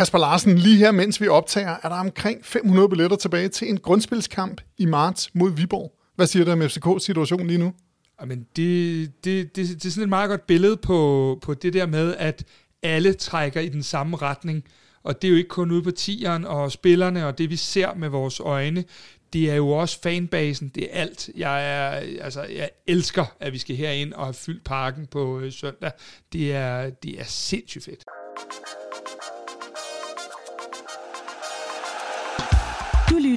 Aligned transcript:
Kasper 0.00 0.18
Larsen, 0.18 0.58
lige 0.58 0.76
her, 0.76 0.90
mens 0.90 1.20
vi 1.20 1.28
optager, 1.28 1.76
er 1.82 1.88
der 1.88 1.96
omkring 1.96 2.46
500 2.46 2.88
billetter 2.88 3.16
tilbage 3.16 3.48
til 3.48 3.68
en 3.68 3.78
grundspilskamp 3.78 4.60
i 4.78 4.84
marts 4.84 5.34
mod 5.34 5.50
Viborg. 5.50 5.92
Hvad 6.16 6.26
siger 6.26 6.44
du 6.44 6.50
om 6.50 6.62
FCK's 6.62 6.98
situation 6.98 7.46
lige 7.46 7.58
nu? 7.58 7.72
Jamen, 8.20 8.46
det, 8.56 9.24
det, 9.24 9.56
det, 9.56 9.68
det 9.68 9.84
er 9.84 9.90
sådan 9.90 10.02
et 10.02 10.08
meget 10.08 10.28
godt 10.28 10.46
billede 10.46 10.76
på, 10.76 11.38
på 11.42 11.54
det 11.54 11.72
der 11.72 11.86
med, 11.86 12.14
at 12.18 12.44
alle 12.82 13.12
trækker 13.12 13.60
i 13.60 13.68
den 13.68 13.82
samme 13.82 14.16
retning. 14.16 14.64
Og 15.02 15.22
det 15.22 15.28
er 15.28 15.32
jo 15.32 15.36
ikke 15.36 15.48
kun 15.48 15.70
ude 15.70 15.82
på 15.82 15.90
tieren 15.90 16.44
og 16.44 16.72
spillerne 16.72 17.26
og 17.26 17.38
det, 17.38 17.50
vi 17.50 17.56
ser 17.56 17.94
med 17.94 18.08
vores 18.08 18.40
øjne. 18.40 18.84
Det 19.32 19.50
er 19.50 19.54
jo 19.54 19.68
også 19.70 20.00
fanbasen, 20.02 20.68
det 20.68 20.84
er 20.84 21.00
alt. 21.00 21.30
Jeg, 21.36 21.72
er, 21.72 21.88
altså, 22.24 22.42
jeg 22.42 22.70
elsker, 22.86 23.24
at 23.40 23.52
vi 23.52 23.58
skal 23.58 23.76
herind 23.76 24.12
og 24.12 24.24
have 24.24 24.34
fyldt 24.34 24.64
parken 24.64 25.06
på 25.06 25.40
øh, 25.40 25.52
søndag. 25.52 25.90
Det 26.32 26.52
er, 26.52 26.90
det 26.90 27.20
er 27.20 27.24
sindssygt 27.24 27.84
fedt. 27.84 28.04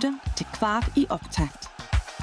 Lytter 0.04 0.20
til 0.38 0.46
Kvart 0.54 0.92
i 0.96 1.06
optakt. 1.10 1.68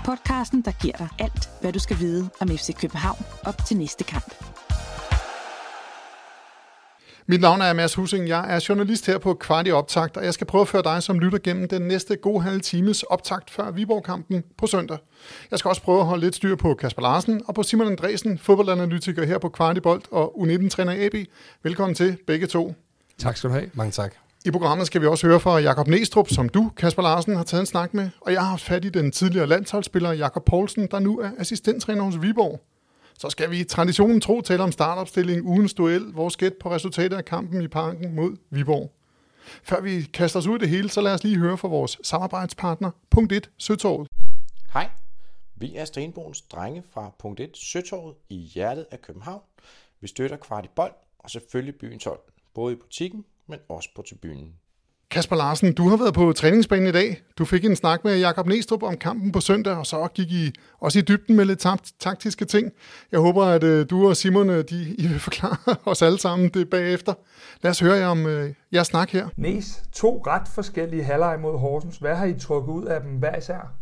Podcasten, 0.04 0.62
der 0.62 0.72
giver 0.82 0.96
dig 0.96 1.08
alt, 1.18 1.48
hvad 1.60 1.72
du 1.72 1.78
skal 1.78 1.98
vide 1.98 2.30
om 2.40 2.48
FC 2.48 2.74
København 2.80 3.18
op 3.44 3.64
til 3.66 3.76
næste 3.76 4.04
kamp. 4.04 4.34
Mit 7.26 7.40
navn 7.40 7.60
er 7.60 7.72
Mads 7.72 7.94
Husing. 7.94 8.28
Jeg 8.28 8.54
er 8.54 8.66
journalist 8.68 9.06
her 9.06 9.18
på 9.18 9.34
Kvart 9.34 9.66
i 9.66 9.70
optakt, 9.70 10.16
og 10.16 10.24
jeg 10.24 10.34
skal 10.34 10.46
prøve 10.46 10.62
at 10.62 10.68
føre 10.68 10.82
dig 10.82 11.02
som 11.02 11.18
lytter 11.18 11.38
gennem 11.38 11.68
den 11.68 11.82
næste 11.82 12.16
gode 12.16 12.42
halve 12.42 12.60
times 12.60 13.02
optakt 13.02 13.50
før 13.50 13.70
Viborg-kampen 13.70 14.44
på 14.58 14.66
søndag. 14.66 14.98
Jeg 15.50 15.58
skal 15.58 15.68
også 15.68 15.82
prøve 15.82 16.00
at 16.00 16.06
holde 16.06 16.24
lidt 16.24 16.34
styr 16.34 16.56
på 16.56 16.74
Kasper 16.74 17.02
Larsen 17.02 17.42
og 17.46 17.54
på 17.54 17.62
Simon 17.62 17.86
Andresen, 17.86 18.38
fodboldanalytiker 18.38 19.26
her 19.26 19.38
på 19.38 19.48
Kvart 19.48 19.76
i 19.76 19.80
Bold 19.80 20.02
og 20.10 20.34
U19-træner 20.38 21.06
AB. 21.06 21.14
Velkommen 21.62 21.94
til 21.94 22.18
begge 22.26 22.46
to. 22.46 22.74
Tak 23.18 23.36
skal 23.36 23.50
du 23.50 23.54
have. 23.54 23.70
Mange 23.74 23.92
tak. 23.92 24.29
I 24.44 24.50
programmet 24.50 24.86
skal 24.86 25.00
vi 25.00 25.06
også 25.06 25.26
høre 25.26 25.40
fra 25.40 25.58
Jakob 25.58 25.88
Næstrup, 25.88 26.28
som 26.28 26.48
du, 26.48 26.70
Kasper 26.76 27.02
Larsen, 27.02 27.36
har 27.36 27.42
taget 27.42 27.60
en 27.60 27.66
snak 27.66 27.94
med. 27.94 28.10
Og 28.20 28.32
jeg 28.32 28.40
har 28.40 28.48
haft 28.48 28.62
fat 28.62 28.84
i 28.84 28.88
den 28.88 29.12
tidligere 29.12 29.46
landsholdsspiller 29.46 30.12
Jakob 30.12 30.44
Poulsen, 30.44 30.88
der 30.90 30.98
nu 30.98 31.18
er 31.18 31.30
assistenttræner 31.38 32.02
hos 32.02 32.22
Viborg. 32.22 32.60
Så 33.18 33.30
skal 33.30 33.50
vi 33.50 33.64
traditionen 33.64 34.20
tro 34.20 34.40
tale 34.40 34.62
om 34.62 34.72
startopstilling, 34.72 35.46
ugens 35.46 35.74
duel, 35.74 36.02
vores 36.02 36.36
gæt 36.36 36.54
på 36.60 36.70
resultatet 36.70 37.16
af 37.16 37.24
kampen 37.24 37.62
i 37.62 37.68
parken 37.68 38.14
mod 38.14 38.36
Viborg. 38.50 38.92
Før 39.62 39.80
vi 39.80 40.02
kaster 40.02 40.38
os 40.38 40.46
ud 40.46 40.56
i 40.56 40.60
det 40.60 40.68
hele, 40.68 40.88
så 40.88 41.00
lad 41.00 41.14
os 41.14 41.24
lige 41.24 41.38
høre 41.38 41.56
fra 41.58 41.68
vores 41.68 41.98
samarbejdspartner, 42.02 42.90
punkt 43.10 43.32
1, 43.32 43.50
Søtorvet. 43.58 44.08
Hej, 44.72 44.90
vi 45.56 45.76
er 45.76 45.84
Stenbogens 45.84 46.40
drenge 46.40 46.82
fra 46.92 47.10
punkt 47.18 47.40
1, 47.40 47.50
Søtorvet 47.56 48.14
i 48.28 48.36
hjertet 48.36 48.86
af 48.90 49.02
København. 49.02 49.42
Vi 50.00 50.08
støtter 50.08 50.36
kvart 50.36 50.64
i 50.64 50.68
bold 50.76 50.92
og 51.18 51.30
selvfølgelig 51.30 51.74
byens 51.80 52.04
hold, 52.04 52.20
både 52.54 52.72
i 52.72 52.76
butikken, 52.76 53.24
men 53.50 53.58
også 53.68 53.88
på 53.96 54.02
tribunen. 54.02 54.54
Kasper 55.10 55.36
Larsen, 55.36 55.72
du 55.72 55.88
har 55.88 55.96
været 55.96 56.14
på 56.14 56.32
træningsbanen 56.32 56.88
i 56.88 56.92
dag. 56.92 57.22
Du 57.38 57.44
fik 57.44 57.64
en 57.64 57.76
snak 57.76 58.04
med 58.04 58.18
Jakob 58.18 58.46
Næstrup 58.46 58.82
om 58.82 58.96
kampen 58.96 59.32
på 59.32 59.40
søndag, 59.40 59.76
og 59.76 59.86
så 59.86 60.08
gik 60.14 60.32
I 60.32 60.52
også 60.80 60.98
i 60.98 61.02
dybden 61.02 61.36
med 61.36 61.44
lidt 61.44 61.66
taktiske 62.00 62.44
ting. 62.44 62.72
Jeg 63.12 63.20
håber, 63.20 63.44
at 63.44 63.64
øh, 63.64 63.90
du 63.90 64.08
og 64.08 64.16
Simon 64.16 64.50
øh, 64.50 64.64
de, 64.70 64.94
I 64.98 65.06
vil 65.06 65.20
forklare 65.20 65.76
os 65.90 66.02
alle 66.02 66.18
sammen 66.18 66.48
det 66.48 66.70
bagefter. 66.70 67.14
Lad 67.62 67.70
os 67.70 67.80
høre 67.80 67.94
jer 67.94 68.06
om 68.06 68.24
uh, 68.24 68.50
jeres 68.72 68.86
snak 68.86 69.10
her. 69.10 69.28
Næs, 69.36 69.82
to 69.92 70.22
ret 70.26 70.48
forskellige 70.48 71.04
halvleje 71.04 71.38
mod 71.38 71.58
Horsens. 71.58 71.96
Hvad 71.96 72.14
har 72.14 72.26
I 72.26 72.38
trukket 72.38 72.72
ud 72.72 72.84
af 72.84 73.00
dem 73.00 73.10
hver 73.10 73.36
især? 73.36 73.72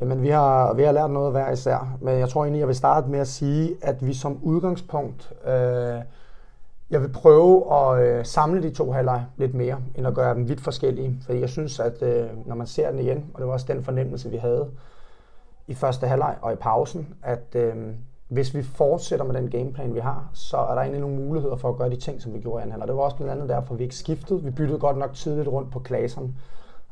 Jamen, 0.00 0.22
vi 0.22 0.28
har, 0.28 0.74
vi 0.74 0.82
har 0.82 0.92
lært 0.92 1.10
noget 1.10 1.32
hver 1.32 1.52
især, 1.52 1.98
men 2.00 2.18
jeg 2.18 2.28
tror 2.28 2.44
egentlig, 2.44 2.60
jeg 2.60 2.68
vil 2.68 2.76
starte 2.76 3.08
med 3.08 3.18
at 3.18 3.28
sige, 3.28 3.76
at 3.82 4.06
vi 4.06 4.14
som 4.14 4.38
udgangspunkt... 4.42 5.32
Øh, 5.46 6.00
jeg 6.92 7.02
vil 7.02 7.08
prøve 7.08 7.74
at 7.74 8.02
øh, 8.02 8.24
samle 8.24 8.62
de 8.62 8.70
to 8.70 8.92
halvleg 8.92 9.24
lidt 9.36 9.54
mere, 9.54 9.78
end 9.94 10.06
at 10.06 10.14
gøre 10.14 10.34
dem 10.34 10.48
vidt 10.48 10.60
forskellige. 10.60 11.18
Fordi 11.26 11.40
jeg 11.40 11.48
synes, 11.48 11.80
at 11.80 12.02
øh, 12.02 12.46
når 12.46 12.54
man 12.54 12.66
ser 12.66 12.90
den 12.90 13.00
igen, 13.00 13.30
og 13.34 13.40
det 13.40 13.46
var 13.46 13.52
også 13.52 13.66
den 13.68 13.84
fornemmelse, 13.84 14.30
vi 14.30 14.36
havde 14.36 14.70
i 15.66 15.74
første 15.74 16.06
halvleg 16.06 16.36
og 16.42 16.52
i 16.52 16.56
pausen, 16.56 17.14
at 17.22 17.54
øh, 17.54 17.74
hvis 18.28 18.54
vi 18.54 18.62
fortsætter 18.62 19.24
med 19.24 19.34
den 19.34 19.50
gameplan, 19.50 19.94
vi 19.94 20.00
har, 20.00 20.30
så 20.32 20.56
er 20.56 20.74
der 20.74 20.80
egentlig 20.80 21.00
nogle 21.00 21.16
muligheder 21.16 21.56
for 21.56 21.68
at 21.68 21.76
gøre 21.76 21.90
de 21.90 21.96
ting, 21.96 22.22
som 22.22 22.34
vi 22.34 22.38
gjorde 22.38 22.60
i 22.60 22.62
anden 22.62 22.72
halvleg. 22.72 22.88
Det 22.88 22.96
var 22.96 23.02
også 23.02 23.16
blandt 23.16 23.32
andet 23.32 23.48
derfor, 23.48 23.74
vi 23.74 23.82
ikke 23.82 23.96
skiftede. 23.96 24.42
Vi 24.42 24.50
byttede 24.50 24.78
godt 24.78 24.96
nok 24.96 25.14
tidligt 25.14 25.48
rundt 25.48 25.72
på 25.72 25.78
klasserne 25.78 26.34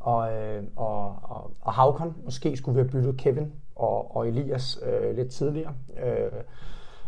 og, 0.00 0.32
øh, 0.32 0.62
og, 0.76 1.04
og, 1.22 1.50
og 1.60 1.72
Havkon. 1.72 2.16
Måske 2.24 2.56
skulle 2.56 2.74
vi 2.74 2.80
have 2.80 2.90
byttet 2.90 3.16
Kevin 3.16 3.52
og, 3.76 4.16
og 4.16 4.28
Elias 4.28 4.80
øh, 4.82 5.16
lidt 5.16 5.30
tidligere. 5.30 5.72
Øh, 6.04 6.42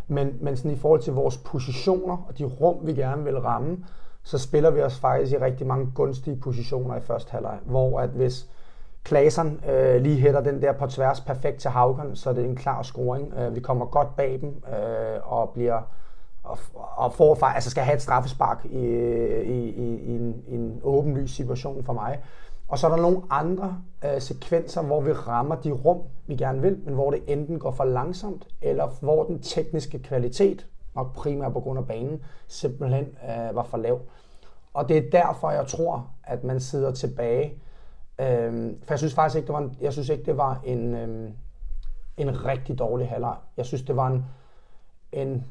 men, 0.07 0.37
men 0.41 0.57
sådan 0.57 0.71
i 0.71 0.75
forhold 0.75 1.01
til 1.01 1.13
vores 1.13 1.37
positioner 1.37 2.25
og 2.27 2.37
de 2.37 2.43
rum, 2.43 2.87
vi 2.87 2.93
gerne 2.93 3.23
vil 3.23 3.39
ramme, 3.39 3.77
så 4.23 4.37
spiller 4.37 4.71
vi 4.71 4.81
os 4.81 4.99
faktisk 4.99 5.33
i 5.33 5.37
rigtig 5.37 5.67
mange 5.67 5.91
gunstige 5.95 6.35
positioner 6.35 6.95
i 6.95 7.01
første 7.01 7.31
halvleg, 7.31 7.59
hvor 7.65 7.99
at 7.99 8.09
hvis 8.09 8.49
Klaseren 9.03 9.59
øh, 9.69 10.01
lige 10.01 10.19
hætter 10.19 10.41
den 10.41 10.61
der 10.61 10.71
på 10.71 10.87
tværs 10.87 11.21
perfekt 11.21 11.57
til 11.59 11.71
Haugen, 11.71 12.15
så 12.15 12.29
er 12.29 12.33
det 12.33 12.45
en 12.45 12.55
klar 12.55 12.81
scoring. 12.81 13.33
Øh, 13.33 13.55
vi 13.55 13.59
kommer 13.59 13.85
godt 13.85 14.15
bag 14.15 14.41
dem 14.41 14.63
øh, 14.73 15.19
og 15.23 15.49
bliver 15.49 15.81
og, 16.43 16.57
og 16.73 17.13
får, 17.13 17.45
altså 17.45 17.69
skal 17.69 17.83
have 17.83 17.95
et 17.95 18.01
straffespark 18.01 18.65
i, 18.65 18.77
i, 18.77 19.69
i, 19.69 19.95
i, 19.95 20.15
en, 20.15 20.43
en 20.47 20.79
åbenlyst 20.83 21.35
situation 21.35 21.83
for 21.83 21.93
mig. 21.93 22.19
Og 22.67 22.79
så 22.79 22.87
er 22.87 22.95
der 22.95 23.01
nogle 23.01 23.21
andre 23.29 23.77
øh, 24.05 24.21
sekvenser, 24.21 24.81
hvor 24.81 25.01
vi 25.01 25.11
rammer 25.11 25.55
de 25.55 25.71
rum, 25.71 26.01
vi 26.27 26.35
gerne 26.35 26.61
vil, 26.61 26.79
men 26.85 26.93
hvor 26.93 27.11
det 27.11 27.23
enten 27.27 27.59
går 27.59 27.71
for 27.71 27.83
langsomt, 27.83 28.47
eller 28.61 28.87
hvor 29.01 29.23
den 29.23 29.41
tekniske 29.41 29.99
kvalitet, 29.99 30.67
nok 30.95 31.13
primært 31.13 31.53
på 31.53 31.59
grund 31.59 31.79
af 31.79 31.87
banen, 31.87 32.23
simpelthen 32.47 33.05
øh, 33.05 33.55
var 33.55 33.63
for 33.63 33.77
lav. 33.77 34.01
Og 34.73 34.89
det 34.89 34.97
er 34.97 35.09
derfor, 35.11 35.51
jeg 35.51 35.67
tror, 35.67 36.09
at 36.23 36.43
man 36.43 36.59
sidder 36.59 36.91
tilbage. 36.91 37.53
Øh, 38.19 38.73
for 38.83 38.93
jeg 38.93 38.99
synes 38.99 39.13
faktisk 39.13 39.35
ikke, 39.37 39.47
det 39.47 39.53
var 39.53 39.59
en, 39.59 39.77
jeg 39.81 39.93
synes 39.93 40.09
ikke, 40.09 40.25
det 40.25 40.37
var 40.37 40.61
en, 40.65 40.93
øh, 40.93 41.31
en 42.17 42.45
rigtig 42.45 42.79
dårlig 42.79 43.09
halvleg. 43.09 43.35
Jeg 43.57 43.65
synes, 43.65 43.81
det 43.81 43.95
var 43.95 44.07
en, 44.07 44.25
en, 45.11 45.45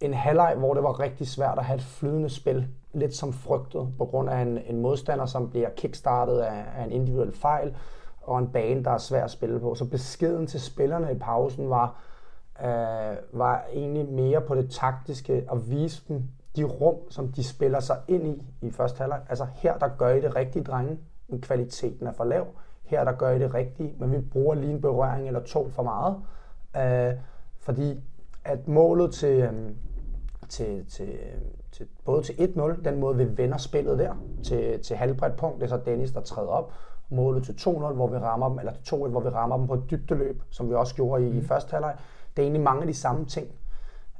en 0.00 0.14
halvleg, 0.14 0.54
hvor 0.58 0.74
det 0.74 0.82
var 0.82 1.00
rigtig 1.00 1.28
svært 1.28 1.58
at 1.58 1.64
have 1.64 1.76
et 1.76 1.82
flydende 1.82 2.28
spil 2.28 2.68
lidt 2.96 3.14
som 3.14 3.32
frygtet, 3.32 3.88
på 3.98 4.04
grund 4.04 4.30
af 4.30 4.42
en, 4.42 4.58
en 4.58 4.80
modstander, 4.80 5.26
som 5.26 5.50
bliver 5.50 5.70
kickstartet 5.76 6.38
af, 6.38 6.64
af 6.76 6.84
en 6.84 6.92
individuel 6.92 7.32
fejl, 7.32 7.76
og 8.22 8.38
en 8.38 8.48
bane, 8.48 8.84
der 8.84 8.90
er 8.90 8.98
svær 8.98 9.24
at 9.24 9.30
spille 9.30 9.60
på. 9.60 9.74
Så 9.74 9.84
beskeden 9.84 10.46
til 10.46 10.60
spillerne 10.60 11.12
i 11.12 11.18
pausen 11.18 11.70
var, 11.70 12.02
øh, 12.64 13.16
var 13.32 13.64
egentlig 13.72 14.08
mere 14.08 14.40
på 14.40 14.54
det 14.54 14.70
taktiske, 14.70 15.32
at 15.52 15.70
vise 15.70 16.02
dem 16.08 16.22
de 16.56 16.64
rum, 16.64 16.96
som 17.10 17.32
de 17.32 17.44
spiller 17.44 17.80
sig 17.80 17.96
ind 18.08 18.26
i 18.26 18.46
i 18.62 18.70
første 18.70 18.98
halvleg. 18.98 19.20
Altså 19.28 19.46
her, 19.54 19.78
der 19.78 19.88
gør 19.98 20.08
I 20.08 20.20
det 20.20 20.36
rigtige, 20.36 20.64
drenge, 20.64 20.98
men 21.28 21.40
kvaliteten 21.40 22.06
er 22.06 22.12
for 22.12 22.24
lav. 22.24 22.46
Her, 22.84 23.04
der 23.04 23.12
gør 23.12 23.30
I 23.30 23.38
det 23.38 23.54
rigtige, 23.54 23.94
men 23.98 24.12
vi 24.12 24.20
bruger 24.20 24.54
lige 24.54 24.72
en 24.72 24.80
berøring 24.80 25.26
eller 25.26 25.42
to 25.42 25.70
for 25.70 25.82
meget. 25.82 26.16
Øh, 26.76 27.18
fordi 27.58 28.00
at 28.44 28.68
målet 28.68 29.14
til, 29.14 29.40
øh, 29.40 29.52
til, 30.48 30.86
til, 30.86 31.08
øhm, 31.08 31.46
til, 31.76 31.86
både 32.04 32.22
til 32.22 32.32
1-0, 32.32 32.84
den 32.84 33.00
måde 33.00 33.16
vi 33.16 33.36
vender 33.36 33.58
spillet 33.58 33.98
der, 33.98 34.14
til, 34.44 34.82
til 34.82 34.96
halvbredt 34.96 35.36
punkt, 35.36 35.56
det 35.56 35.64
er 35.64 35.68
så 35.68 35.80
Dennis, 35.84 36.12
der 36.12 36.20
træder 36.20 36.48
op, 36.48 36.72
målet 37.08 37.44
til 37.44 37.52
2-0, 37.52 37.70
hvor 37.70 38.06
vi 38.06 38.16
rammer 38.16 38.48
dem, 38.48 38.58
eller 38.58 38.72
til 38.72 38.94
2-1, 38.94 39.08
hvor 39.08 39.20
vi 39.20 39.28
rammer 39.28 39.56
dem 39.56 39.66
på 39.66 39.74
et 39.74 39.90
dybdeløb, 39.90 40.42
som 40.50 40.68
vi 40.68 40.74
også 40.74 40.94
gjorde 40.94 41.26
i, 41.26 41.30
mm. 41.30 41.38
i 41.38 41.42
første 41.42 41.70
halvleg. 41.70 41.96
Det 42.36 42.42
er 42.42 42.46
egentlig 42.46 42.62
mange 42.62 42.80
af 42.80 42.86
de 42.86 42.94
samme 42.94 43.24
ting. 43.24 43.46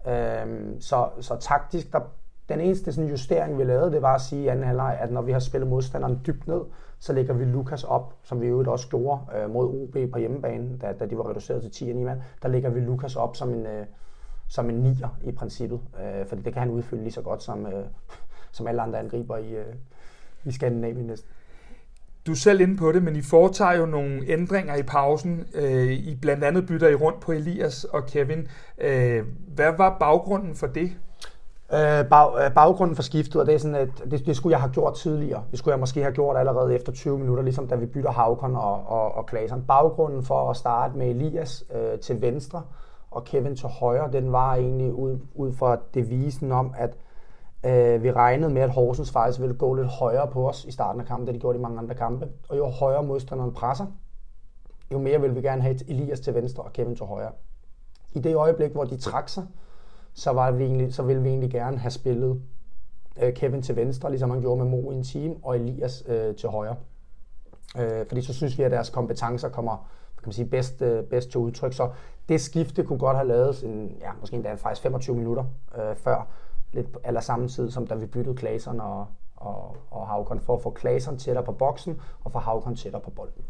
Øhm, 0.07 0.81
så, 0.81 1.09
så 1.21 1.37
taktisk, 1.41 1.93
der, 1.93 2.01
den 2.49 2.61
eneste 2.61 2.93
sådan 2.93 3.11
justering, 3.11 3.59
vi 3.59 3.65
lavede, 3.65 3.93
det 3.93 4.03
var 4.03 4.15
at 4.15 4.21
sige 4.21 4.45
i 4.45 4.49
anden 4.49 4.65
halvleg, 4.65 4.99
at 5.01 5.13
når 5.13 5.23
vi 5.23 5.33
har 5.33 5.39
spillet 5.39 5.71
modstanderen 5.71 6.21
dybt 6.27 6.49
ned, 6.49 6.61
så 6.99 7.13
lægger 7.13 7.35
vi 7.35 7.45
Lukas 7.45 7.85
op, 7.85 8.15
som 8.23 8.41
vi 8.41 8.47
jo 8.47 8.73
også 8.73 8.89
gjorde 8.89 9.21
øh, 9.37 9.51
mod 9.51 9.83
OB 9.83 10.13
på 10.13 10.19
hjemmebane, 10.19 10.79
da, 10.79 10.93
da 10.93 11.07
de 11.07 11.19
var 11.19 11.29
reduceret 11.31 11.63
til 11.63 11.71
10 11.71 11.93
9 11.93 12.05
mand. 12.05 12.21
Der 12.43 12.49
lægger 12.49 12.71
vi 12.71 12.81
Lukas 12.81 13.17
op 13.17 13.37
som 13.37 13.55
en, 13.55 13.67
øh, 13.67 13.87
som 14.49 14.71
en 14.71 14.77
nier 14.77 15.19
i 15.25 15.33
princippet, 15.33 15.81
øh, 16.01 16.27
fordi 16.27 16.43
det 16.43 16.53
kan 16.53 16.63
han 16.63 16.71
udfylde 16.71 17.03
lige 17.03 17.13
så 17.13 17.23
godt 17.23 17.43
som, 17.43 17.67
øh, 17.67 17.85
som 18.53 18.67
alle 18.67 18.83
andre 18.83 18.99
angriber 18.99 19.37
i, 19.37 19.55
øh, 19.55 19.75
i 20.45 20.53
Skandinavien 20.53 21.07
næsten. 21.07 21.31
Du 22.27 22.33
er 22.33 22.37
selv 22.37 22.61
inde 22.61 22.77
på 22.77 22.93
det, 22.93 23.03
men 23.03 23.17
I 23.17 23.23
foretager 23.23 23.73
jo 23.73 23.87
nogle 23.87 24.23
ændringer 24.27 24.75
i 24.75 24.83
pausen. 24.83 25.47
Øh, 25.55 25.93
I 25.93 26.19
blandt 26.23 26.45
andet 26.45 26.67
bytter 26.67 26.89
I 26.89 26.95
rundt 26.95 27.21
på 27.21 27.33
Elias 27.33 27.85
og 27.85 28.07
Kevin. 28.07 28.49
Øh, 28.79 29.25
hvad 29.55 29.73
var 29.79 29.97
baggrunden 29.99 30.55
for 30.55 30.67
det? 30.67 30.93
Øh, 31.73 32.09
bag, 32.09 32.45
øh, 32.45 32.55
baggrunden 32.55 32.97
for 32.97 33.03
skiftet, 33.03 33.41
og 33.41 33.47
det 33.47 33.55
er 33.55 33.59
sådan, 33.59 33.75
at 33.75 33.89
det, 34.11 34.27
det 34.27 34.37
skulle 34.37 34.53
jeg 34.53 34.61
have 34.61 34.73
gjort 34.73 34.95
tidligere. 34.95 35.45
Det 35.51 35.59
skulle 35.59 35.73
jeg 35.73 35.81
måske 35.81 36.03
have 36.03 36.13
gjort 36.13 36.37
allerede 36.37 36.75
efter 36.75 36.93
20 36.93 37.19
minutter, 37.19 37.43
ligesom 37.43 37.69
da 37.69 37.75
vi 37.75 37.87
bytter 37.87 38.11
Havkon 38.11 38.57
og, 38.57 38.87
og, 38.87 39.15
og 39.15 39.27
Klasen. 39.27 39.63
Baggrunden 39.69 40.23
for 40.23 40.51
at 40.51 40.57
starte 40.57 40.99
med 40.99 41.07
Elias 41.07 41.65
øh, 41.75 41.99
til 41.99 42.21
venstre, 42.21 42.63
og 43.17 43.25
Kevin 43.25 43.57
til 43.57 43.69
højre, 43.69 44.13
den 44.13 44.33
var 44.33 44.55
egentlig 44.55 44.93
ud, 44.93 45.19
ud 45.35 45.53
fra 45.53 45.79
devisen 45.95 46.53
om, 46.53 46.75
at 46.77 46.97
øh, 47.67 48.03
vi 48.03 48.13
regnede 48.13 48.51
med, 48.53 48.63
at 48.63 48.71
Horsens 48.71 49.11
faktisk 49.11 49.41
ville 49.41 49.55
gå 49.55 49.75
lidt 49.75 49.87
højere 49.87 50.29
på 50.29 50.49
os 50.49 50.65
i 50.65 50.71
starten 50.71 51.01
af 51.01 51.07
kampen, 51.07 51.27
da 51.27 51.33
de 51.33 51.39
gjorde 51.39 51.59
i 51.59 51.61
mange 51.61 51.79
andre 51.79 51.95
kampe. 51.95 52.29
Og 52.49 52.57
jo 52.57 52.67
højere 52.67 53.03
modstanderen 53.03 53.53
presser, 53.53 53.87
jo 54.93 54.99
mere 54.99 55.21
vil 55.21 55.35
vi 55.35 55.43
gerne 55.43 55.63
have 55.63 55.91
Elias 55.91 56.21
til 56.21 56.35
venstre 56.35 56.63
og 56.63 56.73
Kevin 56.73 56.97
til 56.97 57.07
højre. 57.07 57.33
I 58.13 58.19
det 58.19 58.35
øjeblik, 58.35 58.73
hvor 58.73 58.85
de 58.85 58.97
trak 58.97 59.29
sig, 59.29 59.47
så, 60.15 60.33
var 60.33 60.51
vi 60.51 60.65
egentlig, 60.65 60.95
så 60.95 61.03
ville 61.03 61.23
vi 61.23 61.29
egentlig 61.29 61.51
gerne 61.51 61.79
have 61.79 61.91
spillet 61.91 62.43
øh, 63.23 63.35
Kevin 63.35 63.63
til 63.63 63.77
venstre, 63.77 64.11
ligesom 64.11 64.31
han 64.31 64.41
gjorde 64.41 64.65
med 64.65 64.71
Mo 64.71 64.91
i 64.91 64.95
en 64.95 65.05
team, 65.05 65.37
og 65.43 65.57
Elias 65.57 66.05
øh, 66.07 66.35
til 66.35 66.49
højre. 66.49 66.77
Øh, 67.79 68.07
fordi 68.09 68.23
så 68.23 68.35
synes 68.35 68.59
vi, 68.59 68.63
at 68.63 68.71
deres 68.71 68.91
kompetencer 68.91 69.49
kommer 69.49 69.89
kan 70.27 70.29
man 70.29 70.33
sige, 70.33 70.47
bedst, 70.47 70.83
øh, 70.83 71.05
bedst 71.05 71.31
til 71.31 71.41
udtryk. 71.41 71.73
Så 71.73 71.91
det 72.29 72.41
skifte 72.41 72.85
kunne 72.85 72.99
godt 72.99 73.17
have 73.17 73.29
lavet 73.29 73.65
en, 73.65 73.97
ja, 74.01 74.11
måske 74.21 74.37
endda 74.37 74.55
faktisk 74.55 74.83
25 74.83 75.17
minutter 75.17 75.45
øh, 75.79 75.97
før, 75.97 76.29
lidt 76.73 76.87
eller 77.05 77.21
samme 77.21 77.49
tid, 77.49 77.71
som 77.71 77.87
da 77.87 77.95
vi 77.95 78.07
byttede 78.07 78.37
Klaseren 78.37 78.81
og, 78.81 79.07
og, 79.37 79.77
og 79.91 80.07
Havkon, 80.07 80.41
for 80.41 80.57
at 80.57 80.63
få 80.63 80.71
Klaseren 80.71 81.19
tættere 81.19 81.45
på 81.45 81.53
boksen, 81.53 82.01
og 82.25 82.33
få 82.33 82.39
Havkon 82.39 82.77
tættere 82.77 83.03
på 83.03 83.11
bolden. 83.11 83.45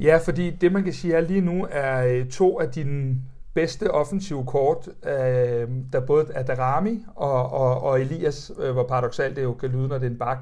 Ja, 0.00 0.18
fordi 0.24 0.50
det 0.50 0.72
man 0.72 0.84
kan 0.84 0.92
sige 0.92 1.14
er 1.14 1.20
lige 1.20 1.40
nu 1.40 1.66
er 1.70 2.06
øh, 2.06 2.28
to 2.28 2.60
af 2.60 2.70
dine 2.70 3.16
bedste 3.54 3.90
offensive 3.90 4.44
kort, 4.46 4.88
øh, 5.06 5.68
der 5.92 6.00
både 6.06 6.26
er 6.34 6.42
Darami 6.42 7.04
og, 7.14 7.52
og, 7.52 7.82
og 7.82 8.00
Elias, 8.00 8.52
øh, 8.58 8.72
hvor 8.72 8.82
paradoxalt 8.82 9.36
det 9.36 9.42
jo 9.42 9.52
kan 9.52 9.70
lyde, 9.70 9.88
når 9.88 9.98
det 9.98 10.06
er 10.06 10.10
en 10.10 10.18
bak. 10.18 10.38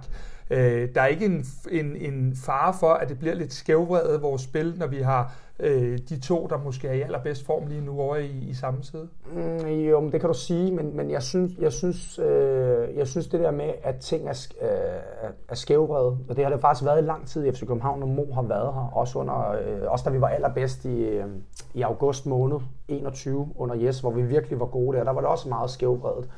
Øh, 0.50 0.88
der 0.94 1.02
er 1.02 1.06
ikke 1.06 1.25
en, 1.25 1.44
en, 1.70 1.96
en 1.96 2.37
fare 2.37 2.75
for, 2.81 2.93
at 2.93 3.08
det 3.08 3.19
bliver 3.19 3.34
lidt 3.34 3.52
skævvredet 3.52 4.22
vores 4.22 4.43
spil, 4.43 4.75
når 4.78 4.87
vi 4.87 5.02
har 5.02 5.34
øh, 5.59 5.99
de 6.09 6.21
to, 6.21 6.47
der 6.51 6.59
måske 6.59 6.89
er 6.89 6.93
i 6.93 7.01
allerbedst 7.01 7.47
form 7.47 7.67
lige 7.67 7.81
nu 7.81 8.01
over 8.01 8.17
i, 8.17 8.29
i 8.29 8.55
samme 8.55 8.83
side? 8.83 9.09
Mm, 9.33 9.67
jo, 9.67 10.01
men 10.01 10.12
det 10.12 10.21
kan 10.21 10.29
du 10.29 10.35
sige, 10.35 10.73
men, 10.73 10.97
men 10.97 11.11
jeg, 11.11 11.23
synes, 11.23 11.53
jeg, 11.59 11.73
synes, 11.73 12.19
øh, 12.19 12.97
jeg 12.97 13.06
synes 13.06 13.27
det 13.27 13.41
der 13.41 13.51
med, 13.51 13.73
at 13.83 13.97
ting 13.97 14.29
er, 14.29 14.47
øh, 14.62 15.31
er 15.49 15.55
skævvredet, 15.55 16.19
og 16.29 16.37
det 16.37 16.45
har 16.45 16.53
det 16.53 16.61
faktisk 16.61 16.85
været 16.85 17.03
i 17.03 17.06
lang 17.06 17.27
tid 17.27 17.47
i 17.47 17.53
FC 17.53 17.61
København, 17.61 18.03
og 18.03 18.09
Mo 18.09 18.33
har 18.35 18.43
været 18.43 18.75
her, 18.75 18.91
også, 18.93 19.19
under, 19.19 19.51
øh, 19.51 19.83
også 19.93 20.05
da 20.05 20.11
vi 20.11 20.21
var 20.21 20.29
allerbedst 20.29 20.85
i, 20.85 21.03
øh, 21.03 21.27
i 21.75 21.83
august 21.83 22.27
måned 22.27 22.61
21 22.89 23.49
under 23.56 23.75
Jes, 23.75 24.01
hvor 24.01 24.11
vi 24.11 24.23
virkelig 24.23 24.61
var 24.61 24.67
gode 24.67 24.99
der, 24.99 25.05
der 25.05 25.12
var 25.12 25.21
det 25.21 25.31
også 25.31 25.49
meget 25.49 25.71
skævvredet. 25.71 26.31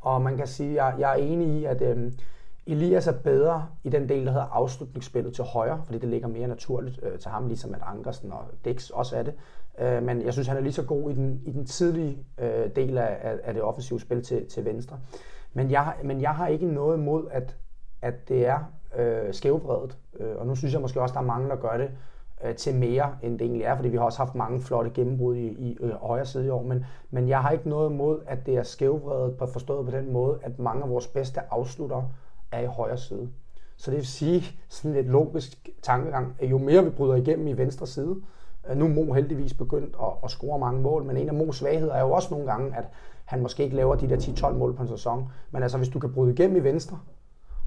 Og 0.00 0.22
man 0.22 0.36
kan 0.36 0.46
sige, 0.46 0.84
jeg, 0.84 0.94
jeg 0.98 1.10
er 1.10 1.22
enig 1.22 1.48
i, 1.48 1.64
at 1.64 1.82
øh, 1.82 2.12
Elias 2.66 3.06
er 3.06 3.12
bedre 3.12 3.66
i 3.84 3.88
den 3.88 4.08
del, 4.08 4.26
der 4.26 4.32
hedder 4.32 4.46
afslutningsspillet 4.46 5.34
til 5.34 5.44
højre, 5.44 5.82
fordi 5.84 5.98
det 5.98 6.08
ligger 6.08 6.28
mere 6.28 6.48
naturligt 6.48 7.00
øh, 7.02 7.18
til 7.18 7.30
ham, 7.30 7.46
ligesom 7.46 7.74
at 7.74 7.80
Ankersen 7.86 8.32
og 8.32 8.44
Dix 8.64 8.90
også 8.90 9.16
er 9.16 9.22
det. 9.22 9.34
Øh, 9.78 10.02
men 10.02 10.22
jeg 10.22 10.32
synes, 10.32 10.48
han 10.48 10.56
er 10.56 10.60
lige 10.60 10.72
så 10.72 10.84
god 10.84 11.10
i 11.10 11.14
den, 11.14 11.40
i 11.44 11.52
den 11.52 11.66
tidlige 11.66 12.18
øh, 12.38 12.76
del 12.76 12.98
af, 12.98 13.38
af 13.44 13.54
det 13.54 13.62
offensive 13.62 14.00
spil 14.00 14.22
til, 14.22 14.46
til 14.46 14.64
venstre. 14.64 14.98
Men 15.52 15.70
jeg, 15.70 15.94
men 16.04 16.20
jeg 16.20 16.30
har 16.30 16.46
ikke 16.46 16.66
noget 16.66 16.96
imod, 16.96 17.26
at, 17.30 17.56
at 18.02 18.28
det 18.28 18.46
er 18.46 18.58
øh, 18.96 19.34
skævbredet. 19.34 19.98
Øh, 20.20 20.36
og 20.36 20.46
nu 20.46 20.54
synes 20.54 20.74
jeg 20.74 20.80
måske 20.80 21.00
også, 21.00 21.12
der 21.12 21.20
er 21.20 21.24
mange, 21.24 21.48
der 21.48 21.56
gør 21.56 21.76
det 21.76 21.90
øh, 22.44 22.54
til 22.54 22.74
mere, 22.74 23.16
end 23.22 23.38
det 23.38 23.44
egentlig 23.44 23.64
er, 23.64 23.76
fordi 23.76 23.88
vi 23.88 23.96
har 23.96 24.04
også 24.04 24.18
haft 24.18 24.34
mange 24.34 24.60
flotte 24.60 24.90
gennembrud 24.90 25.36
i, 25.36 25.46
i 25.46 25.78
øh, 25.80 25.90
højre 25.90 26.26
side 26.26 26.46
i 26.46 26.50
år. 26.50 26.62
Men, 26.62 26.84
men 27.10 27.28
jeg 27.28 27.42
har 27.42 27.50
ikke 27.50 27.68
noget 27.68 27.90
imod, 27.90 28.20
at 28.26 28.46
det 28.46 28.56
er 28.56 28.62
skævbredet, 28.62 29.36
på 29.36 29.46
forstået 29.46 29.84
på 29.84 29.90
den 29.90 30.12
måde, 30.12 30.38
at 30.42 30.58
mange 30.58 30.82
af 30.82 30.90
vores 30.90 31.06
bedste 31.06 31.40
afslutter 31.50 32.02
er 32.52 32.60
i 32.60 32.66
højre 32.66 32.98
side. 32.98 33.28
Så 33.76 33.90
det 33.90 33.98
vil 33.98 34.06
sige, 34.06 34.44
sådan 34.68 34.92
lidt 34.92 35.06
logisk 35.06 35.68
tankegang, 35.82 36.34
at 36.38 36.50
jo 36.50 36.58
mere 36.58 36.84
vi 36.84 36.90
bryder 36.90 37.14
igennem 37.14 37.46
i 37.46 37.52
venstre 37.52 37.86
side, 37.86 38.16
øh, 38.70 38.76
nu 38.76 38.84
er 38.84 38.88
Mo 38.88 39.12
heldigvis 39.12 39.54
begyndt 39.54 39.96
at, 40.02 40.08
at 40.24 40.30
score 40.30 40.58
mange 40.58 40.80
mål, 40.80 41.04
men 41.04 41.16
en 41.16 41.28
af 41.28 41.32
Mo's 41.32 41.52
svagheder 41.52 41.92
er 41.92 42.00
jo 42.00 42.10
også 42.10 42.28
nogle 42.30 42.46
gange, 42.46 42.76
at 42.76 42.84
han 43.24 43.42
måske 43.42 43.62
ikke 43.62 43.76
laver 43.76 43.94
de 43.94 44.08
der 44.08 44.16
10-12 44.16 44.52
mål 44.52 44.74
på 44.74 44.82
en 44.82 44.88
sæson. 44.88 45.28
Men 45.50 45.62
altså, 45.62 45.78
hvis 45.78 45.88
du 45.88 45.98
kan 45.98 46.12
bryde 46.12 46.32
igennem 46.32 46.56
i 46.56 46.60
venstre, 46.60 46.98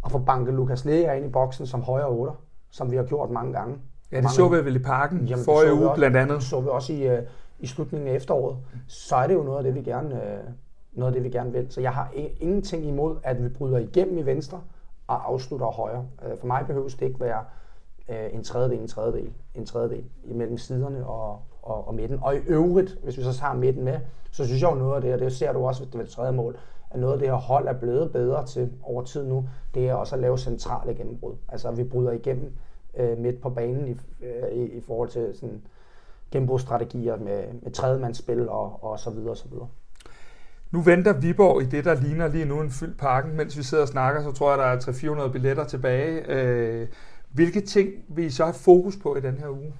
og 0.03 0.11
få 0.11 0.17
banket 0.17 0.53
Lukas 0.53 0.85
Lea 0.85 1.13
ind 1.13 1.25
i 1.25 1.29
boksen 1.29 1.67
som 1.67 1.81
højre 1.81 2.07
8, 2.07 2.33
som 2.71 2.91
vi 2.91 2.95
har 2.95 3.03
gjort 3.03 3.29
mange 3.29 3.53
gange. 3.53 3.77
Ja, 4.11 4.21
det 4.21 4.31
så 4.31 4.49
vi 4.49 4.65
vel 4.65 4.75
i 4.75 4.79
parken 4.79 5.25
Jamen, 5.25 5.45
forrige 5.45 5.73
uge 5.73 5.89
blandt 5.95 6.17
andet. 6.17 6.35
Det 6.35 6.43
så 6.43 6.61
vi 6.61 6.67
også 6.67 6.93
i, 6.93 7.17
uh, 7.17 7.23
i 7.59 7.67
slutningen 7.67 8.07
af 8.07 8.15
efteråret. 8.15 8.57
Så 8.87 9.15
er 9.15 9.27
det 9.27 9.33
jo 9.33 9.43
noget 9.43 9.57
af 9.57 9.63
det, 9.63 9.75
vi 9.75 9.81
gerne, 9.81 10.15
uh, 10.15 10.53
noget 10.99 11.11
af 11.11 11.13
det, 11.13 11.23
vi 11.23 11.29
gerne 11.29 11.51
vil. 11.51 11.67
Så 11.69 11.81
jeg 11.81 11.91
har 11.91 12.11
ingenting 12.39 12.85
imod, 12.85 13.15
at 13.23 13.43
vi 13.43 13.49
bryder 13.49 13.77
igennem 13.77 14.17
i 14.17 14.21
venstre, 14.21 14.61
og 15.07 15.29
afslutter 15.29 15.67
højre. 15.67 16.05
Øh, 16.25 16.37
for 16.37 16.47
mig 16.47 16.63
behøves 16.67 16.95
det 16.95 17.05
ikke 17.05 17.19
være 17.19 17.43
øh, 18.09 18.33
en 18.33 18.43
tredjedel, 18.43 18.79
en 18.79 18.87
tredjedel, 18.87 19.33
en 19.55 19.65
tredjedel 19.65 20.03
imellem 20.23 20.57
siderne 20.57 21.05
og, 21.05 21.39
og, 21.61 21.87
og 21.87 21.95
midten. 21.95 22.19
Og 22.21 22.35
i 22.35 22.39
øvrigt, 22.47 22.99
hvis 23.03 23.17
vi 23.17 23.23
så 23.23 23.33
tager 23.33 23.53
midten 23.53 23.83
med, 23.83 23.99
så 24.31 24.45
synes 24.45 24.61
jeg 24.61 24.71
jo 24.71 24.75
noget 24.75 24.95
af 24.95 25.01
det, 25.01 25.13
og 25.13 25.19
det 25.19 25.33
ser 25.33 25.53
du 25.53 25.67
også 25.67 25.85
ved 25.85 26.03
det 26.03 26.09
tredje 26.09 26.31
mål, 26.31 26.57
at 26.91 26.99
noget 26.99 27.13
af 27.13 27.19
det 27.19 27.27
her 27.27 27.35
hold 27.35 27.67
er 27.67 27.73
blevet 27.73 28.11
bedre 28.11 28.45
til 28.45 28.71
over 28.83 29.03
tid 29.03 29.23
nu, 29.23 29.49
det 29.73 29.89
er 29.89 29.93
også 29.93 30.15
at 30.15 30.21
lave 30.21 30.37
centrale 30.37 30.93
gennembrud. 30.95 31.33
Altså 31.49 31.69
at 31.69 31.77
vi 31.77 31.83
bryder 31.83 32.11
igennem 32.11 32.53
øh, 32.97 33.17
midt 33.17 33.41
på 33.41 33.49
banen 33.49 33.87
i, 33.87 33.95
øh, 34.25 34.51
i, 34.51 34.63
i 34.63 34.81
forhold 34.81 35.09
til 35.09 35.35
sådan 35.35 35.61
gennembrudsstrategier 36.31 37.17
med, 37.17 37.43
med 37.61 37.71
tredjemandsspil 37.71 38.49
og, 38.49 38.83
og 38.83 38.99
så 38.99 39.09
videre 39.09 39.29
og 39.29 39.37
så 39.37 39.47
videre. 39.47 39.67
Nu 40.73 40.81
venter 40.81 41.13
Viborg 41.13 41.61
i 41.61 41.65
det, 41.65 41.85
der 41.85 41.93
ligner 41.93 42.27
lige 42.27 42.45
nu 42.45 42.61
en 42.61 42.69
fyldt 42.69 42.97
parken. 42.97 43.37
Mens 43.37 43.57
vi 43.57 43.63
sidder 43.63 43.83
og 43.83 43.87
snakker, 43.87 44.23
så 44.23 44.31
tror 44.31 44.49
jeg, 44.49 44.57
der 44.57 44.65
er 44.65 45.25
300-400 45.27 45.31
billetter 45.31 45.63
tilbage. 45.63 46.31
Øh, 46.31 46.87
hvilke 47.31 47.61
ting 47.61 47.89
vil 48.09 48.25
I 48.25 48.29
så 48.29 48.43
have 48.43 48.53
fokus 48.53 48.97
på 49.03 49.15
i 49.15 49.21
den 49.21 49.37
her 49.37 49.49
uge? 49.49 49.73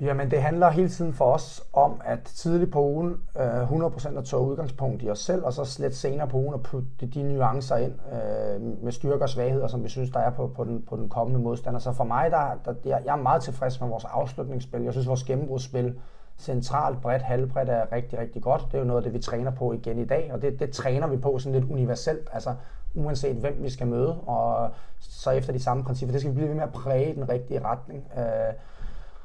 Jamen, 0.00 0.30
det 0.30 0.42
handler 0.42 0.70
hele 0.70 0.88
tiden 0.88 1.12
for 1.12 1.24
os 1.24 1.62
om, 1.72 2.00
at 2.04 2.18
tidligt 2.18 2.72
på 2.72 2.82
ugen 2.82 3.16
øh, 3.40 3.72
100% 3.72 4.18
at 4.18 4.24
tage 4.24 4.42
udgangspunkt 4.42 5.02
i 5.02 5.10
os 5.10 5.18
selv, 5.18 5.44
og 5.44 5.52
så 5.52 5.78
lidt 5.80 5.96
senere 5.96 6.28
på 6.28 6.36
ugen 6.36 6.54
at 6.54 6.62
putte 6.62 7.06
de 7.14 7.22
nuancer 7.22 7.76
ind 7.76 7.92
øh, 8.12 8.84
med 8.84 8.92
styrker 8.92 9.22
og 9.22 9.28
svagheder, 9.28 9.66
som 9.66 9.84
vi 9.84 9.88
synes, 9.88 10.10
der 10.10 10.20
er 10.20 10.30
på, 10.30 10.46
på, 10.46 10.64
den, 10.64 10.82
på 10.88 10.96
den 10.96 11.08
kommende 11.08 11.40
modstander. 11.40 11.78
Så 11.78 11.92
for 11.92 12.04
mig, 12.04 12.30
der, 12.30 12.58
der, 12.64 12.74
jeg, 12.84 13.02
jeg 13.04 13.12
er 13.12 13.22
meget 13.22 13.42
tilfreds 13.42 13.80
med 13.80 13.88
vores 13.88 14.04
afslutningsspil. 14.04 14.82
Jeg 14.82 14.92
synes, 14.92 15.08
vores 15.08 15.24
gennembrudsspil 15.24 15.94
centralt, 16.38 17.00
bredt, 17.00 17.22
halvbredt 17.22 17.68
er 17.68 17.92
rigtig, 17.92 18.18
rigtig 18.18 18.42
godt. 18.42 18.66
Det 18.66 18.74
er 18.74 18.78
jo 18.78 18.84
noget 18.84 18.98
af 18.98 19.04
det, 19.04 19.12
vi 19.12 19.18
træner 19.18 19.50
på 19.50 19.72
igen 19.72 19.98
i 19.98 20.04
dag, 20.04 20.30
og 20.32 20.42
det, 20.42 20.60
det 20.60 20.70
træner 20.70 21.06
vi 21.06 21.16
på 21.16 21.38
sådan 21.38 21.60
lidt 21.60 21.70
universelt, 21.70 22.28
altså 22.32 22.54
uanset 22.94 23.36
hvem 23.36 23.56
vi 23.62 23.70
skal 23.70 23.86
møde, 23.86 24.20
og 24.20 24.70
så 25.00 25.30
efter 25.30 25.52
de 25.52 25.62
samme 25.62 25.84
principper. 25.84 26.12
Det 26.12 26.20
skal 26.20 26.30
vi 26.30 26.34
blive 26.34 26.48
ved 26.48 26.54
med 26.54 26.62
at 26.62 26.72
præge 26.72 27.12
i 27.12 27.14
den 27.14 27.28
rigtige 27.28 27.64
retning. 27.64 28.04
Øh, 28.18 28.54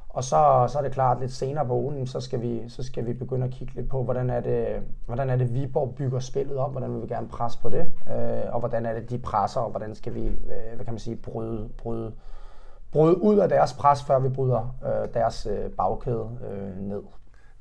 og 0.09 0.23
så, 0.23 0.65
så 0.69 0.77
er 0.77 0.81
det 0.81 0.91
klart, 0.91 1.19
lidt 1.19 1.31
senere 1.31 1.65
på 1.65 1.73
ugen, 1.73 2.07
så 2.07 2.19
skal, 2.19 2.41
vi, 2.41 2.69
så 2.69 2.83
skal 2.83 3.05
vi 3.05 3.13
begynde 3.13 3.45
at 3.45 3.51
kigge 3.51 3.73
lidt 3.73 3.89
på, 3.89 4.03
hvordan 4.03 4.29
er 4.29 4.39
det, 4.39 4.67
hvordan 5.05 5.29
er 5.29 5.35
det 5.35 5.53
Viborg 5.53 5.95
bygger 5.95 6.19
spillet 6.19 6.57
op, 6.57 6.71
hvordan 6.71 6.93
vil 6.93 7.01
vi 7.01 7.07
gerne 7.07 7.27
presse 7.27 7.59
på 7.61 7.69
det, 7.69 7.91
øh, 8.11 8.53
og 8.53 8.59
hvordan 8.59 8.85
er 8.85 8.93
det, 8.93 9.09
de 9.09 9.17
presser, 9.17 9.59
og 9.59 9.69
hvordan 9.69 9.95
skal 9.95 10.13
vi, 10.13 10.25
øh, 10.27 10.75
hvad 10.75 10.85
kan 10.85 10.93
man 10.93 10.99
sige, 10.99 11.15
bryde, 11.15 11.69
bryde, 11.77 12.11
bryde 12.91 13.21
ud 13.21 13.37
af 13.37 13.49
deres 13.49 13.73
pres, 13.73 14.03
før 14.03 14.19
vi 14.19 14.29
bryder 14.29 14.75
øh, 14.85 15.13
deres 15.13 15.47
øh, 15.51 15.71
bagkæde 15.71 16.29
øh, 16.51 16.87
ned. 16.87 17.01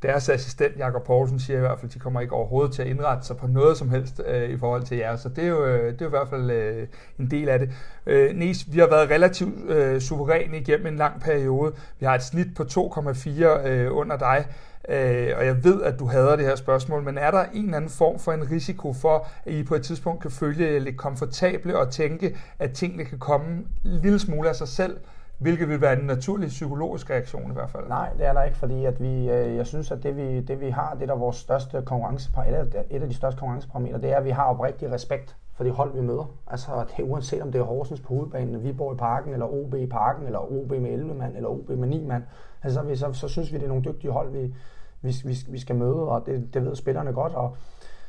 Deres 0.03 0.29
assistent, 0.29 0.79
Jakob 0.79 1.05
Poulsen, 1.05 1.41
siger 1.41 1.57
i 1.57 1.61
hvert 1.61 1.79
fald, 1.79 1.91
at 1.91 1.95
de 1.95 1.99
kommer 1.99 2.21
ikke 2.21 2.35
overhovedet 2.35 2.73
til 2.73 2.83
at 2.83 2.89
indrette 2.89 3.27
sig 3.27 3.37
på 3.37 3.47
noget 3.47 3.77
som 3.77 3.91
helst 3.91 4.23
øh, 4.27 4.51
i 4.51 4.59
forhold 4.59 4.83
til 4.83 4.97
jer. 4.97 5.17
Så 5.17 5.29
det 5.29 5.45
er 5.45 5.49
jo, 5.49 5.67
øh, 5.67 5.93
det 5.93 6.03
er 6.03 6.05
jo 6.05 6.07
i 6.07 6.11
hvert 6.11 6.29
fald 6.29 6.51
øh, 6.51 6.87
en 7.19 7.31
del 7.31 7.49
af 7.49 7.59
det. 7.59 7.71
Øh, 8.07 8.37
Nies, 8.37 8.73
vi 8.73 8.79
har 8.79 8.87
været 8.87 9.11
relativt 9.11 9.71
øh, 9.71 10.01
suveræne 10.01 10.59
igennem 10.59 10.87
en 10.87 10.97
lang 10.97 11.21
periode. 11.21 11.73
Vi 11.99 12.07
har 12.07 12.15
et 12.15 12.23
snit 12.23 12.47
på 12.57 12.63
2,4 12.63 13.69
øh, 13.69 13.97
under 13.97 14.17
dig. 14.17 14.47
Øh, 14.89 15.33
og 15.37 15.47
jeg 15.47 15.65
ved, 15.65 15.83
at 15.83 15.99
du 15.99 16.07
hader 16.07 16.37
det 16.37 16.45
her 16.45 16.57
spørgsmål, 16.57 17.03
men 17.03 17.19
er 17.19 17.31
der 17.31 17.45
en 17.45 17.65
eller 17.65 17.77
anden 17.77 17.91
form 17.91 18.19
for 18.19 18.33
en 18.33 18.51
risiko 18.51 18.93
for, 18.93 19.29
at 19.47 19.53
I 19.53 19.63
på 19.63 19.75
et 19.75 19.83
tidspunkt 19.83 20.23
kan 20.23 20.31
føle 20.31 20.65
jer 20.65 20.79
lidt 20.79 20.97
komfortable 20.97 21.79
og 21.79 21.91
tænke, 21.91 22.37
at 22.59 22.73
tingene 22.73 23.05
kan 23.05 23.19
komme 23.19 23.47
en 23.51 23.67
lille 23.83 24.19
smule 24.19 24.49
af 24.49 24.57
sig 24.57 24.69
selv, 24.69 24.97
Hvilket 25.39 25.69
vil 25.69 25.81
være 25.81 26.01
en 26.01 26.07
naturlig 26.07 26.49
psykologisk 26.49 27.11
reaktion 27.11 27.51
i 27.51 27.55
hvert 27.55 27.71
fald. 27.71 27.89
Nej, 27.89 28.13
det 28.19 28.27
er 28.27 28.33
der 28.33 28.43
ikke, 28.43 28.57
fordi 28.57 28.85
at 28.85 29.03
vi, 29.03 29.31
øh, 29.31 29.57
jeg 29.57 29.67
synes, 29.67 29.91
at 29.91 30.03
det 30.03 30.17
vi, 30.17 30.41
det 30.41 30.61
vi 30.61 30.71
har, 30.71 30.97
det 31.01 31.09
der 31.09 31.15
er 31.15 31.19
vores 31.19 31.37
største 31.37 31.83
konkurrenceparameter, 31.83 32.83
et 32.91 33.03
af 33.03 33.09
de 33.09 33.15
største 33.15 33.39
konkurrenceparametre, 33.39 34.01
det 34.01 34.13
er, 34.13 34.17
at 34.17 34.25
vi 34.25 34.31
har 34.31 34.45
oprigtig 34.45 34.93
respekt 34.93 35.37
for 35.55 35.65
det 35.65 35.73
hold, 35.73 35.95
vi 35.95 36.01
møder. 36.01 36.35
Altså, 36.47 36.85
det 36.97 37.05
uanset 37.05 37.43
om 37.43 37.53
det 37.53 37.59
er 37.59 37.63
Horsens 37.63 38.01
på 38.01 38.09
hovedbanen, 38.09 38.65
Viborg 38.65 38.95
i 38.95 38.97
parken, 38.97 39.33
eller 39.33 39.47
OB 39.47 39.75
i 39.75 39.87
parken, 39.87 40.27
eller 40.27 40.53
OB 40.53 40.71
med 40.71 40.91
11 40.91 41.15
mand, 41.15 41.37
eller 41.37 41.49
OB 41.49 41.69
med 41.69 41.89
9 41.89 42.05
mand. 42.05 42.23
Altså, 42.63 42.83
så, 42.95 42.97
så, 42.97 43.13
så 43.13 43.29
synes 43.29 43.53
vi, 43.53 43.59
det 43.59 43.65
er 43.65 43.69
nogle 43.69 43.85
dygtige 43.85 44.11
hold, 44.11 44.33
vi, 44.33 44.55
vi, 45.01 45.15
vi, 45.25 45.37
vi 45.49 45.59
skal 45.59 45.77
møde, 45.77 46.09
og 46.09 46.27
det, 46.27 46.55
det 46.55 46.65
ved 46.65 46.77
spillerne 46.77 47.13
godt. 47.13 47.35
Og, 47.35 47.57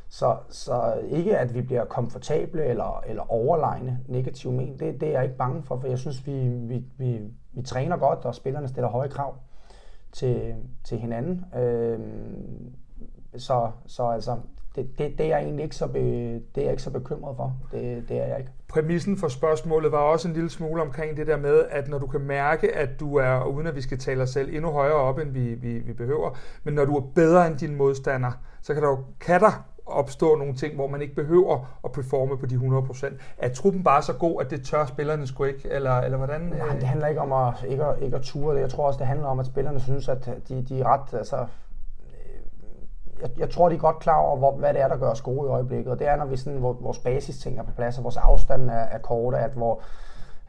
så, 0.09 0.37
så 0.49 0.93
ikke 1.09 1.37
at 1.37 1.53
vi 1.53 1.61
bliver 1.61 1.85
komfortable 1.85 2.65
eller, 2.65 3.03
eller 3.07 3.31
overlegne 3.31 3.99
negativt 4.07 4.53
men, 4.53 4.79
det, 4.79 5.01
det 5.01 5.07
er 5.07 5.11
jeg 5.11 5.23
ikke 5.23 5.37
bange 5.37 5.63
for, 5.63 5.79
for 5.79 5.87
jeg 5.87 5.99
synes, 5.99 6.27
vi, 6.27 6.47
vi, 6.47 6.83
vi, 6.97 7.19
vi 7.51 7.61
træner 7.61 7.97
godt, 7.97 8.25
og 8.25 8.35
spillerne 8.35 8.67
stiller 8.67 8.89
høje 8.89 9.09
krav 9.09 9.35
til, 10.11 10.55
til 10.83 10.97
hinanden. 10.97 11.45
Øh, 11.55 11.99
så, 13.37 13.71
så 13.85 14.03
altså, 14.03 14.37
det, 14.75 14.89
det, 14.97 15.17
det, 15.17 15.25
er 15.25 15.29
jeg 15.29 15.43
egentlig 15.43 15.63
ikke 15.63 15.75
så, 15.75 15.87
be, 15.87 15.99
det 16.33 16.57
er 16.57 16.61
jeg 16.61 16.71
ikke 16.71 16.83
så 16.83 16.91
bekymret 16.91 17.35
for. 17.35 17.57
Det, 17.71 18.09
det 18.09 18.17
er 18.17 18.25
jeg 18.25 18.39
ikke. 18.39 18.51
Præmissen 18.67 19.17
for 19.17 19.27
spørgsmålet 19.27 19.91
var 19.91 19.97
også 19.97 20.27
en 20.27 20.33
lille 20.33 20.49
smule 20.49 20.81
omkring 20.81 21.17
det 21.17 21.27
der 21.27 21.37
med, 21.37 21.65
at 21.69 21.87
når 21.87 21.97
du 21.97 22.07
kan 22.07 22.21
mærke, 22.21 22.75
at 22.75 22.99
du 22.99 23.15
er, 23.15 23.45
uden 23.45 23.67
at 23.67 23.75
vi 23.75 23.81
skal 23.81 23.97
tale 23.97 24.23
os 24.23 24.29
selv 24.29 24.55
endnu 24.55 24.71
højere 24.71 24.95
op, 24.95 25.19
end 25.19 25.31
vi, 25.31 25.53
vi, 25.53 25.79
vi 25.79 25.93
behøver, 25.93 26.37
men 26.63 26.73
når 26.73 26.85
du 26.85 26.95
er 26.95 27.01
bedre 27.15 27.47
end 27.47 27.57
din 27.57 27.75
modstander, 27.75 28.31
så 28.61 28.73
kan 28.73 28.83
der, 28.83 28.97
kan 29.19 29.41
der 29.41 29.65
opstå 29.91 30.35
nogle 30.35 30.53
ting, 30.53 30.75
hvor 30.75 30.87
man 30.87 31.01
ikke 31.01 31.15
behøver 31.15 31.79
at 31.83 31.91
performe 31.91 32.37
på 32.37 32.45
de 32.45 32.55
100%. 32.55 33.13
Er 33.37 33.49
truppen 33.53 33.83
bare 33.83 34.01
så 34.01 34.13
god, 34.13 34.41
at 34.41 34.51
det 34.51 34.65
tør 34.65 34.85
spillerne 34.85 35.27
sgu 35.27 35.43
ikke, 35.43 35.69
eller, 35.69 35.97
eller 35.97 36.17
hvordan? 36.17 36.41
Nej, 36.41 36.75
det 36.75 36.83
handler 36.83 37.07
ikke 37.07 37.21
om 37.21 37.33
at, 37.33 37.53
ikke, 37.67 37.85
at, 37.85 38.01
ikke 38.01 38.17
at 38.17 38.23
ture 38.23 38.55
det. 38.55 38.61
Jeg 38.61 38.69
tror 38.69 38.87
også, 38.87 38.97
det 38.97 39.07
handler 39.07 39.27
om, 39.27 39.39
at 39.39 39.45
spillerne 39.45 39.79
synes, 39.79 40.09
at 40.09 40.29
de, 40.49 40.65
de 40.69 40.79
er 40.79 40.85
ret, 40.85 41.13
altså, 41.13 41.45
jeg, 43.21 43.29
jeg 43.37 43.49
tror, 43.49 43.69
de 43.69 43.75
er 43.75 43.79
godt 43.79 43.99
klar 43.99 44.17
over, 44.17 44.37
hvor, 44.37 44.51
hvad 44.51 44.73
det 44.73 44.81
er, 44.81 44.87
der 44.87 44.97
gør 44.97 45.09
os 45.09 45.21
gode 45.21 45.47
i 45.47 45.51
øjeblikket. 45.51 45.91
Og 45.91 45.99
det 45.99 46.07
er, 46.07 46.15
når 46.15 46.25
vi 46.25 46.37
sådan, 46.37 46.59
hvor, 46.59 46.77
vores 46.81 46.99
basisting 46.99 47.59
er 47.59 47.63
på 47.63 47.71
plads, 47.71 47.97
og 47.97 48.03
vores 48.03 48.17
afstand 48.17 48.69
er, 48.69 48.73
er 48.73 48.97
korte, 48.97 49.37
at, 49.37 49.51
hvor, 49.51 49.81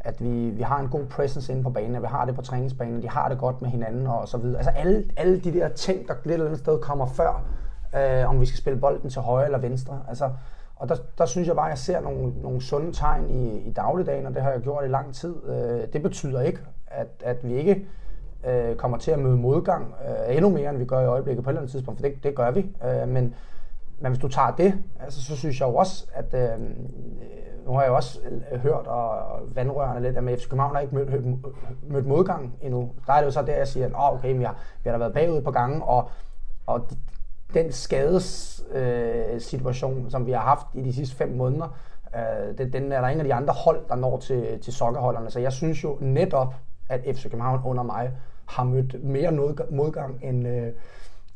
at 0.00 0.24
vi, 0.24 0.50
vi 0.50 0.62
har 0.62 0.80
en 0.80 0.88
god 0.88 1.06
presence 1.06 1.52
inde 1.52 1.62
på 1.62 1.70
banen, 1.70 1.96
at 1.96 2.02
vi 2.02 2.06
har 2.06 2.24
det 2.24 2.34
på 2.34 2.42
træningsbanen, 2.42 3.02
de 3.02 3.08
har 3.08 3.28
det 3.28 3.38
godt 3.38 3.62
med 3.62 3.70
hinanden 3.70 4.06
og 4.06 4.28
så 4.28 4.38
videre. 4.38 4.56
Altså 4.56 4.70
alle, 4.70 5.04
alle 5.16 5.40
de 5.40 5.52
der 5.52 5.68
ting, 5.68 6.08
der 6.08 6.14
lidt 6.24 6.32
eller 6.32 6.46
andet 6.46 6.60
sted 6.60 6.78
kommer 6.78 7.06
før, 7.06 7.44
øh, 7.96 8.28
om 8.28 8.40
vi 8.40 8.46
skal 8.46 8.58
spille 8.58 8.80
bolden 8.80 9.10
til 9.10 9.22
højre 9.22 9.44
eller 9.44 9.58
venstre. 9.58 10.00
Altså, 10.08 10.30
og 10.76 10.88
der, 10.88 10.96
der 11.18 11.26
synes 11.26 11.48
jeg 11.48 11.56
bare, 11.56 11.66
at 11.66 11.70
jeg 11.70 11.78
ser 11.78 12.00
nogle, 12.00 12.32
nogle 12.42 12.62
sunde 12.62 12.92
tegn 12.92 13.30
i, 13.30 13.58
i 13.58 13.72
dagligdagen, 13.72 14.26
og 14.26 14.34
det 14.34 14.42
har 14.42 14.50
jeg 14.50 14.60
gjort 14.60 14.84
i 14.84 14.88
lang 14.88 15.14
tid. 15.14 15.34
Øh, 15.46 15.92
det 15.92 16.02
betyder 16.02 16.40
ikke, 16.40 16.60
at, 16.86 17.08
at 17.24 17.48
vi 17.48 17.54
ikke 17.54 17.86
øh, 18.46 18.76
kommer 18.76 18.98
til 18.98 19.10
at 19.10 19.18
møde 19.18 19.36
modgang 19.36 19.94
øh, 20.08 20.36
endnu 20.36 20.50
mere, 20.50 20.70
end 20.70 20.78
vi 20.78 20.84
gør 20.84 21.00
i 21.00 21.06
øjeblikket 21.06 21.44
på 21.44 21.50
et 21.50 21.52
eller 21.52 21.60
andet 21.60 21.72
tidspunkt, 21.72 22.00
for 22.00 22.08
det, 22.08 22.24
det 22.24 22.34
gør 22.34 22.50
vi. 22.50 22.76
Øh, 22.84 23.08
men, 23.08 23.34
men 24.00 24.12
hvis 24.12 24.18
du 24.18 24.28
tager 24.28 24.50
det, 24.50 24.74
altså, 25.00 25.22
så 25.22 25.36
synes 25.36 25.60
jeg 25.60 25.68
jo 25.68 25.74
også, 25.74 26.06
at 26.14 26.34
øh, 26.34 26.60
nu 27.66 27.72
har 27.72 27.82
jeg 27.82 27.92
også 27.92 28.18
hørt 28.62 28.86
og 28.86 29.22
vandrørende 29.54 30.02
lidt, 30.02 30.16
at 30.16 30.24
med 30.24 30.38
FC 30.38 30.48
København 30.48 30.74
har 30.74 30.80
ikke 30.80 30.94
mødt, 30.94 31.24
mødt 31.82 32.06
modgang 32.06 32.54
endnu. 32.60 32.90
Der 33.06 33.12
er 33.12 33.18
det 33.18 33.26
jo 33.26 33.30
så 33.30 33.42
der, 33.42 33.56
jeg 33.56 33.68
siger, 33.68 33.86
at 33.86 33.92
oh, 33.94 34.14
okay, 34.14 34.36
vi 34.36 34.44
har, 34.44 34.56
vi 34.84 34.90
har 34.90 34.92
da 34.92 34.98
været 34.98 35.14
bagud 35.14 35.42
på 35.42 35.50
gange, 35.50 35.84
og, 35.84 36.10
og 36.66 36.88
den 37.54 37.72
skadessituation, 37.72 40.04
øh, 40.04 40.10
som 40.10 40.26
vi 40.26 40.32
har 40.32 40.40
haft 40.40 40.66
i 40.74 40.82
de 40.82 40.92
sidste 40.92 41.16
fem 41.16 41.28
måneder, 41.28 41.78
øh, 42.16 42.58
den, 42.58 42.72
den 42.72 42.92
er 42.92 43.00
der 43.00 43.08
ingen 43.08 43.20
af 43.20 43.26
de 43.26 43.34
andre 43.34 43.54
hold, 43.54 43.88
der 43.88 43.94
når 43.94 44.18
til, 44.18 44.60
til 44.60 44.72
sokkerholderne. 44.72 45.30
Så 45.30 45.40
jeg 45.40 45.52
synes 45.52 45.84
jo 45.84 45.98
netop, 46.00 46.54
at 46.88 47.16
FC 47.16 47.22
København 47.22 47.60
under 47.64 47.82
mig 47.82 48.12
har 48.46 48.64
mødt 48.64 49.04
mere 49.04 49.32
modgang, 49.70 50.20
end, 50.22 50.48
øh, 50.48 50.72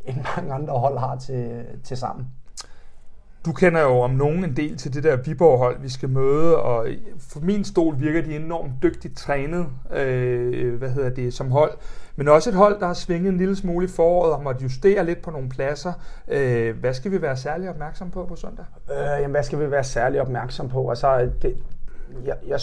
end 0.04 0.16
mange 0.36 0.54
andre 0.54 0.78
hold 0.78 0.98
har 0.98 1.16
til, 1.16 1.66
til 1.84 1.96
sammen. 1.96 2.26
Du 3.46 3.52
kender 3.52 3.80
jo 3.80 4.00
om 4.00 4.10
nogen 4.10 4.44
en 4.44 4.56
del 4.56 4.76
til 4.76 4.94
det 4.94 5.04
der 5.04 5.16
Viborg-hold, 5.16 5.80
vi 5.80 5.88
skal 5.88 6.08
møde, 6.08 6.58
og 6.58 6.86
for 7.18 7.40
min 7.40 7.64
stol 7.64 8.00
virker 8.00 8.22
de 8.22 8.36
enormt 8.36 8.72
dygtigt 8.82 9.16
trænet, 9.16 9.66
øh, 9.92 10.74
hvad 10.74 10.90
hedder 10.90 11.10
det, 11.10 11.34
som 11.34 11.50
hold. 11.50 11.72
Men 12.16 12.28
også 12.28 12.50
et 12.50 12.56
hold, 12.56 12.80
der 12.80 12.86
har 12.86 12.94
svinget 12.94 13.32
en 13.32 13.38
lille 13.38 13.56
smule 13.56 13.84
i 13.84 13.88
foråret 13.88 14.32
og 14.32 14.42
måtte 14.42 14.62
justere 14.62 15.06
lidt 15.06 15.22
på 15.22 15.30
nogle 15.30 15.48
pladser. 15.48 15.92
Øh, 16.28 16.78
hvad 16.78 16.94
skal 16.94 17.10
vi 17.10 17.22
være 17.22 17.36
særlig 17.36 17.70
opmærksom 17.70 18.10
på 18.10 18.24
på 18.24 18.36
søndag? 18.36 18.64
Øh, 18.90 18.96
jamen, 18.96 19.30
hvad 19.30 19.42
skal 19.42 19.60
vi 19.60 19.70
være 19.70 19.84
særlig 19.84 20.20
opmærksom 20.20 20.68
på? 20.68 20.88
Altså, 20.88 21.30
det, 21.42 21.56
jeg, 22.24 22.36
jeg, 22.46 22.60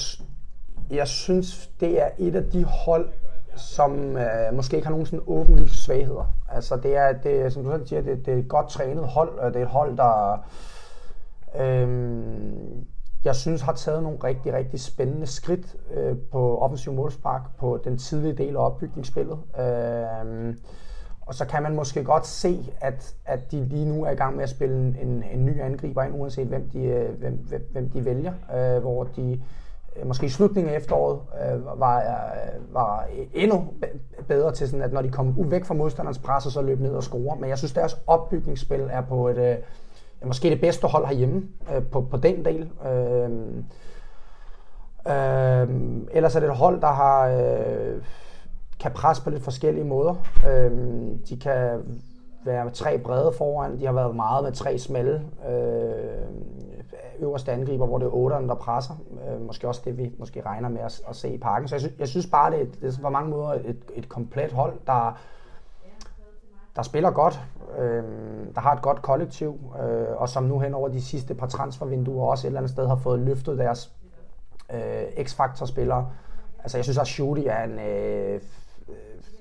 jeg 0.91 1.07
synes, 1.07 1.69
det 1.79 2.01
er 2.01 2.07
et 2.17 2.35
af 2.35 2.43
de 2.43 2.63
hold, 2.63 3.09
som 3.55 4.17
øh, 4.17 4.53
måske 4.53 4.75
ikke 4.75 4.87
har 4.87 4.91
nogen 4.91 5.05
sådan 5.05 5.23
åbenlyse 5.27 5.77
svagheder. 5.77 6.33
Altså 6.49 6.75
det 6.75 6.97
er, 6.97 7.11
det, 7.11 7.53
som 7.53 7.63
du 7.63 7.71
selv 7.71 7.87
siger, 7.87 8.01
det, 8.01 8.25
det 8.25 8.33
er 8.33 8.37
et 8.37 8.47
godt 8.47 8.69
trænet 8.69 9.07
hold, 9.07 9.39
og 9.39 9.53
det 9.53 9.59
er 9.59 9.65
et 9.65 9.71
hold, 9.71 9.97
der 9.97 10.43
øh, 11.59 11.87
jeg 13.25 13.35
synes 13.35 13.61
har 13.61 13.73
taget 13.73 14.03
nogle 14.03 14.17
rigtig, 14.23 14.53
rigtig 14.53 14.79
spændende 14.79 15.27
skridt 15.27 15.75
øh, 15.93 16.17
på 16.31 16.57
offensiv 16.57 16.93
målspark 16.93 17.41
på 17.57 17.79
den 17.83 17.97
tidlige 17.97 18.33
del 18.33 18.55
af 18.55 18.65
opbygningsspillet. 18.65 19.37
Øh, 19.59 20.55
og 21.21 21.35
så 21.35 21.45
kan 21.45 21.63
man 21.63 21.75
måske 21.75 22.03
godt 22.03 22.27
se, 22.27 22.73
at, 22.81 23.15
at 23.25 23.51
de 23.51 23.65
lige 23.65 23.85
nu 23.85 24.03
er 24.05 24.11
i 24.11 24.15
gang 24.15 24.35
med 24.35 24.43
at 24.43 24.49
spille 24.49 24.75
en, 25.01 25.23
en 25.33 25.45
ny 25.45 25.61
angriber 25.61 26.03
ind, 26.03 26.15
uanset 26.15 26.47
hvem 26.47 26.69
de, 26.69 26.79
øh, 26.79 27.19
hvem, 27.19 27.33
hvem, 27.33 27.69
hvem 27.71 27.89
de 27.89 28.05
vælger, 28.05 28.33
øh, 28.55 28.81
hvor 28.81 29.03
de 29.03 29.41
øh, 29.95 30.07
måske 30.07 30.25
i 30.25 30.29
slutningen 30.29 30.73
af 30.73 30.77
efteråret, 30.77 31.19
øh, 31.45 31.79
var, 31.79 31.99
øh, 31.99 32.73
var 32.73 33.07
endnu 33.33 33.67
bedre 34.27 34.51
til 34.51 34.69
sådan, 34.69 34.85
at 34.85 34.93
når 34.93 35.01
de 35.01 35.09
kom 35.09 35.51
væk 35.51 35.65
fra 35.65 35.73
modstanderens 35.73 36.19
pres, 36.19 36.43
så 36.43 36.61
løb 36.61 36.79
ned 36.79 36.93
og 36.93 37.03
score. 37.03 37.37
Men 37.39 37.49
jeg 37.49 37.57
synes, 37.57 37.73
deres 37.73 37.97
opbygningsspil 38.07 38.87
er 38.91 39.01
på 39.01 39.27
et, 39.27 39.37
øh, 39.37 39.55
måske 40.25 40.49
det 40.49 40.61
bedste 40.61 40.87
hold 40.87 41.05
herhjemme 41.05 41.43
øh, 41.75 41.83
på, 41.83 42.01
på 42.01 42.17
den 42.17 42.45
del. 42.45 42.69
Øh, 42.85 43.29
øh, 45.07 45.69
ellers 46.11 46.35
er 46.35 46.39
det 46.39 46.49
et 46.49 46.55
hold, 46.55 46.81
der 46.81 46.87
har 46.87 47.27
øh, 47.27 48.01
kan 48.79 48.91
presse 48.91 49.23
på 49.23 49.29
lidt 49.29 49.43
forskellige 49.43 49.85
måder. 49.85 50.15
Øh, 50.47 50.71
de 51.29 51.39
kan 51.39 51.79
være 52.45 52.63
med 52.63 52.71
tre 52.71 52.97
brede 52.97 53.33
foran, 53.37 53.79
de 53.79 53.85
har 53.85 53.93
været 53.93 54.15
meget 54.15 54.43
med 54.43 54.51
tre 54.51 54.77
smalle. 54.77 55.21
Øh, 55.49 56.31
øverste 57.19 57.51
angriber, 57.51 57.85
hvor 57.85 57.97
det 57.97 58.05
er 58.05 58.15
otteren, 58.15 58.49
der 58.49 58.55
presser. 58.55 58.93
Øh, 59.27 59.41
måske 59.41 59.67
også 59.67 59.81
det, 59.85 59.97
vi 59.97 60.11
måske 60.17 60.41
regner 60.45 60.69
med 60.69 60.81
at, 60.81 61.01
at 61.09 61.15
se 61.15 61.29
i 61.29 61.37
parken. 61.37 61.67
Så 61.67 61.75
jeg, 61.75 61.81
sy- 61.81 61.99
jeg 61.99 62.07
synes 62.07 62.27
bare, 62.27 62.51
det 62.51 62.61
er, 62.61 62.65
det 62.81 62.97
er 62.97 63.01
på 63.01 63.09
mange 63.09 63.29
måder 63.29 63.53
et, 63.53 63.77
et 63.95 64.09
komplet 64.09 64.51
hold, 64.51 64.73
der, 64.87 65.19
der 66.75 66.81
spiller 66.81 67.11
godt, 67.11 67.41
øh, 67.79 68.03
der 68.55 68.61
har 68.61 68.73
et 68.73 68.81
godt 68.81 69.01
kollektiv, 69.01 69.59
øh, 69.83 70.21
og 70.21 70.29
som 70.29 70.43
nu 70.43 70.59
hen 70.59 70.73
over 70.73 70.87
de 70.89 71.01
sidste 71.01 71.35
par 71.35 71.47
transfervinduer 71.47 72.27
også 72.27 72.47
et 72.47 72.49
eller 72.49 72.59
andet 72.59 72.71
sted 72.71 72.87
har 72.87 72.95
fået 72.95 73.19
løftet 73.19 73.57
deres 73.57 73.91
øh, 74.73 75.25
X-Factor-spillere. 75.25 76.09
Altså 76.59 76.77
jeg 76.77 76.85
synes 76.85 76.97
også, 76.97 77.09
at 77.09 77.13
Shooty 77.13 77.41
er 77.45 77.63
en 77.63 77.79
øh, 77.79 78.41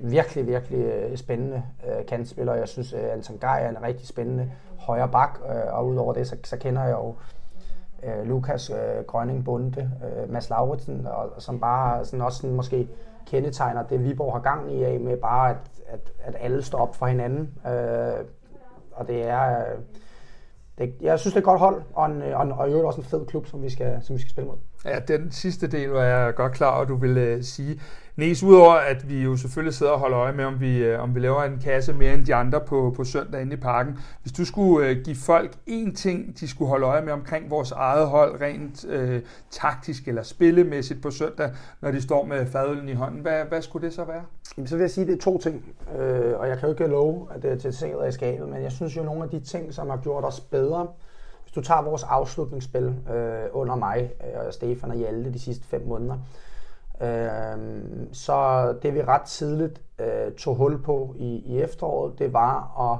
virkelig, 0.00 0.46
virkelig 0.46 0.78
øh, 0.78 1.16
spændende 1.16 1.62
øh, 1.86 2.06
kantspiller. 2.06 2.54
Jeg 2.54 2.68
synes, 2.68 2.92
at 2.92 3.10
Anton 3.10 3.38
Gej 3.40 3.64
er 3.64 3.68
en 3.68 3.82
rigtig 3.82 4.08
spændende 4.08 4.52
højre 4.78 5.08
bak, 5.08 5.38
øh, 5.48 5.74
og 5.74 5.86
udover 5.86 6.12
det, 6.12 6.28
så, 6.28 6.36
så 6.44 6.56
kender 6.56 6.82
jeg 6.82 6.92
jo 6.92 7.14
øh, 8.02 8.26
Lukas 8.26 8.70
øh, 8.70 9.04
Grønning 9.06 9.44
Bunde, 9.44 9.90
øh, 10.04 10.32
Mads 10.32 10.50
Lauritsen, 10.50 11.06
og, 11.06 11.42
som 11.42 11.60
bare 11.60 12.04
sådan 12.04 12.20
også 12.20 12.38
sådan, 12.38 12.56
måske 12.56 12.88
kendetegner 13.30 13.82
det, 13.82 14.04
Viborg 14.04 14.32
har 14.32 14.40
gang 14.40 14.72
i 14.72 14.82
af 14.82 15.00
med 15.00 15.16
bare, 15.16 15.50
at, 15.50 15.56
at, 15.86 16.12
at 16.20 16.36
alle 16.40 16.62
står 16.62 16.78
op 16.78 16.96
for 16.96 17.06
hinanden. 17.06 17.58
Øh, 17.66 18.24
og 18.92 19.08
det 19.08 19.28
er... 19.28 19.58
Øh, 19.58 19.78
det, 20.78 20.94
jeg 21.00 21.18
synes, 21.18 21.34
det 21.34 21.38
er 21.38 21.40
et 21.40 21.44
godt 21.44 21.60
hold, 21.60 21.82
og, 21.92 22.06
en, 22.06 22.22
og, 22.22 22.42
en, 22.42 22.52
og 22.52 22.68
i 22.68 22.70
øvrigt 22.70 22.86
også 22.86 23.00
en 23.00 23.06
fed 23.06 23.26
klub, 23.26 23.46
som 23.46 23.62
vi 23.62 23.70
skal, 23.70 23.98
som 24.02 24.16
vi 24.16 24.20
skal 24.20 24.30
spille 24.30 24.48
mod. 24.48 24.56
Ja, 24.84 24.98
den 24.98 25.30
sidste 25.30 25.66
del 25.66 25.88
var 25.88 26.04
jeg 26.04 26.34
godt 26.34 26.52
klar, 26.52 26.70
og 26.70 26.88
du 26.88 26.96
ville 26.96 27.20
øh, 27.20 27.42
sige. 27.42 27.80
Næs, 28.20 28.42
udover 28.42 28.74
at 28.74 29.08
vi 29.08 29.22
jo 29.22 29.36
selvfølgelig 29.36 29.74
sidder 29.74 29.92
og 29.92 29.98
holder 29.98 30.18
øje 30.18 30.32
med, 30.32 30.44
om 30.44 30.60
vi, 30.60 30.78
øh, 30.78 31.02
om 31.02 31.14
vi 31.14 31.20
laver 31.20 31.42
en 31.42 31.58
kasse 31.64 31.92
mere 31.92 32.14
end 32.14 32.26
de 32.26 32.34
andre 32.34 32.60
på, 32.60 32.92
på 32.96 33.04
søndag 33.04 33.42
inde 33.42 33.52
i 33.52 33.56
parken. 33.56 33.98
Hvis 34.22 34.32
du 34.32 34.44
skulle 34.44 34.88
øh, 34.88 34.96
give 35.04 35.16
folk 35.16 35.52
én 35.68 35.94
ting, 35.94 36.40
de 36.40 36.48
skulle 36.48 36.68
holde 36.68 36.86
øje 36.86 37.02
med 37.02 37.12
omkring 37.12 37.50
vores 37.50 37.70
eget 37.72 38.06
hold, 38.06 38.40
rent 38.40 38.84
øh, 38.84 39.22
taktisk 39.50 40.08
eller 40.08 40.22
spillemæssigt 40.22 41.02
på 41.02 41.10
søndag, 41.10 41.50
når 41.80 41.90
de 41.90 42.02
står 42.02 42.24
med 42.24 42.46
fadølen 42.46 42.88
i 42.88 42.92
hånden, 42.92 43.20
hvad, 43.20 43.44
hvad 43.44 43.62
skulle 43.62 43.86
det 43.86 43.94
så 43.94 44.04
være? 44.04 44.22
Jamen, 44.56 44.68
så 44.68 44.76
vil 44.76 44.82
jeg 44.82 44.90
sige, 44.90 45.02
at 45.02 45.08
det 45.08 45.16
er 45.16 45.20
to 45.20 45.38
ting, 45.38 45.64
øh, 45.98 46.38
og 46.38 46.48
jeg 46.48 46.58
kan 46.58 46.68
jo 46.68 46.74
ikke 46.74 46.86
love, 46.86 47.26
at 47.30 47.36
øh, 47.36 47.42
det 47.42 47.52
er 47.52 47.56
til 47.56 47.72
singet 47.72 48.08
i 48.08 48.12
skabet, 48.12 48.48
men 48.48 48.62
jeg 48.62 48.72
synes 48.72 48.96
jo, 48.96 49.02
nogle 49.02 49.22
af 49.22 49.30
de 49.30 49.40
ting, 49.40 49.74
som 49.74 49.90
har 49.90 49.96
gjort 49.96 50.24
os 50.24 50.40
bedre, 50.40 50.88
hvis 51.42 51.52
du 51.52 51.60
tager 51.60 51.82
vores 51.82 52.02
afslutningsspil 52.02 52.94
øh, 53.14 53.48
under 53.52 53.76
mig 53.76 54.10
og 54.46 54.54
Stefan 54.54 54.90
og 54.90 54.96
Hjalte 54.96 55.32
de 55.32 55.38
sidste 55.38 55.66
fem 55.66 55.82
måneder, 55.86 56.16
øh, 57.00 57.82
så 58.12 58.72
det 58.82 58.94
vi 58.94 59.02
ret 59.02 59.22
tidligt 59.22 59.82
øh, 59.98 60.32
tog 60.32 60.56
hul 60.56 60.82
på 60.82 61.14
i, 61.18 61.26
i 61.26 61.60
efteråret, 61.60 62.18
det 62.18 62.32
var 62.32 62.80
at, 62.92 62.98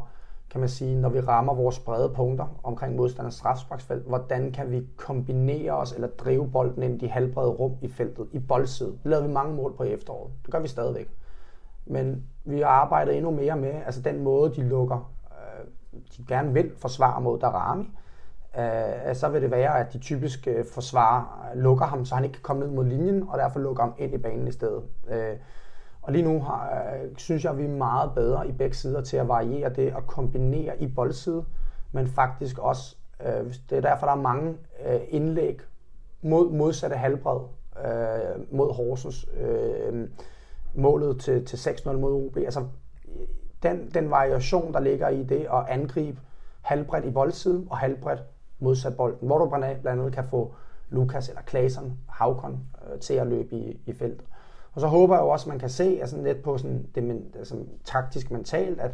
kan 0.50 0.60
man 0.60 0.68
sige, 0.68 0.96
når 0.96 1.08
vi 1.08 1.20
rammer 1.20 1.54
vores 1.54 1.78
brede 1.78 2.08
punkter 2.14 2.46
omkring 2.62 2.96
modstanders 2.96 3.34
strafsparksfelt, 3.34 4.06
hvordan 4.06 4.52
kan 4.52 4.70
vi 4.70 4.86
kombinere 4.96 5.72
os 5.72 5.92
eller 5.92 6.08
drive 6.08 6.50
bolden 6.50 6.82
ind 6.82 7.02
i 7.02 7.06
de 7.06 7.10
halvbrede 7.10 7.50
rum 7.50 7.76
i 7.80 7.88
feltet, 7.88 8.28
i 8.32 8.38
boldsiden. 8.38 8.92
Det 9.02 9.10
lavede 9.10 9.26
vi 9.26 9.32
mange 9.32 9.54
mål 9.54 9.76
på 9.76 9.84
i 9.84 9.92
efteråret. 9.92 10.32
Det 10.44 10.52
gør 10.52 10.60
vi 10.60 10.68
stadigvæk. 10.68 11.08
Men 11.86 12.24
vi 12.44 12.60
har 12.60 12.66
arbejdet 12.66 13.16
endnu 13.16 13.30
mere 13.30 13.56
med, 13.56 13.72
altså 13.86 14.00
den 14.00 14.22
måde, 14.22 14.54
de 14.54 14.62
lukker, 14.62 15.12
øh, 15.30 15.66
de 16.16 16.24
gerne 16.28 16.52
vil 16.52 16.72
forsvare 16.78 17.20
mod 17.20 17.38
Darami, 17.38 17.82
øh, 17.82 17.88
Øh, 18.58 19.08
øh, 19.08 19.14
så 19.14 19.28
vil 19.28 19.42
det 19.42 19.50
være, 19.50 19.78
at 19.78 19.92
de 19.92 19.98
typisk 19.98 20.46
øh, 20.46 20.64
forsvarer 20.64 21.50
lukker 21.54 21.86
ham, 21.86 22.04
så 22.04 22.14
han 22.14 22.24
ikke 22.24 22.34
kan 22.34 22.42
komme 22.42 22.66
ned 22.66 22.70
mod 22.70 22.84
linjen, 22.84 23.28
og 23.28 23.38
derfor 23.38 23.60
lukker 23.60 23.82
ham 23.82 23.94
ind 23.98 24.14
i 24.14 24.18
banen 24.18 24.48
i 24.48 24.52
stedet. 24.52 24.82
Øh, 25.10 25.36
og 26.02 26.12
lige 26.12 26.24
nu 26.24 26.40
har, 26.40 26.70
øh, 26.70 27.16
synes 27.16 27.44
jeg, 27.44 27.52
at 27.52 27.58
vi 27.58 27.64
er 27.64 27.68
meget 27.68 28.12
bedre 28.14 28.48
i 28.48 28.52
begge 28.52 28.76
sider 28.76 29.00
til 29.00 29.16
at 29.16 29.28
variere 29.28 29.68
det 29.68 29.94
og 29.94 30.06
kombinere 30.06 30.82
i 30.82 30.86
boldside, 30.86 31.44
men 31.92 32.06
faktisk 32.06 32.58
også, 32.58 32.96
øh, 33.26 33.54
det 33.70 33.76
er 33.76 33.80
derfor, 33.80 34.06
der 34.06 34.12
er 34.12 34.20
mange 34.20 34.56
øh, 34.86 35.00
indlæg 35.08 35.60
mod 36.22 36.50
modsatte 36.50 36.96
halvbred 36.96 37.40
øh, 37.84 38.56
mod 38.56 38.74
Horsens. 38.74 39.26
Øh, 39.40 40.08
målet 40.74 41.20
til, 41.20 41.46
til 41.46 41.56
6-0 41.56 41.92
mod 41.92 42.12
OB. 42.12 42.36
Altså, 42.36 42.64
den, 43.62 43.90
den 43.94 44.10
variation, 44.10 44.72
der 44.72 44.80
ligger 44.80 45.08
i 45.08 45.22
det 45.22 45.40
at 45.40 45.66
angribe 45.68 46.20
halvbredt 46.62 47.04
i 47.04 47.10
boldsiden 47.10 47.66
og 47.70 47.78
halvbredt 47.78 48.22
modsat 48.60 48.96
bolden, 48.96 49.26
hvor 49.26 49.38
du 49.38 49.48
blandt 49.48 49.86
andet 49.86 50.12
kan 50.12 50.24
få 50.24 50.54
Lukas 50.90 51.28
eller 51.28 51.42
Klasen, 51.42 51.98
Havkon 52.08 52.58
øh, 52.92 53.00
til 53.00 53.14
at 53.14 53.26
løbe 53.26 53.56
i, 53.56 53.80
i 53.86 53.92
felt. 53.92 54.24
Og 54.72 54.80
så 54.80 54.86
håber 54.86 55.14
jeg 55.14 55.22
jo 55.22 55.28
også, 55.28 55.44
at 55.44 55.48
man 55.48 55.58
kan 55.58 55.68
se 55.68 55.98
altså 56.00 56.22
lidt 56.22 56.42
på 56.42 56.58
sådan 56.58 56.86
det 56.94 57.22
altså, 57.38 57.56
taktisk 57.84 58.30
mentalt, 58.30 58.80
at, 58.80 58.90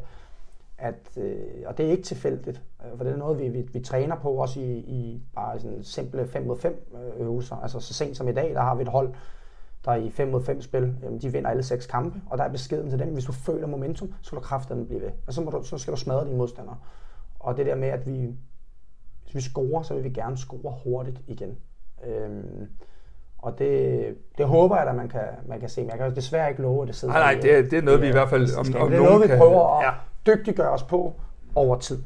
at 0.78 1.10
øh, 1.16 1.38
og 1.66 1.78
det 1.78 1.86
er 1.86 1.90
ikke 1.90 2.02
tilfældigt, 2.02 2.62
øh, 2.84 2.96
for 2.96 3.04
det 3.04 3.12
er 3.12 3.16
noget, 3.16 3.38
vi, 3.38 3.48
vi, 3.48 3.68
vi 3.72 3.80
træner 3.80 4.16
på 4.16 4.30
også 4.30 4.60
i, 4.60 4.78
i 4.78 5.22
bare 5.34 5.60
sådan 5.60 5.82
simple 5.82 6.28
5 6.28 6.46
mod 6.46 6.58
5 6.58 6.86
øh, 6.94 7.20
øvelser. 7.20 7.56
Altså 7.56 7.80
så 7.80 7.94
sent 7.94 8.16
som 8.16 8.28
i 8.28 8.32
dag, 8.32 8.54
der 8.54 8.60
har 8.60 8.74
vi 8.74 8.82
et 8.82 8.88
hold, 8.88 9.14
der 9.84 9.94
i 9.94 10.10
5 10.10 10.28
mod 10.28 10.42
5 10.42 10.62
spil, 10.62 10.94
jamen, 11.02 11.20
de 11.20 11.32
vinder 11.32 11.50
alle 11.50 11.62
seks 11.62 11.86
kampe, 11.86 12.20
og 12.30 12.38
der 12.38 12.44
er 12.44 12.48
beskeden 12.48 12.90
til 12.90 12.98
dem, 12.98 13.12
hvis 13.12 13.24
du 13.24 13.32
føler 13.32 13.66
momentum, 13.66 14.08
så 14.08 14.26
skal 14.26 14.36
du 14.36 14.42
kraftedeme 14.42 14.86
blive 14.86 15.00
ved. 15.00 15.10
Og 15.26 15.32
så, 15.32 15.40
må 15.40 15.50
du, 15.50 15.62
så 15.62 15.78
skal 15.78 15.92
du 15.92 15.98
smadre 15.98 16.24
dine 16.24 16.36
modstandere. 16.36 16.76
Og 17.40 17.56
det 17.56 17.66
der 17.66 17.74
med, 17.74 17.88
at 17.88 18.06
vi, 18.06 18.34
vi 19.36 19.40
scorer, 19.40 19.82
så 19.82 19.94
vil 19.94 20.04
vi 20.04 20.10
gerne 20.10 20.38
score 20.38 20.74
hurtigt 20.84 21.18
igen. 21.26 21.50
Øhm, 22.06 22.68
og 23.38 23.58
det, 23.58 24.00
det 24.38 24.46
håber 24.46 24.76
jeg, 24.76 24.88
at 24.88 24.96
man 24.96 25.08
kan, 25.08 25.26
man 25.48 25.60
kan 25.60 25.68
se. 25.68 25.80
Men 25.80 25.90
jeg 25.90 25.98
kan 25.98 26.16
desværre 26.16 26.50
ikke 26.50 26.62
love, 26.62 26.82
at 26.82 26.88
det 26.88 26.96
sidder 26.96 27.14
Nej, 27.14 27.34
nej, 27.34 27.42
det, 27.42 27.70
det 27.70 27.78
er 27.78 27.82
noget, 27.82 28.02
vi 28.02 28.08
i 28.08 28.12
hvert 28.12 28.30
fald 28.30 28.54
om, 28.58 28.82
om 28.82 28.90
Det 28.90 28.98
er 28.98 29.02
noget, 29.02 29.30
vi 29.30 29.36
prøver 29.36 29.78
at 29.78 29.84
ja. 29.84 29.92
dygtiggøre 30.32 30.70
os 30.70 30.82
på 30.82 31.14
over 31.54 31.78
tid. 31.78 31.98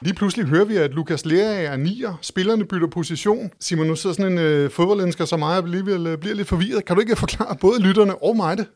Lige 0.00 0.14
pludselig 0.14 0.46
hører 0.46 0.64
vi, 0.64 0.76
at 0.76 0.90
Lukas 0.90 1.26
Lea 1.26 1.64
er 1.64 1.76
nier. 1.76 2.18
Spillerne 2.22 2.64
bytter 2.64 2.88
position. 2.88 3.50
Simon, 3.60 3.86
nu 3.86 3.96
sidder 3.96 4.16
sådan 4.16 4.32
en 4.32 4.38
øh, 4.38 4.70
fodboldensker 4.70 5.24
som 5.24 5.38
mig 5.38 5.58
og 5.58 5.64
alligevel 5.64 6.06
øh, 6.06 6.18
bliver 6.18 6.34
lidt 6.34 6.48
forvirret. 6.48 6.84
Kan 6.84 6.96
du 6.96 7.00
ikke 7.00 7.16
forklare 7.16 7.56
både 7.60 7.80
lytterne 7.80 8.22
og 8.22 8.36
mig 8.36 8.56
det? 8.56 8.66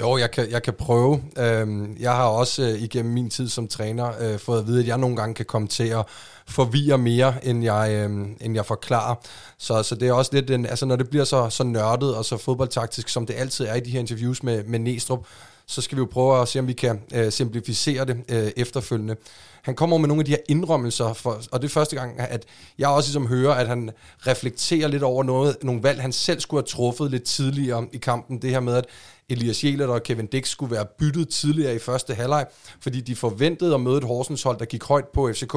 Jo, 0.00 0.16
jeg 0.16 0.30
kan, 0.30 0.50
jeg 0.50 0.62
kan 0.62 0.74
prøve. 0.74 1.22
Øhm, 1.38 1.96
jeg 2.00 2.12
har 2.12 2.24
også 2.24 2.62
øh, 2.62 2.82
igennem 2.82 3.14
min 3.14 3.30
tid 3.30 3.48
som 3.48 3.68
træner 3.68 4.12
øh, 4.20 4.38
fået 4.38 4.58
at 4.58 4.66
vide, 4.66 4.80
at 4.80 4.86
jeg 4.86 4.98
nogle 4.98 5.16
gange 5.16 5.34
kan 5.34 5.44
komme 5.44 5.68
til 5.68 5.88
at 5.88 6.06
forvirre 6.46 6.98
mere, 6.98 7.44
end 7.44 7.64
jeg, 7.64 7.90
øhm, 7.92 8.36
end 8.40 8.54
jeg 8.54 8.66
forklarer. 8.66 9.14
Så, 9.58 9.82
så 9.82 9.94
det 9.94 10.08
er 10.08 10.12
også 10.12 10.30
lidt, 10.34 10.50
en, 10.50 10.66
altså 10.66 10.86
når 10.86 10.96
det 10.96 11.10
bliver 11.10 11.24
så, 11.24 11.50
så 11.50 11.64
nørdet 11.64 12.14
og 12.14 12.24
så 12.24 12.36
fodboldtaktisk, 12.36 13.08
som 13.08 13.26
det 13.26 13.34
altid 13.38 13.66
er 13.66 13.74
i 13.74 13.80
de 13.80 13.90
her 13.90 14.00
interviews 14.00 14.42
med, 14.42 14.64
med 14.64 14.78
Næstrup, 14.78 15.26
så 15.66 15.80
skal 15.80 15.96
vi 15.96 16.00
jo 16.00 16.08
prøve 16.12 16.42
at 16.42 16.48
se, 16.48 16.58
om 16.58 16.66
vi 16.68 16.72
kan 16.72 17.00
øh, 17.14 17.32
simplificere 17.32 18.04
det 18.04 18.16
øh, 18.28 18.50
efterfølgende. 18.56 19.16
Han 19.62 19.74
kommer 19.74 19.98
med 19.98 20.08
nogle 20.08 20.20
af 20.20 20.24
de 20.24 20.30
her 20.30 20.38
indrømmelser, 20.48 21.12
for, 21.12 21.40
og 21.52 21.62
det 21.62 21.68
er 21.68 21.72
første 21.72 21.96
gang, 21.96 22.20
at 22.20 22.44
jeg 22.78 22.88
også 22.88 23.08
ligesom 23.08 23.26
hører, 23.26 23.54
at 23.54 23.68
han 23.68 23.90
reflekterer 24.26 24.88
lidt 24.88 25.02
over 25.02 25.24
noget, 25.24 25.56
nogle 25.62 25.82
valg, 25.82 26.00
han 26.00 26.12
selv 26.12 26.40
skulle 26.40 26.60
have 26.62 26.66
truffet 26.66 27.10
lidt 27.10 27.22
tidligere 27.22 27.86
i 27.92 27.98
kampen. 27.98 28.42
Det 28.42 28.50
her 28.50 28.60
med, 28.60 28.74
at 28.74 28.86
Elias 29.30 29.64
Jelert 29.64 29.88
og 29.88 30.02
Kevin 30.02 30.26
Dix 30.26 30.48
skulle 30.48 30.74
være 30.74 30.86
byttet 30.98 31.28
tidligere 31.28 31.74
i 31.74 31.78
første 31.78 32.14
halvleg, 32.14 32.46
fordi 32.80 33.00
de 33.00 33.16
forventede 33.16 33.74
at 33.74 33.80
møde 33.80 33.98
et 33.98 34.04
Horsens 34.04 34.42
hold, 34.42 34.58
der 34.58 34.64
gik 34.64 34.84
højt 34.84 35.08
på 35.14 35.32
FCK. 35.32 35.52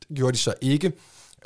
Det 0.00 0.16
gjorde 0.16 0.32
de 0.32 0.38
så 0.38 0.54
ikke. 0.60 0.92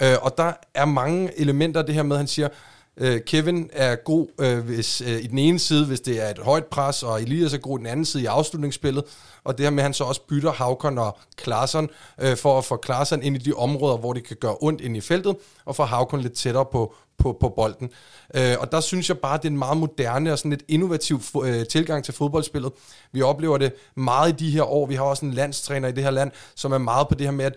Øh, 0.02 0.14
og 0.22 0.34
der 0.38 0.52
er 0.74 0.84
mange 0.84 1.40
elementer 1.40 1.80
af 1.80 1.86
det 1.86 1.94
her 1.94 2.02
med, 2.02 2.16
at 2.16 2.20
han 2.20 2.26
siger, 2.26 2.48
Øh, 2.96 3.20
Kevin 3.26 3.70
er 3.72 3.94
god 3.94 4.26
øh, 4.40 4.58
hvis, 4.58 5.00
øh, 5.00 5.24
i 5.24 5.26
den 5.26 5.38
ene 5.38 5.58
side, 5.58 5.86
hvis 5.86 6.00
det 6.00 6.22
er 6.24 6.30
et 6.30 6.38
højt 6.38 6.64
pres, 6.64 7.02
og 7.02 7.22
Elias 7.22 7.54
er 7.54 7.58
god 7.58 7.78
i 7.78 7.80
den 7.80 7.86
anden 7.86 8.04
side 8.04 8.22
i 8.22 8.26
afslutningsspillet. 8.26 9.04
Og 9.44 9.58
det 9.58 9.66
her 9.66 9.70
med, 9.70 9.78
at 9.78 9.82
han 9.82 9.94
så 9.94 10.04
også 10.04 10.20
bytter 10.28 10.52
Havkon 10.52 10.98
og 10.98 11.18
Klaassen, 11.36 11.88
øh, 12.20 12.36
for 12.36 12.58
at 12.58 12.64
få 12.64 12.76
Klaassen 12.76 13.22
ind 13.22 13.36
i 13.36 13.38
de 13.38 13.52
områder, 13.52 13.96
hvor 13.96 14.12
det 14.12 14.24
kan 14.24 14.36
gøre 14.40 14.56
ondt 14.60 14.80
ind 14.80 14.96
i 14.96 15.00
feltet, 15.00 15.36
og 15.64 15.76
få 15.76 15.84
Havkon 15.84 16.20
lidt 16.20 16.32
tættere 16.32 16.66
på, 16.72 16.94
på, 17.18 17.36
på 17.40 17.48
bolden. 17.48 17.90
Øh, 18.34 18.56
og 18.58 18.72
der 18.72 18.80
synes 18.80 19.08
jeg 19.08 19.18
bare, 19.18 19.34
at 19.34 19.42
det 19.42 19.48
er 19.48 19.52
en 19.52 19.58
meget 19.58 19.76
moderne 19.76 20.32
og 20.32 20.38
sådan 20.38 20.50
lidt 20.50 20.64
innovativ 20.68 21.20
øh, 21.44 21.66
tilgang 21.66 22.04
til 22.04 22.14
fodboldspillet. 22.14 22.72
Vi 23.12 23.22
oplever 23.22 23.58
det 23.58 23.72
meget 23.96 24.32
i 24.32 24.44
de 24.44 24.50
her 24.50 24.62
år. 24.62 24.86
Vi 24.86 24.94
har 24.94 25.04
også 25.04 25.26
en 25.26 25.32
landstræner 25.32 25.88
i 25.88 25.92
det 25.92 26.04
her 26.04 26.10
land, 26.10 26.30
som 26.54 26.72
er 26.72 26.78
meget 26.78 27.08
på 27.08 27.14
det 27.14 27.26
her 27.26 27.32
med, 27.32 27.44
at 27.44 27.54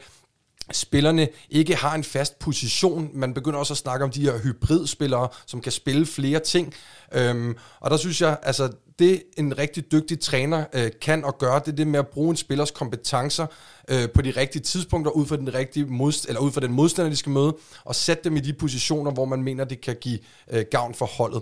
spillerne 0.71 1.27
ikke 1.49 1.75
har 1.75 1.95
en 1.95 2.03
fast 2.03 2.39
position. 2.39 3.09
Man 3.13 3.33
begynder 3.33 3.59
også 3.59 3.73
at 3.73 3.77
snakke 3.77 4.05
om 4.05 4.11
de 4.11 4.21
her 4.21 4.39
hybridspillere, 4.39 5.27
som 5.45 5.61
kan 5.61 5.71
spille 5.71 6.05
flere 6.05 6.39
ting. 6.39 6.73
Øhm, 7.13 7.55
og 7.79 7.91
der 7.91 7.97
synes 7.97 8.21
jeg, 8.21 8.37
altså 8.43 8.71
det 8.99 9.23
en 9.37 9.57
rigtig 9.57 9.91
dygtig 9.91 10.19
træner 10.19 10.65
øh, 10.73 10.91
kan 11.01 11.25
og 11.25 11.37
gøre, 11.37 11.59
det 11.59 11.67
er 11.67 11.75
det 11.75 11.87
med 11.87 11.99
at 11.99 12.07
bruge 12.07 12.29
en 12.29 12.37
spillers 12.37 12.71
kompetencer 12.71 13.45
øh, 13.87 14.09
på 14.09 14.21
de 14.21 14.31
rigtige 14.31 14.61
tidspunkter, 14.61 15.11
ud 15.11 15.25
fra 15.25 15.35
den 15.35 15.53
rigtige 15.53 15.85
modst- 15.85 16.27
eller 16.27 16.41
ud 16.41 16.51
fra 16.51 16.61
den 16.61 16.71
modstander, 16.71 17.09
de 17.09 17.15
skal 17.15 17.31
møde, 17.31 17.55
og 17.83 17.95
sætte 17.95 18.23
dem 18.23 18.37
i 18.37 18.39
de 18.39 18.53
positioner, 18.53 19.11
hvor 19.11 19.25
man 19.25 19.43
mener, 19.43 19.63
det 19.63 19.81
kan 19.81 19.95
give 20.01 20.19
øh, 20.51 20.65
gavn 20.71 20.93
for 20.93 21.05
holdet. 21.05 21.41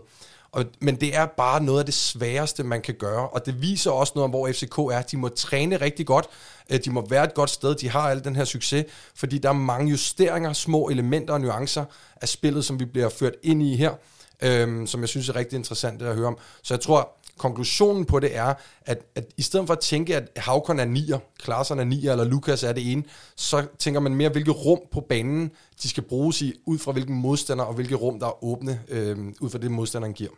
Og, 0.53 0.65
men 0.79 0.95
det 0.95 1.15
er 1.15 1.25
bare 1.25 1.63
noget 1.63 1.79
af 1.79 1.85
det 1.85 1.93
sværeste, 1.93 2.63
man 2.63 2.81
kan 2.81 2.95
gøre, 2.95 3.29
og 3.29 3.45
det 3.45 3.61
viser 3.61 3.91
også 3.91 4.13
noget 4.15 4.23
om, 4.23 4.29
hvor 4.29 4.51
FCK 4.51 4.77
er. 4.77 5.01
De 5.11 5.17
må 5.17 5.27
træne 5.27 5.77
rigtig 5.77 6.05
godt, 6.05 6.25
øh, 6.69 6.79
de 6.85 6.91
må 6.91 7.05
være 7.09 7.23
et 7.23 7.33
godt 7.33 7.49
sted, 7.49 7.75
de 7.75 7.89
har 7.89 8.09
al 8.09 8.23
den 8.23 8.35
her 8.35 8.45
succes, 8.45 8.85
fordi 9.15 9.37
der 9.37 9.49
er 9.49 9.53
mange 9.53 9.91
justeringer, 9.91 10.53
små 10.53 10.89
elementer 10.89 11.33
og 11.33 11.41
nuancer 11.41 11.85
af 12.21 12.29
spillet, 12.29 12.65
som 12.65 12.79
vi 12.79 12.85
bliver 12.85 13.09
ført 13.09 13.33
ind 13.43 13.63
i 13.63 13.75
her, 13.75 13.93
øhm, 14.41 14.87
som 14.87 15.01
jeg 15.01 15.09
synes 15.09 15.29
er 15.29 15.35
rigtig 15.35 15.57
interessant 15.57 16.01
at 16.01 16.15
høre 16.15 16.27
om. 16.27 16.37
Så 16.63 16.73
jeg 16.73 16.81
tror, 16.81 17.09
konklusionen 17.37 18.05
på 18.05 18.19
det 18.19 18.35
er, 18.35 18.53
at, 18.85 19.01
at 19.15 19.25
i 19.37 19.41
stedet 19.41 19.67
for 19.67 19.73
at 19.73 19.79
tænke, 19.79 20.15
at 20.15 20.29
Havkon 20.37 20.79
er 20.79 20.85
nier, 20.85 21.19
Klaassen 21.39 21.79
er 21.79 21.83
nier, 21.83 22.11
eller 22.11 22.25
Lukas 22.25 22.63
er 22.63 22.73
det 22.73 22.91
ene, 22.91 23.03
så 23.35 23.65
tænker 23.79 23.99
man 23.99 24.15
mere, 24.15 24.29
hvilket 24.29 24.65
rum 24.65 24.79
på 24.91 25.01
banen, 25.09 25.51
de 25.83 25.89
skal 25.89 26.03
bruges 26.03 26.41
i, 26.41 26.53
ud 26.65 26.77
fra 26.79 26.91
hvilken 26.91 27.15
modstander, 27.15 27.63
og 27.63 27.73
hvilket 27.73 28.01
rum, 28.01 28.19
der 28.19 28.27
er 28.27 28.43
åbne, 28.43 28.81
øh, 28.87 29.17
ud 29.41 29.49
fra 29.49 29.57
det 29.57 29.71
modstanderen 29.71 30.13
giver. 30.13 30.31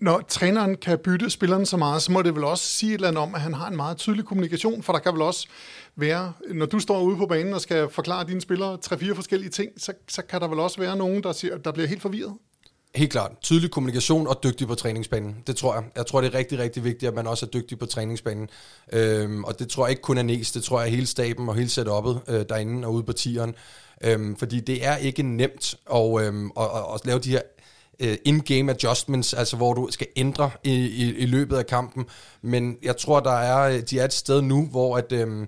Når 0.00 0.20
træneren 0.28 0.76
kan 0.76 0.98
bytte 0.98 1.30
spilleren 1.30 1.66
så 1.66 1.76
meget, 1.76 2.02
så 2.02 2.12
må 2.12 2.22
det 2.22 2.34
vel 2.34 2.44
også 2.44 2.64
sige 2.64 2.90
et 2.90 2.94
eller 2.94 3.08
andet 3.08 3.22
om, 3.22 3.34
at 3.34 3.40
han 3.40 3.54
har 3.54 3.68
en 3.68 3.76
meget 3.76 3.96
tydelig 3.96 4.24
kommunikation, 4.24 4.82
for 4.82 4.92
der 4.92 5.00
kan 5.00 5.12
vel 5.12 5.22
også 5.22 5.48
være, 5.96 6.32
når 6.50 6.66
du 6.66 6.78
står 6.78 7.02
ude 7.02 7.16
på 7.16 7.26
banen 7.26 7.54
og 7.54 7.60
skal 7.60 7.88
forklare 7.90 8.26
dine 8.26 8.40
spillere 8.40 8.76
tre-fire 8.76 9.14
forskellige 9.14 9.50
ting, 9.50 9.70
så, 9.76 9.92
så 10.08 10.22
kan 10.22 10.40
der 10.40 10.48
vel 10.48 10.58
også 10.58 10.80
være 10.80 10.96
nogen, 10.96 11.22
der, 11.22 11.32
siger, 11.32 11.58
der 11.58 11.72
bliver 11.72 11.88
helt 11.88 12.02
forvirret? 12.02 12.32
Helt 12.94 13.12
klart. 13.12 13.32
Tydelig 13.42 13.70
kommunikation 13.70 14.26
og 14.26 14.40
dygtig 14.42 14.66
på 14.66 14.74
træningsbanen. 14.74 15.36
Det 15.46 15.56
tror 15.56 15.74
jeg. 15.74 15.84
Jeg 15.96 16.06
tror, 16.06 16.20
det 16.20 16.34
er 16.34 16.38
rigtig, 16.38 16.58
rigtig 16.58 16.84
vigtigt, 16.84 17.08
at 17.08 17.14
man 17.14 17.26
også 17.26 17.46
er 17.46 17.50
dygtig 17.50 17.78
på 17.78 17.86
træningsbanen. 17.86 18.48
Øhm, 18.92 19.44
og 19.44 19.58
det 19.58 19.68
tror 19.68 19.86
jeg 19.86 19.90
ikke 19.90 20.02
kun 20.02 20.18
er 20.18 20.22
Næs, 20.22 20.52
det 20.52 20.62
tror 20.62 20.80
jeg 20.80 20.90
hele 20.90 21.06
staben 21.06 21.48
og 21.48 21.54
hele 21.54 21.68
setup'et 21.68 22.32
øh, 22.32 22.44
derinde 22.48 22.86
og 22.86 22.94
ude 22.94 23.02
på 23.02 23.12
tieren. 23.12 23.54
Øhm, 24.04 24.36
fordi 24.36 24.60
det 24.60 24.86
er 24.86 24.96
ikke 24.96 25.22
nemt 25.22 25.74
at, 25.94 26.26
øhm, 26.26 26.50
at, 26.56 26.64
at, 26.64 26.82
at 26.94 27.00
lave 27.06 27.18
de 27.18 27.30
her 27.30 27.40
Øh, 28.00 28.16
in-game 28.24 28.72
adjustments, 28.72 29.34
altså 29.34 29.56
hvor 29.56 29.74
du 29.74 29.88
skal 29.90 30.06
ændre 30.16 30.50
i, 30.64 30.74
i, 30.74 31.14
i 31.14 31.26
løbet 31.26 31.56
af 31.56 31.66
kampen. 31.66 32.04
Men 32.42 32.76
jeg 32.82 32.96
tror, 32.96 33.20
der 33.20 33.32
er, 33.32 33.76
øh, 33.76 33.82
de 33.90 33.98
er 33.98 34.04
et 34.04 34.12
sted 34.12 34.42
nu, 34.42 34.66
hvor 34.66 34.96
at, 34.96 35.12
Øh, 35.12 35.46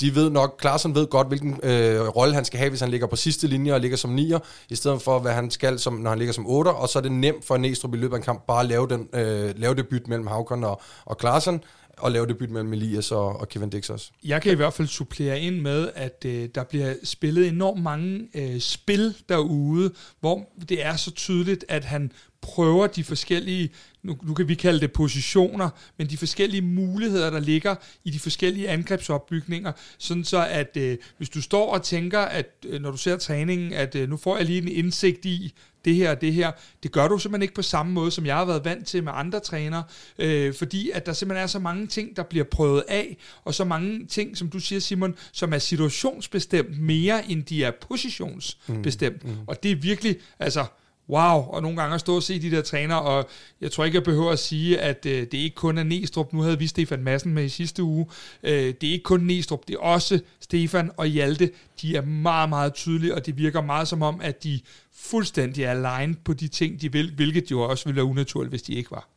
de 0.00 0.14
ved 0.14 0.30
nok, 0.30 0.56
Klaarsson 0.58 0.94
ved 0.94 1.06
godt, 1.06 1.28
hvilken 1.28 1.60
øh, 1.62 2.08
rolle 2.08 2.34
han 2.34 2.44
skal 2.44 2.58
have, 2.58 2.68
hvis 2.68 2.80
han 2.80 2.90
ligger 2.90 3.06
på 3.06 3.16
sidste 3.16 3.46
linje 3.46 3.74
og 3.74 3.80
ligger 3.80 3.96
som 3.96 4.10
nier, 4.10 4.38
i 4.68 4.74
stedet 4.74 5.02
for, 5.02 5.18
hvad 5.18 5.32
han 5.32 5.50
skal, 5.50 5.78
som, 5.78 5.92
når 5.94 6.10
han 6.10 6.18
ligger 6.18 6.34
som 6.34 6.46
8, 6.46 6.68
og 6.68 6.88
så 6.88 6.98
er 6.98 7.02
det 7.02 7.12
nemt 7.12 7.44
for 7.44 7.56
Næstrup 7.56 7.94
i 7.94 7.96
løbet 7.96 8.14
af 8.14 8.18
en 8.18 8.24
kamp 8.24 8.46
bare 8.46 8.60
at 8.60 8.66
lave, 8.66 8.88
den, 8.88 9.08
øh, 9.12 9.54
lave 9.56 9.74
det 9.74 9.88
byt 9.88 10.08
mellem 10.08 10.26
Havkon 10.26 10.64
og, 10.64 10.80
og 11.04 11.18
Klaarsson, 11.18 11.60
og 12.00 12.10
lave 12.12 12.26
debut 12.26 12.50
mellem 12.50 12.72
Elias 12.72 13.12
og, 13.12 13.40
og 13.40 13.48
Kevin 13.48 13.70
Dix 13.70 13.90
også. 13.90 14.10
Jeg 14.24 14.42
kan 14.42 14.52
i 14.52 14.54
hvert 14.54 14.72
fald 14.72 14.88
supplere 14.88 15.40
ind 15.40 15.60
med, 15.60 15.90
at 15.94 16.24
øh, 16.26 16.48
der 16.54 16.64
bliver 16.64 16.94
spillet 17.04 17.48
enormt 17.48 17.82
mange 17.82 18.28
øh, 18.34 18.60
spil 18.60 19.14
derude, 19.28 19.92
hvor 20.20 20.48
det 20.68 20.84
er 20.84 20.96
så 20.96 21.10
tydeligt, 21.10 21.64
at 21.68 21.84
han 21.84 22.12
prøver 22.42 22.86
de 22.86 23.04
forskellige, 23.04 23.70
nu, 24.02 24.16
nu 24.22 24.34
kan 24.34 24.48
vi 24.48 24.54
kalde 24.54 24.80
det 24.80 24.92
positioner, 24.92 25.70
men 25.98 26.06
de 26.06 26.16
forskellige 26.16 26.62
muligheder, 26.62 27.30
der 27.30 27.40
ligger 27.40 27.74
i 28.04 28.10
de 28.10 28.18
forskellige 28.18 28.68
angrebsopbygninger, 28.68 29.72
sådan 29.98 30.24
så 30.24 30.46
at 30.46 30.76
øh, 30.76 30.98
hvis 31.16 31.28
du 31.28 31.42
står 31.42 31.72
og 31.72 31.82
tænker, 31.82 32.20
at 32.20 32.46
øh, 32.66 32.82
når 32.82 32.90
du 32.90 32.96
ser 32.96 33.16
træningen, 33.16 33.72
at 33.72 33.94
øh, 33.94 34.08
nu 34.08 34.16
får 34.16 34.36
jeg 34.36 34.46
lige 34.46 34.62
en 34.62 34.68
indsigt 34.68 35.24
i, 35.24 35.54
det 35.84 35.94
her 35.94 36.10
og 36.10 36.20
det 36.20 36.32
her. 36.32 36.52
Det 36.82 36.92
gør 36.92 37.08
du 37.08 37.18
simpelthen 37.18 37.42
ikke 37.42 37.54
på 37.54 37.62
samme 37.62 37.92
måde, 37.92 38.10
som 38.10 38.26
jeg 38.26 38.36
har 38.36 38.44
været 38.44 38.64
vant 38.64 38.86
til 38.86 39.04
med 39.04 39.12
andre 39.14 39.40
trænere, 39.40 39.82
øh, 40.18 40.54
fordi 40.54 40.90
at 40.90 41.06
der 41.06 41.12
simpelthen 41.12 41.42
er 41.42 41.46
så 41.46 41.58
mange 41.58 41.86
ting, 41.86 42.16
der 42.16 42.22
bliver 42.22 42.44
prøvet 42.44 42.84
af, 42.88 43.16
og 43.44 43.54
så 43.54 43.64
mange 43.64 44.06
ting, 44.06 44.36
som 44.36 44.48
du 44.48 44.58
siger, 44.58 44.80
Simon, 44.80 45.14
som 45.32 45.52
er 45.52 45.58
situationsbestemt 45.58 46.80
mere, 46.80 47.30
end 47.30 47.44
de 47.44 47.64
er 47.64 47.70
positionsbestemt. 47.88 49.24
Mm, 49.24 49.30
mm. 49.30 49.36
Og 49.46 49.62
det 49.62 49.70
er 49.70 49.76
virkelig, 49.76 50.16
altså, 50.38 50.64
wow, 51.10 51.40
og 51.40 51.62
nogle 51.62 51.76
gange 51.76 51.94
at 51.94 52.00
stå 52.00 52.16
og 52.16 52.22
se 52.22 52.42
de 52.42 52.50
der 52.50 52.62
træner, 52.62 52.94
og 52.94 53.28
jeg 53.60 53.72
tror 53.72 53.84
ikke, 53.84 53.96
jeg 53.96 54.04
behøver 54.04 54.30
at 54.30 54.38
sige, 54.38 54.80
at 54.80 55.06
øh, 55.06 55.20
det 55.20 55.34
ikke 55.34 55.54
kun 55.54 55.78
er 55.78 55.82
Næstrup. 55.82 56.32
Nu 56.32 56.40
havde 56.40 56.58
vi 56.58 56.66
Stefan 56.66 57.02
Madsen 57.02 57.34
med 57.34 57.44
i 57.44 57.48
sidste 57.48 57.82
uge. 57.82 58.06
Øh, 58.42 58.52
det 58.52 58.88
er 58.88 58.92
ikke 58.92 59.02
kun 59.02 59.20
Næstrup, 59.20 59.60
det 59.68 59.74
er 59.74 59.80
også 59.80 60.20
Stefan 60.40 60.90
og 60.96 61.06
Hjalte. 61.06 61.50
De 61.82 61.96
er 61.96 62.02
meget, 62.02 62.48
meget 62.48 62.74
tydelige, 62.74 63.14
og 63.14 63.26
det 63.26 63.38
virker 63.38 63.62
meget 63.62 63.88
som 63.88 64.02
om, 64.02 64.20
at 64.22 64.44
de 64.44 64.60
fuldstændig 64.94 65.64
er 65.64 65.70
aligned 65.70 66.16
på 66.24 66.32
de 66.32 66.48
ting, 66.48 66.80
de 66.80 66.92
vil, 66.92 67.12
hvilket 67.16 67.50
jo 67.50 67.60
også 67.60 67.84
ville 67.84 67.96
være 67.96 68.04
unaturligt, 68.04 68.50
hvis 68.50 68.62
de 68.62 68.74
ikke 68.74 68.90
var. 68.90 69.08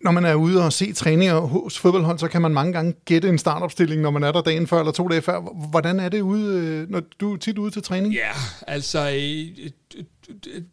Når 0.00 0.10
man 0.10 0.24
er 0.24 0.34
ude 0.34 0.64
og 0.64 0.72
se 0.72 0.92
træninger 0.92 1.40
hos 1.40 1.78
fodboldhold, 1.78 2.18
så 2.18 2.28
kan 2.28 2.42
man 2.42 2.54
mange 2.54 2.72
gange 2.72 2.94
gætte 3.04 3.28
en 3.28 3.38
startopstilling, 3.38 4.02
når 4.02 4.10
man 4.10 4.22
er 4.22 4.32
der 4.32 4.42
dagen 4.42 4.66
før 4.66 4.78
eller 4.78 4.92
to 4.92 5.08
dage 5.08 5.22
før. 5.22 5.40
Hvordan 5.70 6.00
er 6.00 6.08
det 6.08 6.20
ude, 6.20 6.56
øh, 6.56 6.90
når 6.90 7.02
du 7.20 7.32
er 7.32 7.36
tit 7.36 7.58
ude 7.58 7.70
til 7.70 7.82
træning? 7.82 8.14
Ja, 8.14 8.30
altså 8.66 9.10
øh, 9.10 9.70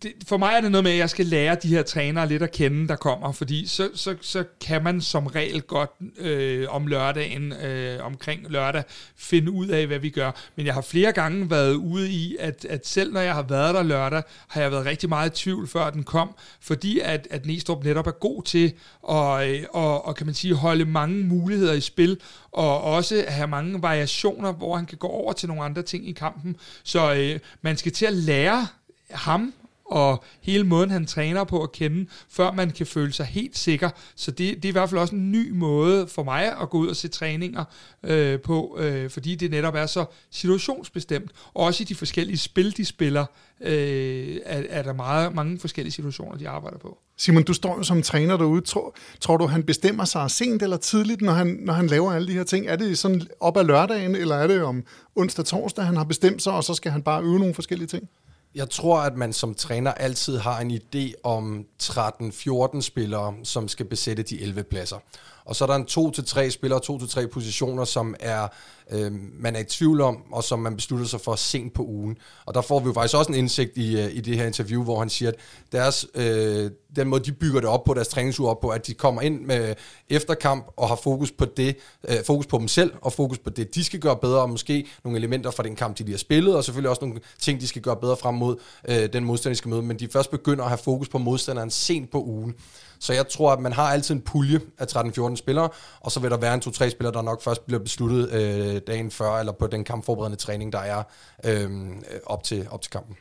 det, 0.04 0.14
for 0.28 0.38
mig 0.38 0.54
er 0.56 0.62
det 0.62 0.72
noget 0.72 0.84
med, 0.84 0.92
at 0.92 0.98
jeg 0.98 1.10
skal 1.10 1.26
lære 1.26 1.58
de 1.64 1.68
her 1.68 1.84
trænere 1.84 2.28
lidt 2.28 2.44
at 2.44 2.52
kende, 2.52 2.88
der 2.88 2.96
kommer, 2.96 3.32
fordi 3.32 3.68
så, 3.68 3.90
så, 3.96 4.16
så 4.22 4.44
kan 4.62 4.84
man 4.84 5.02
som 5.02 5.28
regel 5.28 5.62
godt 5.62 5.92
øh, 6.18 6.68
om 6.70 6.88
lørdagen, 6.88 7.54
øh, 7.54 8.06
omkring 8.06 8.46
lørdag, 8.50 8.84
finde 9.16 9.52
ud 9.52 9.68
af, 9.68 9.88
hvad 9.88 10.00
vi 10.00 10.10
gør. 10.10 10.32
Men 10.56 10.66
jeg 10.66 10.74
har 10.74 10.82
flere 10.82 11.12
gange 11.12 11.50
været 11.50 11.74
ude 11.74 12.10
i, 12.10 12.38
at, 12.40 12.66
at 12.66 12.88
selv 12.88 13.14
når 13.14 13.20
jeg 13.20 13.34
har 13.34 13.44
været 13.44 13.76
der 13.76 13.84
lørdag, 13.84 14.24
har 14.48 14.62
jeg 14.62 14.72
været 14.72 14.86
rigtig 14.86 15.10
meget 15.10 15.40
i 15.40 15.44
tvivl, 15.44 15.68
før 15.68 15.90
den 15.90 16.04
kom, 16.04 16.36
fordi 16.60 17.00
at, 17.00 17.28
at 17.32 17.46
Næstrup 17.46 17.84
netop 17.84 18.08
er 18.08 18.12
god 18.12 18.44
til 18.44 18.74
at 19.10 19.50
øh, 19.50 19.64
og, 19.70 20.06
og 20.06 20.16
kan 20.16 20.26
man 20.26 20.36
sige, 20.36 20.54
holde 20.54 20.86
mange 20.86 21.24
muligheder 21.24 21.74
i 21.74 21.82
spil, 21.82 22.20
og 22.52 22.82
også 22.82 23.26
have 23.28 23.48
mange 23.48 23.82
variationer, 23.82 24.52
hvor 24.52 24.76
han 24.76 24.86
kan 24.86 24.98
gå 24.98 25.08
over 25.08 25.34
til 25.34 25.48
nogle 25.48 25.64
andre 25.64 25.82
ting 25.82 26.08
i 26.08 26.12
kampen. 26.12 26.56
Så 26.84 27.14
øh, 27.14 27.40
man 27.62 27.78
skal 27.78 27.92
til 27.92 28.06
at 28.06 28.14
lære 28.14 28.68
ham 29.14 29.54
og 29.86 30.24
hele 30.42 30.64
måden, 30.64 30.90
han 30.90 31.06
træner 31.06 31.44
på 31.44 31.64
at 31.64 31.72
kende, 31.72 32.06
før 32.30 32.52
man 32.52 32.72
kan 32.72 32.86
føle 32.86 33.14
sig 33.14 33.26
helt 33.26 33.58
sikker. 33.58 33.90
Så 34.16 34.32
det, 34.32 34.56
det 34.56 34.66
er 34.66 34.70
i 34.70 34.72
hvert 34.72 34.90
fald 34.90 35.02
også 35.02 35.16
en 35.16 35.32
ny 35.32 35.52
måde 35.52 36.08
for 36.08 36.24
mig 36.24 36.62
at 36.62 36.70
gå 36.70 36.78
ud 36.78 36.88
og 36.88 36.96
se 36.96 37.08
træninger 37.08 37.64
øh, 38.04 38.40
på, 38.40 38.78
øh, 38.80 39.10
fordi 39.10 39.36
det 39.36 39.52
netop 39.52 39.76
er 39.76 39.86
så 39.86 40.06
situationsbestemt. 40.32 41.32
Og 41.54 41.66
også 41.66 41.84
i 41.84 41.86
de 41.86 41.96
forskellige 41.96 42.38
spil, 42.38 42.78
de 42.78 42.86
spiller, 42.86 43.26
øh, 43.62 44.38
er, 44.46 44.64
er 44.70 44.84
der 44.84 44.94
meget, 44.94 45.36
mange 45.36 45.60
forskellige 45.60 45.94
situationer, 45.94 46.38
de 46.38 46.50
arbejder 46.50 46.78
på. 46.78 46.98
Simon, 47.18 47.44
du 47.44 47.54
står 47.54 47.78
jo 47.78 47.84
som 47.84 48.02
træner 48.02 48.38
derude. 48.38 48.62
Tror, 48.62 48.96
tror 49.20 49.38
du, 49.38 49.48
han 49.48 49.64
bestemmer 49.64 50.06
sig 50.06 50.32
sent 50.32 50.64
eller 50.64 50.78
tidligt, 50.78 51.22
når 51.22 51.34
han, 51.34 51.48
når 51.62 51.74
han 51.74 51.88
laver 51.88 52.14
alle 52.14 52.28
de 52.28 52.34
her 52.34 52.44
ting? 52.44 52.68
Er 52.68 52.76
det 52.76 52.98
sådan 52.98 53.22
op 53.40 53.58
ad 53.58 53.64
lørdagen, 53.64 54.16
eller 54.16 54.36
er 54.36 54.48
det 54.48 54.64
om 54.64 54.84
onsdag-torsdag, 55.16 55.86
han 55.86 55.98
har 55.98 56.04
bestemt 56.04 56.42
sig, 56.42 56.54
og 56.54 56.64
så 56.64 56.74
skal 56.74 56.92
han 56.92 57.02
bare 57.02 57.24
øve 57.24 57.40
nogle 57.40 57.54
forskellige 57.54 57.88
ting? 57.88 58.10
Jeg 58.56 58.70
tror, 58.70 59.00
at 59.00 59.16
man 59.16 59.34
som 59.34 59.56
træner 59.56 59.92
altid 59.92 60.38
har 60.38 60.60
en 60.60 60.72
idé 60.72 61.14
om 61.24 61.66
13-14 61.84 62.82
spillere, 62.82 63.36
som 63.44 63.68
skal 63.68 63.86
besætte 63.86 64.24
de 64.24 64.42
11 64.42 64.64
pladser. 64.64 64.98
Og 65.46 65.56
så 65.56 65.66
er 65.66 65.68
der 65.68 65.76
en 65.76 66.14
2-3 66.46 66.50
spillere, 66.50 66.80
2-3 66.90 67.28
positioner, 67.28 67.86
som 67.86 68.16
er 68.20 68.48
øh, 68.92 69.12
man 69.40 69.56
er 69.56 69.60
i 69.60 69.64
tvivl 69.64 70.02
om, 70.02 70.18
og 70.32 70.44
som 70.44 70.60
man 70.60 70.76
beslutter 70.76 71.06
sig 71.06 71.22
for 71.22 71.36
sent 71.36 71.74
på 71.74 71.84
ugen. 71.84 72.18
Og 72.46 72.54
der 72.54 72.62
får 72.62 72.80
vi 72.80 72.86
jo 72.86 72.94
faktisk 72.94 73.18
også 73.18 73.32
en 73.32 73.38
indsigt 73.38 73.78
i, 73.78 74.02
øh, 74.02 74.16
i 74.16 74.22
det 74.22 74.38
her 74.38 74.46
interview, 74.46 74.84
hvor 74.84 75.00
han 75.00 75.10
siger, 75.10 75.30
at 75.30 75.36
deres, 75.72 76.06
øh, 76.16 76.72
den 76.96 77.08
måde, 77.08 77.24
de 77.24 77.32
bygger 77.32 77.60
det 77.60 77.70
op 77.70 77.84
på, 77.84 77.94
deres 77.94 78.08
træningsur 78.08 78.50
op 78.50 78.60
på, 78.60 78.70
at 78.70 78.88
de 78.88 78.94
kommer 78.94 79.22
ind 79.22 79.42
med 79.42 79.76
efterkamp 80.10 80.68
og 80.78 80.88
har 80.88 80.96
fokus 80.96 81.32
på 81.32 81.46
det, 81.46 81.78
øh, 82.08 82.16
fokus 82.26 82.46
på 82.46 82.58
dem 82.58 82.68
selv, 82.68 82.94
og 83.02 83.14
fokus 83.14 83.38
på 83.40 83.50
det, 83.50 83.76
de 83.76 83.84
skal 83.84 84.00
gøre 84.00 84.18
bedre, 84.18 84.42
og 84.42 84.50
måske 84.50 84.88
nogle 85.04 85.18
elementer 85.20 85.52
fra 85.52 85.64
den 85.64 85.76
kamp, 85.76 85.98
de 85.98 86.04
lige 86.04 86.14
har 86.14 86.18
spillet, 86.18 86.56
og 86.56 86.64
selvfølgelig 86.64 86.90
også 86.90 87.06
nogle 87.06 87.20
ting, 87.40 87.62
de 87.62 87.68
skal 87.68 87.82
gøre 87.82 87.96
bedre 87.96 88.18
frem 88.18 88.36
mod 88.36 88.56
øh, 88.88 89.14
den 89.14 89.26
modstander, 89.26 89.54
de 89.54 89.58
skal 89.58 89.70
møde, 89.70 89.82
men 89.82 90.00
de 90.00 90.08
først 90.08 90.32
begynder 90.32 90.64
at 90.64 90.70
have 90.70 90.78
fokus 90.78 91.10
på 91.10 91.18
modstanderen 91.18 91.70
sent 91.70 92.12
på 92.12 92.24
ugen. 92.24 92.56
Så 93.04 93.14
jeg 93.14 93.28
tror, 93.28 93.52
at 93.52 93.60
man 93.60 93.74
har 93.74 93.84
altid 93.84 94.16
en 94.16 94.22
pulje 94.22 94.60
af 94.80 94.86
13-14 94.86 95.36
spillere, 95.36 95.70
og 96.00 96.12
så 96.12 96.20
vil 96.20 96.32
der 96.32 96.38
være 96.38 96.54
en 96.54 96.62
2-3 96.66 96.90
spillere, 96.90 97.14
der 97.14 97.22
nok 97.22 97.42
først 97.42 97.66
bliver 97.66 97.80
besluttet 97.80 98.32
øh, 98.32 98.82
dagen 98.88 99.12
før, 99.12 99.40
eller 99.40 99.52
på 99.52 99.68
den 99.68 99.84
kampforberedende 99.84 100.38
træning, 100.38 100.74
der 100.74 100.80
er 100.80 101.04
øhm, 101.46 101.92
øh, 101.92 102.20
op, 102.26 102.44
til, 102.44 102.68
op 102.72 102.82
til 102.82 102.92
kampen. 102.92 103.18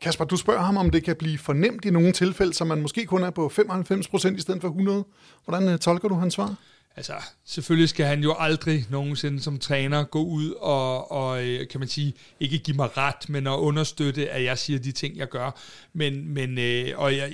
Kasper, 0.00 0.24
du 0.24 0.36
spørger 0.36 0.60
ham, 0.60 0.76
om 0.76 0.90
det 0.90 1.04
kan 1.04 1.16
blive 1.16 1.38
fornemt 1.38 1.84
i 1.84 1.90
nogle 1.90 2.12
tilfælde, 2.12 2.54
så 2.54 2.64
man 2.64 2.82
måske 2.82 3.06
kun 3.06 3.22
er 3.22 3.30
på 3.30 3.52
95% 3.58 4.36
i 4.36 4.40
stedet 4.40 4.60
for 4.60 4.68
100. 4.68 5.04
Hvordan 5.44 5.68
øh, 5.68 5.78
tolker 5.78 6.08
du 6.08 6.14
hans 6.14 6.34
svar? 6.34 6.54
Altså, 6.96 7.12
selvfølgelig 7.44 7.88
skal 7.88 8.06
han 8.06 8.22
jo 8.22 8.34
aldrig 8.38 8.86
nogensinde 8.90 9.40
som 9.40 9.58
træner 9.58 10.04
gå 10.04 10.24
ud 10.24 10.50
og, 10.50 11.12
og, 11.12 11.44
øh, 11.44 11.68
kan 11.68 11.80
man 11.80 11.88
sige, 11.88 12.14
ikke 12.40 12.58
give 12.58 12.76
mig 12.76 12.96
ret, 12.96 13.28
men 13.28 13.46
at 13.46 13.50
understøtte, 13.50 14.30
at 14.30 14.44
jeg 14.44 14.58
siger 14.58 14.78
de 14.78 14.92
ting, 14.92 15.16
jeg 15.16 15.28
gør. 15.28 15.60
Men, 15.92 16.28
men 16.28 16.58
øh, 16.58 16.88
og 16.96 17.16
jeg, 17.16 17.32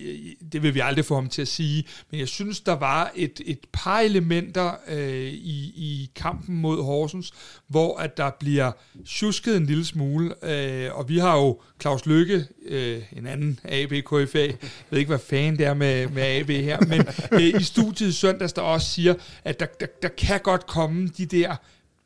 det 0.53 0.63
vil 0.63 0.75
vi 0.75 0.81
aldrig 0.81 1.05
få 1.05 1.15
ham 1.15 1.29
til 1.29 1.43
at 1.43 1.49
sige. 1.49 1.85
Men 2.11 2.21
jeg 2.21 2.29
synes, 2.29 2.61
der 2.61 2.73
var 2.73 3.13
et, 3.15 3.41
et 3.47 3.59
par 3.73 3.99
elementer 4.01 4.73
øh, 4.89 5.33
i, 5.33 5.73
i 5.77 6.11
kampen 6.17 6.57
mod 6.57 6.83
Horsens, 6.83 7.33
hvor 7.69 7.99
at 7.99 8.17
der 8.17 8.31
bliver 8.41 8.73
tjusket 9.07 9.57
en 9.57 9.67
lille 9.67 9.85
smule. 9.85 10.35
Øh, 10.45 10.99
og 10.99 11.09
vi 11.09 11.19
har 11.19 11.37
jo 11.37 11.61
Claus 11.81 12.07
Lykke, 12.07 12.47
øh, 12.67 13.03
en 13.13 13.27
anden 13.27 13.61
AB-KFA, 13.65 14.39
jeg 14.39 14.55
ved 14.91 14.99
ikke, 14.99 15.09
hvad 15.09 15.19
fanden 15.19 15.59
det 15.59 15.67
er 15.67 15.75
med, 15.75 16.09
med 16.09 16.23
AB 16.23 16.49
her, 16.49 16.81
men 16.81 17.07
øh, 17.33 17.61
i 17.61 17.63
studiet 17.63 18.15
søndags, 18.15 18.53
der 18.53 18.63
også 18.63 18.91
siger, 18.91 19.15
at 19.45 19.50
der, 19.53 19.67
der, 19.81 19.87
der 20.03 20.09
kan 20.09 20.41
godt 20.41 20.67
komme 20.67 21.09
de 21.09 21.27
der 21.27 21.57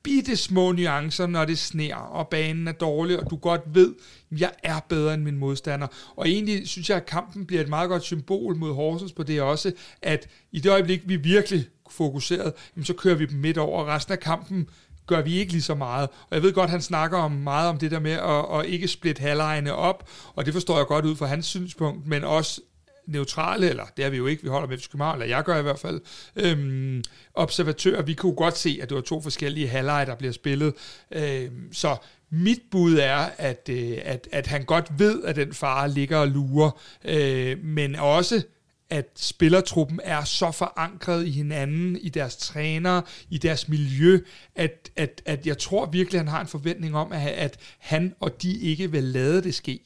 bitte 0.04 0.36
små 0.36 0.72
nuancer, 0.72 1.26
når 1.26 1.44
det 1.44 1.58
sner, 1.58 1.96
og 1.96 2.28
banen 2.28 2.68
er 2.68 2.72
dårlig, 2.72 3.20
og 3.20 3.30
du 3.30 3.36
godt 3.36 3.60
ved, 3.66 3.94
at 4.32 4.40
jeg 4.40 4.52
er 4.62 4.80
bedre 4.88 5.14
end 5.14 5.22
min 5.22 5.38
modstander. 5.38 5.86
Og 6.16 6.28
egentlig 6.28 6.68
synes 6.68 6.90
jeg, 6.90 6.96
at 6.96 7.06
kampen 7.06 7.46
bliver 7.46 7.62
et 7.62 7.68
meget 7.68 7.88
godt 7.88 8.02
symbol 8.02 8.56
mod 8.56 8.74
Horsens 8.74 9.12
på 9.12 9.22
det 9.22 9.42
også, 9.42 9.72
at 10.02 10.28
i 10.52 10.60
det 10.60 10.70
øjeblik, 10.70 11.00
vi 11.04 11.16
virkelig 11.16 11.66
fokuseret, 11.90 12.52
så 12.82 12.92
kører 12.92 13.14
vi 13.14 13.26
dem 13.26 13.38
midt 13.38 13.58
over, 13.58 13.82
og 13.82 13.86
resten 13.86 14.12
af 14.12 14.20
kampen 14.20 14.68
gør 15.06 15.22
vi 15.22 15.34
ikke 15.34 15.52
lige 15.52 15.62
så 15.62 15.74
meget. 15.74 16.08
Og 16.30 16.34
jeg 16.34 16.42
ved 16.42 16.52
godt, 16.52 16.70
han 16.70 16.82
snakker 16.82 17.18
om 17.18 17.32
meget 17.32 17.68
om 17.68 17.78
det 17.78 17.90
der 17.90 18.00
med 18.00 18.12
at, 18.12 18.60
at 18.60 18.66
ikke 18.66 18.88
splitte 18.88 19.22
halvlejene 19.22 19.74
op, 19.74 20.08
og 20.34 20.46
det 20.46 20.52
forstår 20.52 20.76
jeg 20.76 20.86
godt 20.86 21.04
ud 21.04 21.16
fra 21.16 21.26
hans 21.26 21.46
synspunkt, 21.46 22.06
men 22.06 22.24
også 22.24 22.60
neutrale, 23.06 23.68
eller 23.68 23.84
det 23.96 24.04
er 24.04 24.10
vi 24.10 24.16
jo 24.16 24.26
ikke, 24.26 24.42
vi 24.42 24.48
holder 24.48 24.68
med 24.68 24.78
København, 24.90 25.22
eller 25.22 25.36
jeg 25.36 25.44
gør 25.44 25.58
i 25.58 25.62
hvert 25.62 25.78
fald, 25.78 26.00
øhm, 26.36 27.02
observatører, 27.34 28.02
vi 28.02 28.14
kunne 28.14 28.34
godt 28.34 28.58
se, 28.58 28.78
at 28.82 28.88
det 28.88 28.94
var 28.94 29.00
to 29.00 29.20
forskellige 29.20 29.68
halvleje, 29.68 30.06
der 30.06 30.14
bliver 30.14 30.32
spillet. 30.32 30.74
Øhm, 31.10 31.72
så 31.72 31.96
mit 32.30 32.60
bud 32.70 32.98
er, 32.98 33.28
at, 33.38 33.68
øh, 33.70 33.98
at, 34.04 34.28
at 34.32 34.46
han 34.46 34.64
godt 34.64 34.98
ved, 34.98 35.24
at 35.24 35.36
den 35.36 35.52
far 35.52 35.86
ligger 35.86 36.18
og 36.18 36.28
lurer, 36.28 36.80
øh, 37.04 37.64
men 37.64 37.94
også 37.94 38.42
at 38.90 39.10
spillertruppen 39.16 40.00
er 40.04 40.24
så 40.24 40.50
forankret 40.50 41.26
i 41.26 41.30
hinanden, 41.30 41.96
i 41.96 42.08
deres 42.08 42.36
træner, 42.36 43.00
i 43.30 43.38
deres 43.38 43.68
miljø, 43.68 44.20
at, 44.54 44.90
at, 44.96 45.22
at 45.26 45.46
jeg 45.46 45.58
tror 45.58 45.86
virkelig, 45.86 46.20
han 46.20 46.28
har 46.28 46.40
en 46.40 46.46
forventning 46.46 46.96
om, 46.96 47.12
at, 47.12 47.28
at 47.28 47.56
han 47.78 48.14
og 48.20 48.42
de 48.42 48.60
ikke 48.60 48.90
vil 48.90 49.04
lade 49.04 49.42
det 49.42 49.54
ske. 49.54 49.80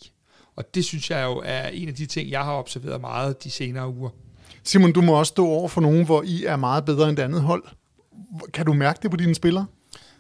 Og 0.59 0.75
det 0.75 0.85
synes 0.85 1.11
jeg 1.11 1.25
jo 1.25 1.43
er 1.45 1.69
en 1.69 1.89
af 1.89 1.95
de 1.95 2.07
ting, 2.07 2.31
jeg 2.31 2.45
har 2.45 2.53
observeret 2.53 3.01
meget 3.01 3.45
de 3.45 3.51
senere 3.51 3.89
uger. 3.89 4.11
Simon, 4.65 4.93
du 4.93 5.01
må 5.01 5.19
også 5.19 5.31
stå 5.31 5.47
over 5.47 5.69
for 5.69 5.81
nogen, 5.81 6.05
hvor 6.05 6.23
I 6.23 6.45
er 6.45 6.57
meget 6.57 6.85
bedre 6.85 7.09
end 7.09 7.17
det 7.17 7.23
andet 7.23 7.43
hold. 7.43 7.63
Kan 8.55 8.67
du 8.67 8.73
mærke 8.73 8.99
det 9.03 9.11
på 9.11 9.17
dine 9.17 9.35
spillere? 9.35 9.67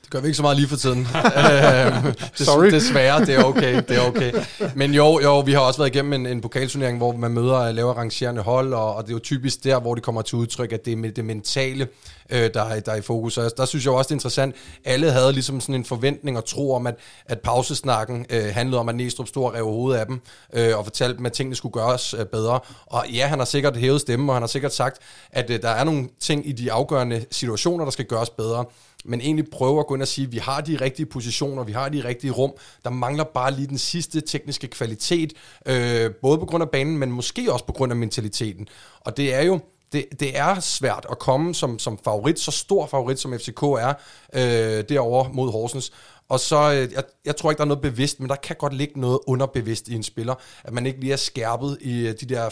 Det 0.08 0.12
gør 0.12 0.20
vi 0.20 0.26
ikke 0.26 0.36
så 0.36 0.42
meget 0.42 0.56
lige 0.56 0.68
for 0.68 0.76
tiden. 0.76 0.98
Øhm, 1.16 2.14
Sorry. 2.34 2.66
Desværre, 2.66 3.26
det 3.26 3.34
er 3.34 3.44
okay. 3.44 3.82
Det 3.88 3.96
er 3.96 4.08
okay. 4.08 4.32
Men 4.74 4.94
jo, 4.94 5.20
jo, 5.22 5.40
vi 5.40 5.52
har 5.52 5.60
også 5.60 5.80
været 5.80 5.94
igennem 5.94 6.12
en, 6.12 6.26
en 6.26 6.40
pokalturnering, 6.40 6.98
hvor 6.98 7.12
man 7.12 7.30
møder 7.30 7.72
lavere 7.72 7.96
rangerende 7.96 8.42
hold, 8.42 8.74
og, 8.74 8.94
og 8.94 9.02
det 9.02 9.10
er 9.10 9.12
jo 9.12 9.18
typisk 9.18 9.64
der, 9.64 9.80
hvor 9.80 9.94
det 9.94 10.04
kommer 10.04 10.22
til 10.22 10.38
udtryk, 10.38 10.72
at 10.72 10.84
det 10.84 11.06
er 11.06 11.10
det 11.10 11.24
mentale, 11.24 11.88
øh, 12.30 12.50
der, 12.54 12.62
er, 12.62 12.80
der 12.80 12.92
er 12.92 12.96
i 12.96 13.00
fokus. 13.00 13.38
Og 13.38 13.50
der 13.56 13.64
synes 13.64 13.84
jeg 13.84 13.92
også, 13.92 14.08
det 14.08 14.12
er 14.12 14.16
interessant. 14.16 14.54
Alle 14.84 15.10
havde 15.10 15.32
ligesom 15.32 15.60
sådan 15.60 15.74
en 15.74 15.84
forventning 15.84 16.36
og 16.36 16.44
tro 16.44 16.74
om, 16.74 16.86
at, 16.86 16.94
at 17.26 17.40
pausesnakken 17.40 18.26
øh, 18.30 18.44
handlede 18.54 18.80
om, 18.80 18.88
at 18.88 18.94
Næstrup 18.94 19.28
stod 19.28 19.44
og 19.44 19.54
rev 19.54 19.64
hovedet 19.64 19.98
af 20.00 20.06
dem, 20.06 20.20
øh, 20.52 20.78
og 20.78 20.84
fortalte 20.84 21.16
dem, 21.16 21.26
at 21.26 21.32
tingene 21.32 21.56
skulle 21.56 21.72
gøres 21.72 22.14
øh, 22.14 22.26
bedre. 22.26 22.60
Og 22.86 23.04
ja, 23.08 23.26
han 23.26 23.38
har 23.38 23.46
sikkert 23.46 23.76
hævet 23.76 24.00
stemmen, 24.00 24.28
og 24.28 24.34
han 24.34 24.42
har 24.42 24.48
sikkert 24.48 24.74
sagt, 24.74 24.98
at 25.32 25.50
øh, 25.50 25.62
der 25.62 25.70
er 25.70 25.84
nogle 25.84 26.08
ting 26.20 26.48
i 26.48 26.52
de 26.52 26.72
afgørende 26.72 27.24
situationer, 27.30 27.84
der 27.84 27.92
skal 27.92 28.04
gøres 28.04 28.30
bedre 28.30 28.64
men 29.04 29.20
egentlig 29.20 29.50
prøve 29.50 29.80
at 29.80 29.86
gå 29.86 29.94
ind 29.94 30.02
og 30.02 30.08
sige, 30.08 30.26
at 30.26 30.32
vi 30.32 30.38
har 30.38 30.60
de 30.60 30.76
rigtige 30.80 31.06
positioner, 31.06 31.64
vi 31.64 31.72
har 31.72 31.88
de 31.88 32.04
rigtige 32.04 32.30
rum. 32.30 32.52
Der 32.84 32.90
mangler 32.90 33.24
bare 33.24 33.50
lige 33.54 33.66
den 33.66 33.78
sidste 33.78 34.20
tekniske 34.20 34.66
kvalitet, 34.66 35.32
øh, 35.66 36.10
både 36.22 36.38
på 36.38 36.46
grund 36.46 36.62
af 36.62 36.70
banen, 36.70 36.98
men 36.98 37.12
måske 37.12 37.52
også 37.52 37.64
på 37.64 37.72
grund 37.72 37.92
af 37.92 37.96
mentaliteten. 37.96 38.68
Og 39.00 39.16
det 39.16 39.34
er 39.34 39.42
jo, 39.42 39.60
det, 39.92 40.04
det 40.20 40.38
er 40.38 40.60
svært 40.60 41.06
at 41.10 41.18
komme 41.18 41.54
som, 41.54 41.78
som 41.78 41.98
favorit, 42.04 42.40
så 42.40 42.50
stor 42.50 42.86
favorit 42.86 43.20
som 43.20 43.38
FCK 43.38 43.62
er, 43.62 43.94
øh, 44.34 44.84
derovre 44.88 45.30
mod 45.32 45.52
Horsens. 45.52 45.92
Og 46.28 46.40
så, 46.40 46.72
øh, 46.72 46.92
jeg, 46.92 47.04
jeg 47.24 47.36
tror 47.36 47.50
ikke, 47.50 47.58
der 47.58 47.64
er 47.64 47.68
noget 47.68 47.82
bevidst, 47.82 48.20
men 48.20 48.28
der 48.28 48.36
kan 48.36 48.56
godt 48.58 48.74
ligge 48.74 49.00
noget 49.00 49.18
underbevidst 49.26 49.88
i 49.88 49.94
en 49.94 50.02
spiller, 50.02 50.34
at 50.64 50.72
man 50.72 50.86
ikke 50.86 51.00
lige 51.00 51.12
er 51.12 51.16
skærpet 51.16 51.78
i 51.80 52.06
øh, 52.06 52.14
de 52.20 52.26
der 52.26 52.48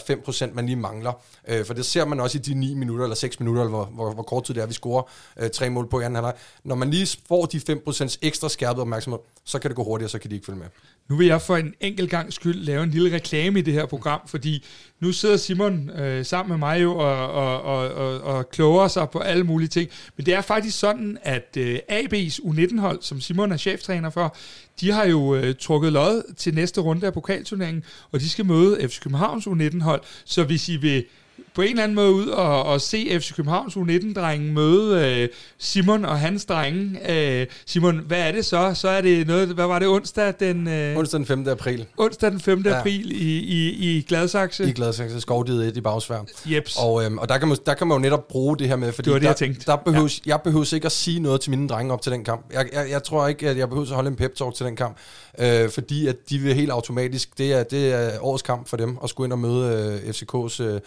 5%, 0.49 0.53
man 0.53 0.65
lige 0.65 0.75
mangler. 0.75 1.21
Øh, 1.47 1.65
for 1.65 1.73
det 1.73 1.85
ser 1.85 2.05
man 2.05 2.19
også 2.19 2.37
i 2.37 2.41
de 2.41 2.53
9 2.53 2.73
minutter 2.73 3.05
eller 3.05 3.15
6 3.15 3.39
minutter, 3.39 3.61
eller 3.61 3.75
hvor, 3.77 3.85
hvor, 3.85 4.13
hvor 4.13 4.23
kort 4.23 4.43
tid 4.43 4.53
det 4.53 4.63
er, 4.63 4.67
vi 4.67 4.73
scorer 4.73 5.03
øh, 5.39 5.49
tre 5.49 5.69
mål 5.69 5.89
på 5.89 5.99
i 5.99 6.03
anden 6.03 6.15
halvleg. 6.15 6.33
Når 6.63 6.75
man 6.75 6.89
lige 6.89 7.17
får 7.27 7.45
de 7.45 7.57
5% 7.87 8.17
ekstra 8.21 8.49
skærpet 8.49 8.81
opmærksomhed, 8.81 9.19
så 9.45 9.59
kan 9.59 9.69
det 9.69 9.75
gå 9.75 9.83
hurtigere, 9.83 10.09
så 10.09 10.19
kan 10.19 10.29
de 10.29 10.35
ikke 10.35 10.45
følge 10.45 10.59
med. 10.59 10.67
Nu 11.09 11.15
vil 11.15 11.27
jeg 11.27 11.41
for 11.41 11.57
en 11.57 11.73
enkelt 11.79 12.09
gang 12.09 12.33
skyld 12.33 12.55
lave 12.63 12.83
en 12.83 12.91
lille 12.91 13.15
reklame 13.15 13.59
i 13.59 13.61
det 13.61 13.73
her 13.73 13.85
program, 13.85 14.21
fordi 14.27 14.65
nu 14.99 15.11
sidder 15.11 15.37
Simon 15.37 15.89
øh, 15.89 16.25
sammen 16.25 16.49
med 16.49 16.57
mig 16.57 16.83
jo 16.83 16.97
og, 16.97 17.31
og, 17.31 17.61
og, 17.61 17.89
og, 17.89 18.21
og 18.21 18.49
kloger 18.49 18.87
sig 18.87 19.09
på 19.09 19.19
alle 19.19 19.43
mulige 19.43 19.67
ting. 19.67 19.89
Men 20.17 20.25
det 20.25 20.33
er 20.33 20.41
faktisk 20.41 20.79
sådan, 20.79 21.17
at 21.21 21.57
øh, 21.57 21.79
AB's 21.89 22.39
U19-hold, 22.39 23.01
som 23.01 23.21
Simon 23.21 23.51
er 23.51 23.57
cheftræner 23.67 24.09
for, 24.09 24.35
de 24.81 24.91
har 24.91 25.05
jo 25.05 25.35
øh, 25.35 25.55
trukket 25.59 25.93
lod 25.93 26.33
til 26.37 26.53
næste 26.55 26.81
runde 26.81 27.07
af 27.07 27.13
pokalturneringen, 27.13 27.83
og 28.11 28.19
de 28.19 28.29
skal 28.29 28.45
møde 28.45 28.89
FC 28.89 28.99
Københavns 28.99 29.47
U19-hold. 29.47 30.01
Så 30.25 30.43
hvis 30.43 30.69
I 30.69 30.77
vil 30.77 31.05
på 31.57 31.61
en 31.61 31.69
eller 31.69 31.83
anden 31.83 31.95
måde 31.95 32.13
ud 32.13 32.27
og, 32.27 32.63
og 32.63 32.81
se 32.81 33.19
FC 33.19 33.35
Københavns 33.35 33.75
U19-drengen 33.75 34.53
møde 34.53 35.21
øh, 35.21 35.29
Simon 35.57 36.05
og 36.05 36.19
hans 36.19 36.45
drenge. 36.45 37.11
Øh, 37.11 37.47
Simon, 37.65 37.97
hvad 38.07 38.19
er 38.19 38.31
det 38.31 38.45
så? 38.45 38.71
Så 38.73 38.89
er 38.89 39.01
det 39.01 39.27
noget, 39.27 39.47
hvad 39.47 39.65
var 39.65 39.79
det, 39.79 39.87
onsdag 39.87 40.33
den... 40.39 40.67
Øh, 40.67 40.97
onsdag 40.97 41.17
den 41.17 41.25
5. 41.25 41.47
april. 41.47 41.85
Onsdag 41.97 42.31
den 42.31 42.39
5. 42.39 42.63
Ja. 42.65 42.79
april 42.79 43.11
i, 43.11 43.37
i, 43.39 43.69
i 43.69 44.01
Gladsaxe. 44.01 44.69
I 44.69 44.71
Gladsaxe, 44.71 45.21
skovdiet 45.21 45.67
1 45.67 45.77
i 45.77 45.81
Bagsvær. 45.81 46.19
Jeps. 46.45 46.77
Og, 46.79 47.03
øhm, 47.05 47.17
og 47.17 47.29
der, 47.29 47.37
kan 47.37 47.47
man, 47.47 47.57
der 47.65 47.73
kan 47.73 47.87
man 47.87 47.95
jo 47.95 48.01
netop 48.01 48.27
bruge 48.27 48.57
det 48.57 48.67
her 48.67 48.75
med, 48.75 48.91
fordi 48.91 49.05
det 49.05 49.13
var 49.13 49.19
det, 49.19 49.23
der, 49.23 49.29
jeg 49.29 49.35
tænkte. 49.35 49.65
Der 49.65 49.75
behøves, 49.75 50.21
ja. 50.25 50.31
Jeg 50.31 50.41
behøver 50.41 50.73
ikke 50.73 50.85
at 50.85 50.91
sige 50.91 51.19
noget 51.19 51.41
til 51.41 51.49
mine 51.51 51.67
drenge 51.67 51.93
op 51.93 52.01
til 52.01 52.11
den 52.11 52.23
kamp. 52.23 52.53
Jeg, 52.53 52.69
jeg, 52.73 52.89
jeg 52.89 53.03
tror 53.03 53.27
ikke, 53.27 53.49
at 53.49 53.57
jeg 53.57 53.69
behøver 53.69 53.87
at 53.87 53.95
holde 53.95 54.09
en 54.09 54.15
pep-talk 54.15 54.55
til 54.55 54.65
den 54.65 54.75
kamp, 54.75 54.97
øh, 55.39 55.69
fordi 55.69 56.07
at 56.07 56.15
de 56.29 56.39
vil 56.39 56.53
helt 56.53 56.71
automatisk, 56.71 57.37
det 57.37 57.53
er, 57.53 57.63
det 57.63 57.93
er 57.93 58.11
årets 58.21 58.43
kamp 58.43 58.67
for 58.67 58.77
dem, 58.77 58.97
at 59.03 59.09
skulle 59.09 59.25
ind 59.25 59.33
og 59.33 59.39
møde 59.39 60.01
øh, 60.05 60.09
FCK's 60.09 60.63
øh, 60.63 60.79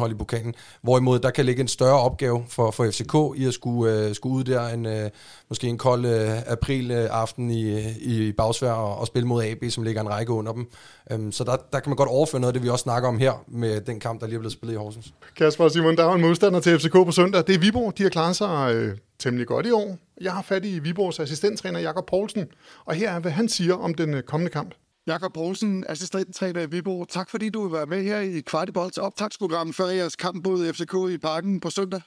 indhold 0.00 0.12
i 0.12 0.14
pokalen. 0.14 0.54
Hvorimod 0.82 1.18
der 1.18 1.30
kan 1.30 1.44
ligge 1.44 1.60
en 1.60 1.68
større 1.68 2.00
opgave 2.00 2.44
for, 2.48 2.70
for 2.70 2.90
FCK 2.90 3.40
i 3.40 3.46
at 3.46 3.54
skulle, 3.54 3.92
øh, 3.92 4.14
skulle 4.14 4.34
ud 4.34 4.44
der 4.44 4.68
en, 4.68 4.86
øh, 4.86 5.10
måske 5.48 5.66
en 5.66 5.78
kold 5.78 6.06
øh, 6.06 6.52
april-aften 6.52 7.50
øh, 7.50 7.56
i, 7.56 8.28
i 8.28 8.32
Bagsvær 8.32 8.72
og, 8.72 8.98
og 8.98 9.06
spille 9.06 9.28
mod 9.28 9.44
AB, 9.44 9.64
som 9.70 9.82
ligger 9.82 10.00
en 10.00 10.10
række 10.10 10.32
under 10.32 10.52
dem. 10.52 10.66
Øhm, 11.10 11.32
så 11.32 11.44
der, 11.44 11.56
der 11.72 11.80
kan 11.80 11.90
man 11.90 11.96
godt 11.96 12.08
overføre 12.08 12.40
noget 12.40 12.50
af 12.50 12.54
det, 12.54 12.62
vi 12.62 12.68
også 12.68 12.82
snakker 12.82 13.08
om 13.08 13.18
her 13.18 13.44
med 13.48 13.80
den 13.80 14.00
kamp, 14.00 14.20
der 14.20 14.26
lige 14.26 14.36
er 14.36 14.40
blevet 14.40 14.52
spillet 14.52 14.74
i 14.74 14.78
Horsens. 14.78 15.14
Kasper 15.36 15.64
og 15.64 15.70
Simon, 15.70 15.96
der 15.96 16.04
er 16.04 16.14
en 16.14 16.20
modstander 16.20 16.60
til 16.60 16.78
FCK 16.78 16.92
på 16.92 17.12
søndag. 17.12 17.46
Det 17.46 17.54
er 17.54 17.58
Viborg. 17.58 17.98
De 17.98 18.02
har 18.02 18.10
klaret 18.10 18.36
sig 18.36 18.74
øh, 18.74 18.96
temmelig 19.18 19.46
godt 19.46 19.66
i 19.66 19.70
år. 19.70 19.98
Jeg 20.20 20.32
har 20.32 20.42
fat 20.42 20.64
i 20.64 20.78
Viborgs 20.78 21.20
assistenttræner 21.20 21.80
Jakob 21.80 22.06
Poulsen, 22.06 22.48
og 22.84 22.94
her 22.94 23.10
er, 23.10 23.18
hvad 23.18 23.30
han 23.30 23.48
siger 23.48 23.74
om 23.74 23.94
den 23.94 24.14
øh, 24.14 24.22
kommende 24.22 24.52
kamp. 24.52 24.74
Jakob 25.10 25.32
Poulsen, 25.32 25.84
assistenttræner 25.88 26.60
i 26.60 26.70
Viborg. 26.70 27.08
Tak 27.08 27.30
fordi 27.30 27.50
du 27.50 27.62
vil 27.62 27.72
være 27.72 27.86
med 27.86 28.02
her 28.02 28.20
i 28.20 28.40
Kvartibolds 28.40 28.98
optagsprogram 28.98 29.72
før 29.72 29.86
jeres 29.86 30.16
kamp 30.16 30.46
mod 30.46 30.72
FCK 30.72 31.14
i 31.14 31.18
parken 31.18 31.60
på 31.60 31.70
søndag. 31.70 32.00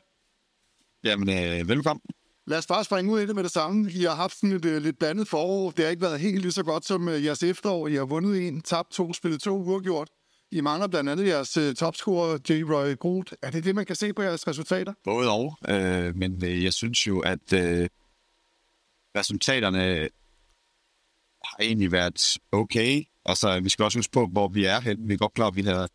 Jamen, 1.04 1.30
øh, 1.30 1.70
velkommen. 1.70 2.02
Lad 2.48 2.58
os 2.58 2.68
bare 2.68 2.84
springe 2.84 3.12
ud 3.14 3.20
i 3.20 3.26
det 3.26 3.36
med 3.36 3.44
det 3.44 3.52
samme. 3.52 3.92
I 3.92 4.04
har 4.04 4.16
haft 4.16 4.36
sådan 4.36 4.52
et 4.52 4.66
uh, 4.66 4.78
lidt 4.78 5.00
blandet 5.00 5.28
forår. 5.28 5.72
Det 5.72 5.86
har 5.86 5.90
ikke 5.90 6.02
været 6.02 6.20
helt 6.20 6.42
lige 6.42 6.52
så 6.52 6.64
godt 6.64 6.86
som 6.86 7.08
uh, 7.08 7.26
jeres 7.26 7.44
efterår. 7.44 7.88
I 7.88 7.96
har 7.96 8.06
vundet 8.06 8.48
en, 8.48 8.62
tabt 8.62 8.92
to, 8.92 9.14
spillet 9.14 9.42
to, 9.42 9.58
uafgjort. 9.58 10.10
I 10.52 10.62
mangler 10.62 10.88
blandt 10.88 11.10
andet 11.10 11.28
jeres 11.28 11.58
uh, 11.58 11.74
topscorer, 11.74 12.38
J. 12.50 12.52
Roy 12.52 12.96
Groth. 13.00 13.34
Er 13.42 13.52
det 13.52 13.64
det, 13.64 13.76
man 13.76 13.86
kan 13.86 13.96
se 13.96 14.14
på 14.14 14.22
jeres 14.22 14.48
resultater? 14.48 14.94
Både 15.04 15.32
og, 15.32 15.58
øh, 15.70 16.16
men 16.16 16.46
øh, 16.46 16.64
jeg 16.64 16.74
synes 16.74 17.08
jo, 17.08 17.20
at 17.20 17.54
øh, 17.54 17.90
resultaterne 19.18 20.10
har 21.58 21.66
egentlig 21.66 21.92
været 21.92 22.38
okay. 22.52 23.04
Altså, 23.26 23.60
vi 23.60 23.70
skal 23.70 23.86
også 23.86 23.98
huske 23.98 24.12
på, 24.12 24.26
hvor 24.26 24.48
vi 24.48 24.66
er 24.66 24.82
hen. 24.82 25.10
Vi 25.10 25.14
er 25.14 25.18
godt 25.18 25.34
klar, 25.34 25.48
at 25.48 25.56
vi 25.56 25.62
har 25.62 25.88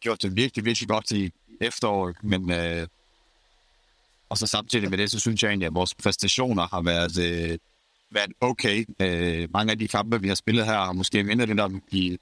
gjort 0.00 0.22
det 0.22 0.36
virkelig, 0.36 0.64
virkelig 0.64 0.88
godt 0.88 1.10
i 1.10 1.30
efteråret, 1.60 2.16
men 2.22 2.52
øh, 2.52 2.86
og 4.28 4.38
så 4.38 4.46
samtidig 4.46 4.90
med 4.90 4.98
det, 4.98 5.10
så 5.10 5.20
synes 5.20 5.42
jeg 5.42 5.48
egentlig, 5.48 5.66
at 5.66 5.74
vores 5.74 5.94
præstationer 5.94 6.66
har 6.66 6.82
været, 6.82 7.18
øh, 7.18 7.58
været 8.10 8.32
okay. 8.40 8.84
Øh, 9.00 9.48
mange 9.52 9.72
af 9.72 9.78
de 9.78 9.88
kampe, 9.88 10.20
vi 10.20 10.28
har 10.28 10.34
spillet 10.34 10.66
her, 10.66 10.72
har 10.72 10.92
måske 10.92 11.24
mindre 11.24 11.46
lidt 11.46 11.60
om 11.60 11.82
i, 11.90 12.18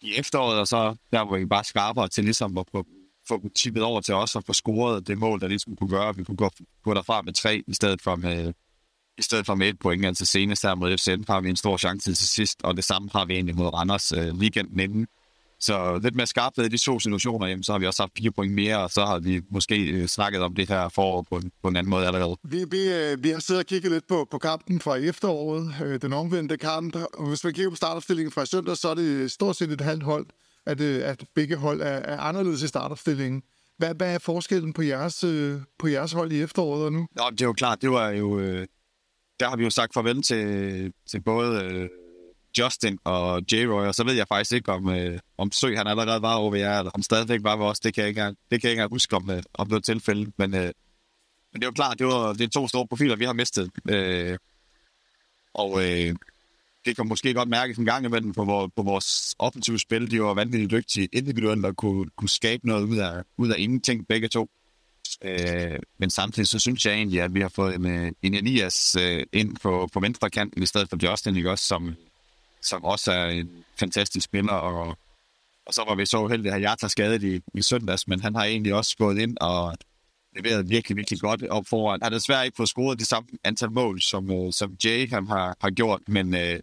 i 0.00 0.14
efteråret, 0.16 0.60
og 0.60 0.68
så 0.68 0.96
der 1.12 1.20
var 1.20 1.38
vi 1.38 1.44
bare 1.44 1.64
skarpere 1.64 2.08
til 2.08 2.24
ligesom 2.24 2.58
at 2.58 2.66
få, 2.72 2.86
få 3.28 3.48
tippet 3.54 3.82
over 3.82 4.00
til 4.00 4.14
os 4.14 4.36
og 4.36 4.44
få 4.44 4.52
scoret 4.52 5.06
det 5.06 5.18
mål, 5.18 5.40
der 5.40 5.48
ligesom 5.48 5.76
kunne 5.76 5.90
gøre, 5.90 6.08
at 6.08 6.18
vi 6.18 6.24
kunne 6.24 6.36
gå, 6.36 6.50
gå 6.82 6.94
derfra 6.94 7.22
med 7.22 7.32
tre, 7.32 7.62
i 7.66 7.74
stedet 7.74 8.02
for 8.02 8.16
med, 8.16 8.52
i 9.18 9.22
stedet 9.22 9.46
for 9.46 9.54
med 9.54 9.68
et 9.68 9.78
point. 9.78 10.06
Altså 10.06 10.26
senest 10.26 10.62
her 10.62 10.74
mod 10.74 10.98
FCN 10.98 11.24
har 11.28 11.40
vi 11.40 11.50
en 11.50 11.56
stor 11.56 11.76
chance 11.76 12.14
til 12.14 12.28
sidst, 12.28 12.60
og 12.62 12.76
det 12.76 12.84
samme 12.84 13.08
har 13.12 13.24
vi 13.24 13.34
egentlig 13.34 13.56
mod 13.56 13.74
Randers 13.74 14.12
øh, 14.12 14.34
weekenden 14.34 14.80
inden. 14.80 15.06
Så 15.60 16.00
lidt 16.02 16.14
mere 16.14 16.26
skarpt 16.26 16.58
i 16.58 16.68
de 16.68 16.78
to 16.78 17.00
situationer, 17.00 17.46
jamen, 17.46 17.62
så 17.62 17.72
har 17.72 17.78
vi 17.78 17.86
også 17.86 18.02
haft 18.02 18.12
fire 18.18 18.30
point 18.30 18.54
mere, 18.54 18.78
og 18.78 18.90
så 18.90 19.04
har 19.04 19.18
vi 19.18 19.40
måske 19.50 19.86
øh, 19.86 20.06
snakket 20.06 20.42
om 20.42 20.54
det 20.54 20.68
her 20.68 20.88
forår 20.88 21.22
på 21.22 21.36
en, 21.36 21.52
på 21.62 21.68
en 21.68 21.76
anden 21.76 21.90
måde 21.90 22.06
allerede. 22.06 22.36
Vi, 22.42 22.64
vi, 22.70 22.92
øh, 22.92 23.24
vi 23.24 23.30
har 23.30 23.40
siddet 23.40 23.60
og 23.62 23.66
kigget 23.66 23.92
lidt 23.92 24.08
på, 24.08 24.28
på 24.30 24.38
kampen 24.38 24.80
fra 24.80 24.96
efteråret, 24.96 25.74
øh, 25.84 26.02
den 26.02 26.12
omvendte 26.12 26.56
kamp, 26.56 26.96
og 26.96 27.28
hvis 27.28 27.44
man 27.44 27.52
kigger 27.52 27.70
på 27.70 27.76
startopstillingen 27.76 28.32
fra 28.32 28.46
søndag, 28.46 28.76
så 28.76 28.88
er 28.88 28.94
det 28.94 29.30
stort 29.30 29.56
set 29.56 29.70
et 29.70 29.80
halvt 29.80 30.02
hold, 30.02 30.26
at, 30.66 30.80
øh, 30.80 31.08
at 31.08 31.24
begge 31.34 31.56
hold 31.56 31.80
er, 31.80 31.86
er 31.86 32.20
anderledes 32.20 32.62
i 32.62 32.68
startopstillingen. 32.68 33.42
Hvad, 33.78 33.94
hvad 33.94 34.14
er 34.14 34.18
forskellen 34.18 34.72
på 34.72 34.82
jeres, 34.82 35.24
øh, 35.24 35.60
på 35.78 35.88
jeres 35.88 36.12
hold 36.12 36.32
i 36.32 36.42
efteråret 36.42 36.84
og 36.84 36.92
nu? 36.92 37.06
Nå, 37.16 37.22
det 37.30 37.40
er 37.40 37.46
jo 37.46 37.52
klart, 37.52 37.82
det 37.82 37.90
var 37.90 38.08
jo... 38.08 38.38
Øh, 38.38 38.66
der 39.40 39.48
har 39.48 39.56
vi 39.56 39.64
jo 39.64 39.70
sagt 39.70 39.94
farvel 39.94 40.22
til, 40.22 40.92
til 41.10 41.20
både... 41.20 41.64
Øh, 41.64 41.88
Justin 42.58 42.98
og 43.04 43.42
J-Roy, 43.52 43.86
og 43.86 43.94
så 43.94 44.04
ved 44.04 44.14
jeg 44.14 44.28
faktisk 44.28 44.52
ikke, 44.52 44.72
om, 44.72 44.88
øh, 44.88 45.18
om 45.38 45.52
Sø 45.52 45.76
han 45.76 45.86
allerede 45.86 46.22
var 46.22 46.34
over 46.34 46.54
jer, 46.54 46.78
eller 46.78 46.90
om 46.94 47.02
stadigvæk 47.02 47.40
var 47.42 47.56
ved 47.56 47.66
os. 47.66 47.80
Det 47.80 47.94
kan 47.94 48.02
jeg 48.02 48.08
ikke 48.08 48.20
engang, 48.20 48.36
det 48.50 48.60
kan 48.60 48.68
jeg 48.68 48.72
ikke 48.72 48.80
engang 48.80 48.94
huske, 48.94 49.16
om, 49.16 49.30
øh, 49.30 49.42
om 49.54 49.66
det 49.66 49.74
var 49.74 49.80
tilfælde. 49.80 50.32
Men, 50.38 50.54
øh, 50.54 50.60
men 51.52 51.60
det 51.60 51.62
er 51.62 51.66
jo 51.66 51.72
klart, 51.72 51.98
det, 51.98 52.06
var, 52.06 52.32
det 52.32 52.44
er 52.44 52.48
to 52.48 52.68
store 52.68 52.86
profiler, 52.86 53.16
vi 53.16 53.24
har 53.24 53.32
mistet. 53.32 53.70
Øh, 53.88 54.38
og 55.54 55.84
øh, 55.84 56.14
det 56.84 56.96
kan 56.96 57.08
måske 57.08 57.34
godt 57.34 57.48
mærke 57.48 57.74
en 57.78 57.84
gang 57.84 58.04
imellem 58.04 58.32
på, 58.32 58.44
vores, 58.44 58.72
på 58.76 58.82
vores 58.82 59.34
offensive 59.38 59.78
spil. 59.78 60.10
De 60.10 60.22
var 60.22 60.34
vanvittigt 60.34 60.70
dygtige 60.70 61.08
individuelt 61.12 61.64
og 61.64 61.76
kunne, 61.76 62.10
kunne 62.16 62.28
skabe 62.28 62.66
noget 62.66 62.84
ud 62.84 62.96
af, 62.96 63.22
ud 63.38 63.48
af 63.50 63.54
ingenting, 63.58 64.08
begge 64.08 64.28
to. 64.28 64.50
Øh, 65.22 65.78
men 65.98 66.10
samtidig 66.10 66.48
så 66.48 66.58
synes 66.58 66.84
jeg 66.84 66.94
egentlig, 66.94 67.22
at 67.22 67.34
vi 67.34 67.40
har 67.40 67.48
fået 67.48 67.74
en, 67.74 67.86
øh, 67.86 68.12
en 68.22 68.34
Elias 68.34 68.96
øh, 69.00 69.26
ind 69.32 69.56
på, 69.56 69.88
på 69.92 70.00
venstre 70.00 70.30
kanten 70.30 70.62
i 70.62 70.66
stedet 70.66 70.88
for 70.90 71.10
Justin, 71.10 71.36
ikke? 71.36 71.50
Også, 71.50 71.66
som, 71.66 71.94
som 72.62 72.84
også 72.84 73.12
er 73.12 73.26
en 73.26 73.50
fantastisk 73.76 74.24
spiller, 74.24 74.52
og, 74.52 74.98
og 75.66 75.74
så 75.74 75.84
var 75.88 75.94
vi 75.94 76.06
så 76.06 76.18
uheldige 76.18 76.54
at 76.54 76.62
Jata 76.62 76.88
skadet 76.88 77.22
i, 77.22 77.40
i 77.54 77.62
søndags, 77.62 78.08
men 78.08 78.20
han 78.20 78.34
har 78.34 78.44
egentlig 78.44 78.74
også 78.74 78.96
gået 78.96 79.18
ind 79.18 79.36
og 79.40 79.76
leveret 80.36 80.70
virkelig, 80.70 80.96
virkelig 80.96 81.20
godt 81.20 81.42
op 81.42 81.66
foran. 81.66 82.00
Han 82.02 82.12
har 82.12 82.18
desværre 82.18 82.44
ikke 82.44 82.56
fået 82.56 82.68
scoret 82.68 82.98
det 82.98 83.06
samme 83.06 83.28
antal 83.44 83.70
mål, 83.70 84.00
som, 84.00 84.30
øh, 84.30 84.52
som 84.52 84.76
Jay 84.84 85.10
han 85.10 85.26
har, 85.26 85.56
har 85.60 85.70
gjort, 85.70 86.00
men, 86.06 86.34
øh, 86.34 86.60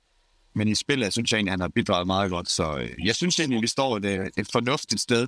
men 0.54 0.68
i 0.68 0.76
spillet 0.76 1.14
synes 1.14 1.32
jeg 1.32 1.38
egentlig, 1.38 1.52
han 1.52 1.60
har 1.60 1.68
bidraget 1.68 2.08
meget 2.08 2.32
godt, 2.32 2.50
så 2.50 2.78
øh, 2.78 3.06
jeg 3.06 3.16
synes 3.16 3.40
egentlig, 3.40 3.62
vi 3.62 3.68
står 3.68 3.98
et, 3.98 4.06
øh, 4.06 4.30
et 4.38 4.48
fornuftigt 4.52 5.02
sted, 5.02 5.28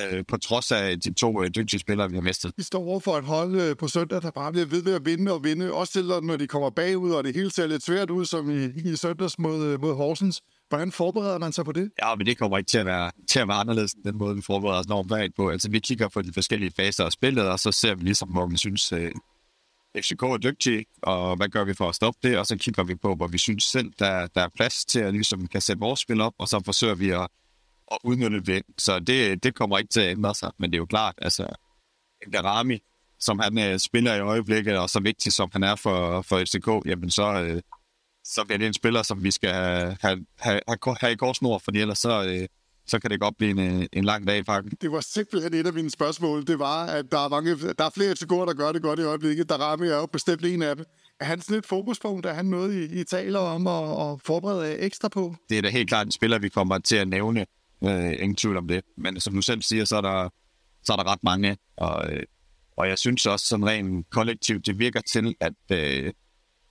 øh, 0.00 0.24
på 0.28 0.36
trods 0.36 0.72
af 0.72 1.00
de 1.00 1.14
to 1.14 1.42
øh, 1.42 1.50
dygtige 1.56 1.80
spillere, 1.80 2.10
vi 2.10 2.16
har 2.16 2.22
mistet. 2.22 2.52
Vi 2.56 2.62
står 2.62 2.84
over 2.84 3.00
for 3.00 3.18
et 3.18 3.24
hold 3.24 3.60
øh, 3.60 3.76
på 3.76 3.88
søndag, 3.88 4.22
der 4.22 4.30
bare 4.30 4.52
bliver 4.52 4.66
ved 4.66 4.82
med 4.82 4.94
at 4.94 5.04
vinde 5.04 5.32
og 5.32 5.44
vinde, 5.44 5.72
også 5.72 5.92
til, 5.92 6.04
når 6.04 6.36
de 6.36 6.46
kommer 6.46 6.70
bagud, 6.70 7.10
og 7.10 7.24
det 7.24 7.34
hele 7.34 7.50
ser 7.50 7.66
lidt 7.66 7.84
svært 7.84 8.10
ud, 8.10 8.24
som 8.24 8.50
i, 8.50 8.64
i 8.64 8.96
søndags 8.96 9.38
mod, 9.38 9.66
øh, 9.66 9.80
mod 9.80 9.94
Horsens. 9.94 10.40
Hvordan 10.68 10.92
forbereder 10.92 11.38
man 11.38 11.52
sig 11.52 11.64
på 11.64 11.72
det? 11.72 11.90
Ja, 12.02 12.14
men 12.14 12.26
det 12.26 12.38
kommer 12.38 12.58
ikke 12.58 12.68
til 12.68 12.78
at 12.78 12.86
være, 12.86 13.10
til 13.30 13.38
at 13.40 13.48
være 13.48 13.56
anderledes 13.56 13.94
den 14.04 14.18
måde, 14.18 14.36
vi 14.36 14.42
forbereder 14.42 14.80
os 14.80 14.88
normalt 14.88 15.34
på. 15.36 15.50
Altså, 15.50 15.70
vi 15.70 15.78
kigger 15.78 16.08
på 16.08 16.22
de 16.22 16.32
forskellige 16.32 16.72
faser 16.76 17.04
af 17.04 17.12
spillet, 17.12 17.48
og 17.48 17.58
så 17.58 17.72
ser 17.72 17.94
vi 17.94 18.04
ligesom, 18.04 18.28
hvor 18.28 18.46
vi 18.46 18.56
synes, 18.56 18.92
øh, 18.92 19.12
FCK 19.96 20.22
er 20.22 20.36
dygtig, 20.36 20.86
og 21.02 21.36
hvad 21.36 21.48
gør 21.48 21.64
vi 21.64 21.74
for 21.74 21.88
at 21.88 21.94
stoppe 21.94 22.28
det? 22.28 22.38
Og 22.38 22.46
så 22.46 22.56
kigger 22.56 22.84
vi 22.84 22.94
på, 22.94 23.14
hvor 23.14 23.26
vi 23.26 23.38
synes 23.38 23.64
selv, 23.64 23.92
der, 23.98 24.26
der 24.26 24.40
er 24.40 24.48
plads 24.56 24.84
til 24.84 25.00
at 25.00 25.12
ligesom 25.12 25.46
kan 25.46 25.60
sætte 25.60 25.80
vores 25.80 26.00
spil 26.00 26.20
op, 26.20 26.32
og 26.38 26.48
så 26.48 26.62
forsøger 26.64 26.94
vi 26.94 27.10
at 27.10 27.26
at 27.92 27.98
udnytte 28.04 28.40
det. 28.40 28.62
Så 28.78 28.98
det, 28.98 29.42
det 29.42 29.54
kommer 29.54 29.78
ikke 29.78 29.92
til 29.92 30.00
at 30.00 30.10
ændre 30.10 30.34
sig. 30.34 30.50
Men 30.58 30.70
det 30.70 30.76
er 30.76 30.80
jo 30.80 30.86
klart, 30.86 31.14
altså 31.18 31.46
Garami, 32.32 32.78
som 33.20 33.38
han 33.38 33.72
uh, 33.72 33.78
spiller 33.78 34.14
i 34.14 34.20
øjeblikket, 34.20 34.78
og 34.78 34.90
så 34.90 35.00
vigtig 35.00 35.32
som 35.32 35.48
han 35.52 35.62
er 35.62 35.76
for, 35.76 36.22
for 36.22 36.38
FCK, 36.38 36.86
jamen 36.86 37.10
så, 37.10 37.52
uh, 37.54 37.60
så 38.24 38.44
bliver 38.44 38.58
det 38.58 38.66
en 38.66 38.74
spiller, 38.74 39.02
som 39.02 39.24
vi 39.24 39.30
skal 39.30 39.50
have, 39.50 39.96
have, 40.00 40.24
have, 40.38 40.60
have 41.00 41.12
i 41.12 41.16
korsnord, 41.16 41.60
fordi 41.64 41.80
ellers 41.80 41.98
så, 41.98 42.40
uh, 42.40 42.46
så 42.86 42.98
kan 42.98 43.10
det 43.10 43.20
godt 43.20 43.36
blive 43.36 43.50
en, 43.50 43.88
en 43.92 44.04
lang 44.04 44.26
dag 44.26 44.38
i 44.38 44.42
parken. 44.42 44.72
Det 44.80 44.92
var 44.92 45.00
simpelthen 45.00 45.54
et 45.54 45.66
af 45.66 45.72
mine 45.72 45.90
spørgsmål. 45.90 46.46
Det 46.46 46.58
var, 46.58 46.86
at 46.86 47.12
der 47.12 47.24
er, 47.24 47.28
mange, 47.28 47.56
der 47.78 47.84
er 47.84 47.90
flere 47.90 48.12
FCK'er, 48.12 48.46
der 48.46 48.54
gør 48.54 48.72
det 48.72 48.82
godt 48.82 48.98
i 48.98 49.02
øjeblikket. 49.02 49.60
Rami 49.60 49.86
er 49.86 49.96
jo 49.96 50.06
bestemt 50.06 50.44
en 50.44 50.62
af 50.62 50.76
dem. 50.76 50.84
Er 51.20 51.24
han 51.24 51.40
sådan 51.40 51.58
et 51.58 51.66
fokuspunkt? 51.66 52.26
Er 52.26 52.32
han 52.32 52.46
noget, 52.46 52.74
I, 52.74 53.00
I 53.00 53.04
taler 53.04 53.38
om 53.38 53.66
at, 53.66 54.12
at 54.12 54.20
forberede 54.24 54.78
ekstra 54.78 55.08
på? 55.08 55.34
Det 55.48 55.58
er 55.58 55.62
da 55.62 55.68
helt 55.68 55.88
klart 55.88 56.06
en 56.06 56.12
spiller, 56.12 56.38
vi 56.38 56.48
kommer 56.48 56.78
til 56.78 56.96
at 56.96 57.08
nævne 57.08 57.46
Øh, 57.84 58.12
ingen 58.12 58.36
tvivl 58.36 58.56
om 58.56 58.68
det. 58.68 58.84
Men 58.96 59.20
som 59.20 59.34
du 59.34 59.42
selv 59.42 59.62
siger, 59.62 59.84
så 59.84 59.96
er 59.96 60.00
der, 60.00 60.28
så 60.82 60.92
er 60.92 60.96
der 60.96 61.12
ret 61.12 61.22
mange. 61.22 61.56
Og, 61.76 62.12
øh, 62.12 62.22
og 62.76 62.88
jeg 62.88 62.98
synes 62.98 63.26
også 63.26 63.46
sådan 63.46 63.66
rent 63.66 64.10
kollektivt, 64.10 64.66
det 64.66 64.78
virker 64.78 65.00
til, 65.00 65.34
at 65.40 65.54
øh, 65.70 66.12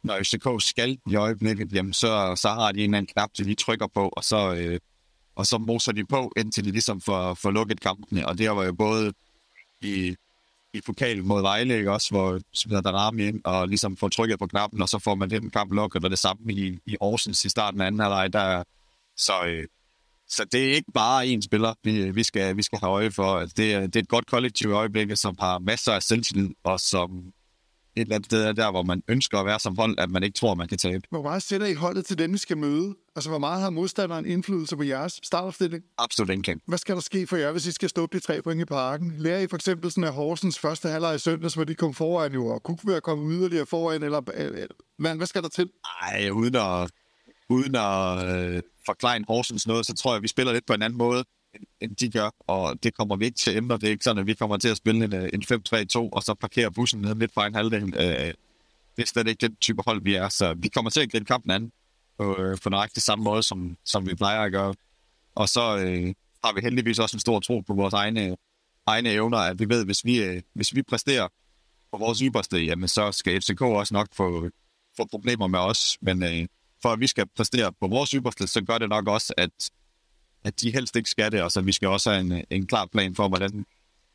når 0.03 0.17
FCK 0.23 0.67
skal 0.67 0.97
i 1.11 1.15
øjeblikket, 1.15 1.73
jamen 1.73 1.93
så, 1.93 2.35
så 2.35 2.49
har 2.49 2.71
de 2.71 2.79
en 2.79 2.83
eller 2.83 2.97
anden 2.97 3.13
knap, 3.13 3.29
de 3.37 3.55
trykker 3.55 3.87
på, 3.87 4.09
og 4.09 4.23
så, 4.23 4.53
øh, 4.53 4.79
og 5.35 5.45
så 5.45 5.57
moser 5.57 5.91
de 5.91 6.05
på, 6.05 6.31
indtil 6.37 6.65
de 6.65 6.71
ligesom 6.71 7.01
får, 7.01 7.33
får 7.33 7.51
lukket 7.51 7.79
kampene. 7.81 8.27
Og 8.27 8.37
det 8.37 8.49
var 8.49 8.63
jo 8.63 8.73
både 8.73 9.13
i, 9.81 10.15
i 10.73 10.81
pokalen 10.85 11.27
mod 11.27 11.41
Vejle, 11.41 11.77
ikke? 11.77 11.91
også, 11.91 12.09
hvor 12.11 12.39
smider 12.53 12.81
der 12.81 12.91
ramme 12.91 13.23
ind, 13.23 13.41
og 13.43 13.67
ligesom 13.67 13.97
får 13.97 14.09
trykket 14.09 14.39
på 14.39 14.47
knappen, 14.47 14.81
og 14.81 14.89
så 14.89 14.99
får 14.99 15.15
man 15.15 15.29
den 15.29 15.49
kamp 15.49 15.73
lukket, 15.73 16.03
og 16.03 16.09
det 16.09 16.19
samme 16.19 16.53
i, 16.53 16.79
i 16.85 16.97
Aarhus 17.01 17.45
i 17.45 17.49
starten 17.49 17.81
af 17.81 17.85
anden 17.85 18.01
halvleg, 18.01 18.33
der 18.33 18.63
så, 19.17 19.33
øh, 19.45 19.67
så 20.31 20.45
det 20.51 20.69
er 20.69 20.73
ikke 20.73 20.91
bare 20.93 21.25
én 21.25 21.41
spiller, 21.41 21.73
vi, 21.83 22.11
vi, 22.11 22.23
skal, 22.23 22.57
vi 22.57 22.63
skal 22.63 22.79
have 22.79 22.91
øje 22.91 23.11
for. 23.11 23.39
Altså, 23.39 23.53
det, 23.57 23.73
er, 23.73 23.79
det 23.79 23.95
er 23.95 23.99
et 23.99 24.07
godt 24.07 24.27
kollektiv 24.27 24.69
i 24.69 24.73
øjeblikket, 24.73 25.19
som 25.19 25.35
har 25.39 25.59
masser 25.59 25.91
af 25.91 26.03
selvtillid, 26.03 26.49
og 26.63 26.79
som 26.79 27.33
et 27.95 28.01
eller 28.01 28.15
andet 28.15 28.25
sted 28.25 28.43
er 28.43 28.51
der, 28.51 28.71
hvor 28.71 28.83
man 28.83 29.03
ønsker 29.07 29.39
at 29.39 29.45
være 29.45 29.59
som 29.59 29.77
hold, 29.77 29.95
at 29.99 30.09
man 30.09 30.23
ikke 30.23 30.37
tror, 30.37 30.55
man 30.55 30.67
kan 30.67 30.77
tabe. 30.77 31.03
Hvor 31.09 31.21
meget 31.21 31.43
sætter 31.43 31.67
I 31.67 31.73
holdet 31.73 32.05
til 32.05 32.17
den, 32.17 32.33
vi 32.33 32.37
skal 32.37 32.57
møde? 32.57 32.95
Altså, 33.15 33.29
hvor 33.29 33.39
meget 33.39 33.61
har 33.61 33.69
modstanderen 33.69 34.25
indflydelse 34.25 34.77
på 34.77 34.83
jeres 34.83 35.19
startopstilling? 35.23 35.83
Absolut 35.97 36.29
ikke. 36.29 36.59
Hvad 36.67 36.77
skal 36.77 36.95
der 36.95 37.01
ske 37.01 37.27
for 37.27 37.37
jer, 37.37 37.51
hvis 37.51 37.65
I 37.65 37.71
skal 37.71 37.89
stå 37.89 38.05
de 38.05 38.19
tre 38.19 38.41
point 38.41 38.61
i 38.61 38.65
parken? 38.65 39.13
Lærer 39.17 39.39
I 39.39 39.47
for 39.47 39.55
eksempel 39.55 39.91
sådan 39.91 40.03
af 40.03 40.13
Horsens 40.13 40.59
første 40.59 40.89
halvleg 40.89 41.15
i 41.15 41.19
søndags, 41.19 41.53
hvor 41.53 41.63
de 41.63 41.75
kom 41.75 41.93
foran 41.93 42.33
jo, 42.33 42.47
og 42.47 42.63
kunne 42.63 42.77
være 42.83 43.01
kommet 43.01 43.37
yderligere 43.39 43.65
foran, 43.65 44.03
eller 44.03 44.21
hvad, 44.97 45.15
hvad 45.15 45.27
skal 45.27 45.41
der 45.41 45.49
til? 45.49 45.69
Nej, 46.01 46.29
uden 46.29 46.55
at, 46.55 46.91
uden 47.49 47.75
at 47.75 48.35
øh, 48.35 48.61
forklare 48.85 49.23
Horsens 49.27 49.67
noget, 49.67 49.85
så 49.85 49.93
tror 49.93 50.11
jeg, 50.11 50.17
at 50.17 50.23
vi 50.23 50.27
spiller 50.27 50.53
lidt 50.53 50.65
på 50.65 50.73
en 50.73 50.81
anden 50.81 50.97
måde, 50.97 51.23
end, 51.55 51.63
end 51.81 51.95
de 51.95 52.11
gør, 52.11 52.29
og 52.39 52.83
det 52.83 52.97
kommer 52.97 53.15
vi 53.15 53.25
ikke 53.25 53.37
til 53.37 53.51
at 53.51 53.57
ændre. 53.57 53.77
Det 53.77 53.83
er 53.83 53.91
ikke 53.91 54.03
sådan, 54.03 54.19
at 54.19 54.27
vi 54.27 54.33
kommer 54.33 54.57
til 54.57 54.67
at 54.67 54.77
spille 54.77 55.05
en, 55.05 55.13
en 55.13 55.43
5-3-2, 55.43 56.09
og 56.11 56.23
så 56.23 56.33
parkere 56.33 56.71
bussen 56.71 57.01
ned 57.01 57.15
lidt 57.15 57.33
fra 57.33 57.47
en 57.47 57.55
halvdel. 57.55 57.83
Øh, 57.83 58.33
det 58.95 59.03
er 59.03 59.07
slet 59.07 59.27
ikke 59.27 59.47
den 59.47 59.55
type 59.55 59.81
hold, 59.85 60.01
vi 60.03 60.15
er, 60.15 60.29
så 60.29 60.53
vi 60.53 60.67
kommer 60.67 60.91
til 60.91 61.01
at 61.01 61.11
gribe 61.11 61.25
kampen 61.25 61.51
anden 61.51 61.71
på, 62.17 62.37
øh, 62.41 62.57
på 62.63 62.69
nøjagtig 62.69 63.03
samme 63.03 63.23
måde, 63.23 63.43
som, 63.43 63.77
som 63.85 64.09
vi 64.09 64.15
plejer 64.15 64.41
at 64.41 64.51
gøre. 64.51 64.73
Og 65.35 65.49
så 65.49 65.77
øh, 65.77 66.13
har 66.43 66.53
vi 66.53 66.61
heldigvis 66.61 66.99
også 66.99 67.15
en 67.15 67.19
stor 67.19 67.39
tro 67.39 67.59
på 67.59 67.73
vores 67.73 67.93
egne 67.93 68.35
egne 68.85 69.09
evner, 69.09 69.37
at 69.37 69.59
vi 69.59 69.69
ved, 69.69 69.85
hvis 69.85 70.05
vi, 70.05 70.23
øh, 70.23 70.41
hvis 70.53 70.75
vi 70.75 70.83
præsterer 70.83 71.27
på 71.91 71.97
vores 71.97 72.19
ypperste, 72.19 72.57
jamen 72.57 72.87
så 72.87 73.11
skal 73.11 73.41
FCK 73.41 73.61
også 73.61 73.93
nok 73.93 74.07
få, 74.13 74.49
få 74.97 75.05
problemer 75.05 75.47
med 75.47 75.59
os. 75.59 75.97
Men 76.01 76.23
øh, 76.23 76.47
for 76.81 76.89
at 76.89 76.99
vi 76.99 77.07
skal 77.07 77.25
præstere 77.35 77.73
på 77.81 77.87
vores 77.87 78.11
ypperste, 78.11 78.47
så 78.47 78.61
gør 78.61 78.77
det 78.77 78.89
nok 78.89 79.07
også, 79.07 79.33
at, 79.37 79.49
at 80.43 80.61
de 80.61 80.71
helst 80.71 80.95
ikke 80.95 81.09
skal 81.09 81.31
det, 81.31 81.41
og 81.41 81.51
så 81.51 81.61
vi 81.61 81.71
skal 81.71 81.87
også 81.87 82.11
have 82.11 82.21
en, 82.21 82.45
en 82.49 82.67
klar 82.67 82.85
plan 82.85 83.15
for, 83.15 83.27
hvordan 83.27 83.65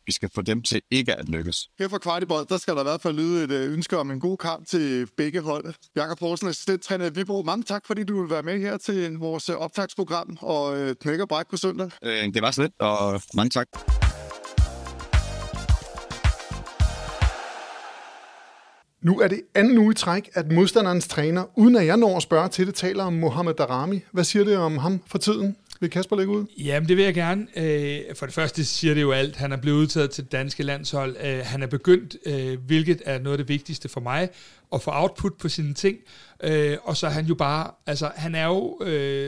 vi 0.07 0.13
skal 0.13 0.31
få 0.35 0.43
dem 0.43 0.63
til 0.63 0.83
ikke 0.91 1.15
at 1.15 1.29
lykkes. 1.29 1.69
Her 1.79 1.89
fra 1.89 1.99
Kvartibold, 1.99 2.47
der 2.47 2.57
skal 2.57 2.75
der 2.75 2.81
i 2.81 2.85
hvert 2.85 3.01
fald 3.01 3.17
lyde 3.17 3.45
et 3.45 3.51
øh, 3.51 3.73
ønske 3.73 3.99
om 3.99 4.11
en 4.11 4.21
god 4.21 4.37
kamp 4.37 4.67
til 4.67 5.09
begge 5.17 5.41
hold. 5.41 5.75
Jakob 5.97 6.19
Poulsen, 6.19 6.49
assistenttræner 6.49 7.07
i 7.07 7.15
Vibro. 7.15 7.43
Mange 7.43 7.65
tak, 7.65 7.87
fordi 7.87 8.05
du 8.05 8.21
vil 8.21 8.31
være 8.31 8.43
med 8.43 8.61
her 8.61 8.77
til 8.77 9.13
vores 9.13 9.49
øh, 9.49 9.57
optagsprogram 9.57 10.39
og 10.41 10.79
øh, 10.79 10.95
knække 11.01 11.25
og 11.25 11.29
bræk 11.29 11.47
på 11.51 11.57
søndag. 11.57 11.91
Øh, 12.03 12.35
det 12.35 12.43
var 12.43 12.51
så 12.51 12.63
lidt, 12.63 12.73
og 12.81 13.23
mange 13.35 13.51
tak. 13.51 13.69
Nu 19.07 19.21
er 19.21 19.29
det 19.29 19.41
anden 19.55 19.79
uge 19.79 19.93
i 19.93 19.95
træk, 19.95 20.31
at 20.35 20.53
modstanderens 20.53 21.09
træner, 21.09 21.59
uden 21.59 21.77
at 21.77 21.87
jeg 21.87 21.97
når 21.97 22.17
at 22.17 22.23
spørge 22.23 22.49
til 22.49 22.67
det, 22.67 22.75
taler 22.75 23.05
om 23.05 23.13
Mohamed 23.13 23.55
Darami. 23.55 24.01
Hvad 24.13 24.25
siger 24.25 24.45
det 24.45 24.57
om 24.57 24.79
ham 24.79 25.03
for 25.07 25.19
tiden? 25.19 25.57
Vil 25.81 25.91
Kasper 25.91 26.17
lægge 26.17 26.33
ud? 26.33 26.47
Jamen, 26.59 26.89
det 26.89 26.97
vil 26.97 27.05
jeg 27.05 27.15
gerne. 27.15 27.47
Øh, 27.57 28.01
for 28.15 28.27
det 28.27 28.35
første 28.35 28.65
siger 28.65 28.95
det 28.95 29.03
jo 29.03 29.13
alt. 29.13 29.37
Han 29.37 29.53
er 29.53 29.57
blevet 29.57 29.79
udtaget 29.79 30.11
til 30.11 30.25
det 30.25 30.33
danske 30.33 30.63
landshold. 30.63 31.17
Øh, 31.25 31.41
han 31.45 31.63
er 31.63 31.67
begyndt, 31.67 32.17
øh, 32.27 32.59
hvilket 32.67 33.03
er 33.05 33.19
noget 33.19 33.33
af 33.33 33.39
det 33.39 33.49
vigtigste 33.49 33.89
for 33.89 34.01
mig, 34.01 34.29
at 34.75 34.83
få 34.83 34.91
output 34.95 35.35
på 35.35 35.49
sine 35.49 35.75
ting. 35.75 35.97
Og 36.85 36.97
så 36.97 37.07
er 37.07 37.11
han 37.11 37.25
jo 37.27 37.35
bare, 37.35 37.71
altså 37.87 38.11
han 38.17 38.35
er 38.35 38.47
jo, 38.47 38.59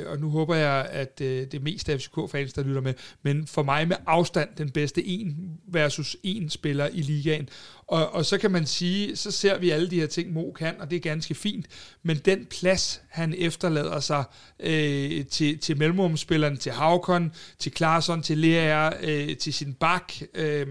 og 0.07 0.19
nu 0.21 0.31
håber 0.31 0.55
jeg, 0.55 0.89
at 0.91 1.19
det 1.19 1.55
er 1.55 1.61
mest 1.61 1.89
af 1.89 2.01
FCK-fans, 2.01 2.53
der 2.53 2.63
lytter 2.63 2.81
med, 2.81 2.95
men 3.23 3.47
for 3.47 3.63
mig 3.63 3.89
med 3.89 3.97
afstand 4.07 4.49
den 4.59 4.71
bedste 4.71 5.07
en 5.07 5.37
versus 5.69 6.17
en 6.23 6.51
spiller 6.51 6.89
i 6.93 7.01
ligaen. 7.03 7.49
Og, 7.89 8.15
og 8.15 8.25
så 8.25 8.39
kan 8.39 8.51
man 8.51 8.67
sige, 8.67 9.17
så 9.17 9.31
ser 9.31 9.59
vi 9.59 9.71
alle 9.71 9.91
de 9.91 10.01
her 10.01 10.07
ting, 10.07 10.33
Mo 10.33 10.53
kan, 10.53 10.81
og 10.81 10.91
det 10.91 10.97
er 10.97 11.01
ganske 11.01 11.35
fint. 11.35 11.67
Men 12.03 12.17
den 12.17 12.47
plads, 12.47 13.01
han 13.09 13.35
efterlader 13.39 14.01
sig 14.01 14.25
øh, 14.61 15.27
til, 15.27 15.59
til 15.59 15.79
mellemrumspilleren, 15.79 16.57
til 16.57 16.73
Havkon, 16.73 17.33
til 17.59 17.73
Klarsson, 17.73 18.23
til 18.23 18.39
Lea, 18.39 18.91
øh, 19.01 19.37
til 19.37 19.55
sin 19.55 19.75
bak, 19.75 20.13
øh, 20.35 20.67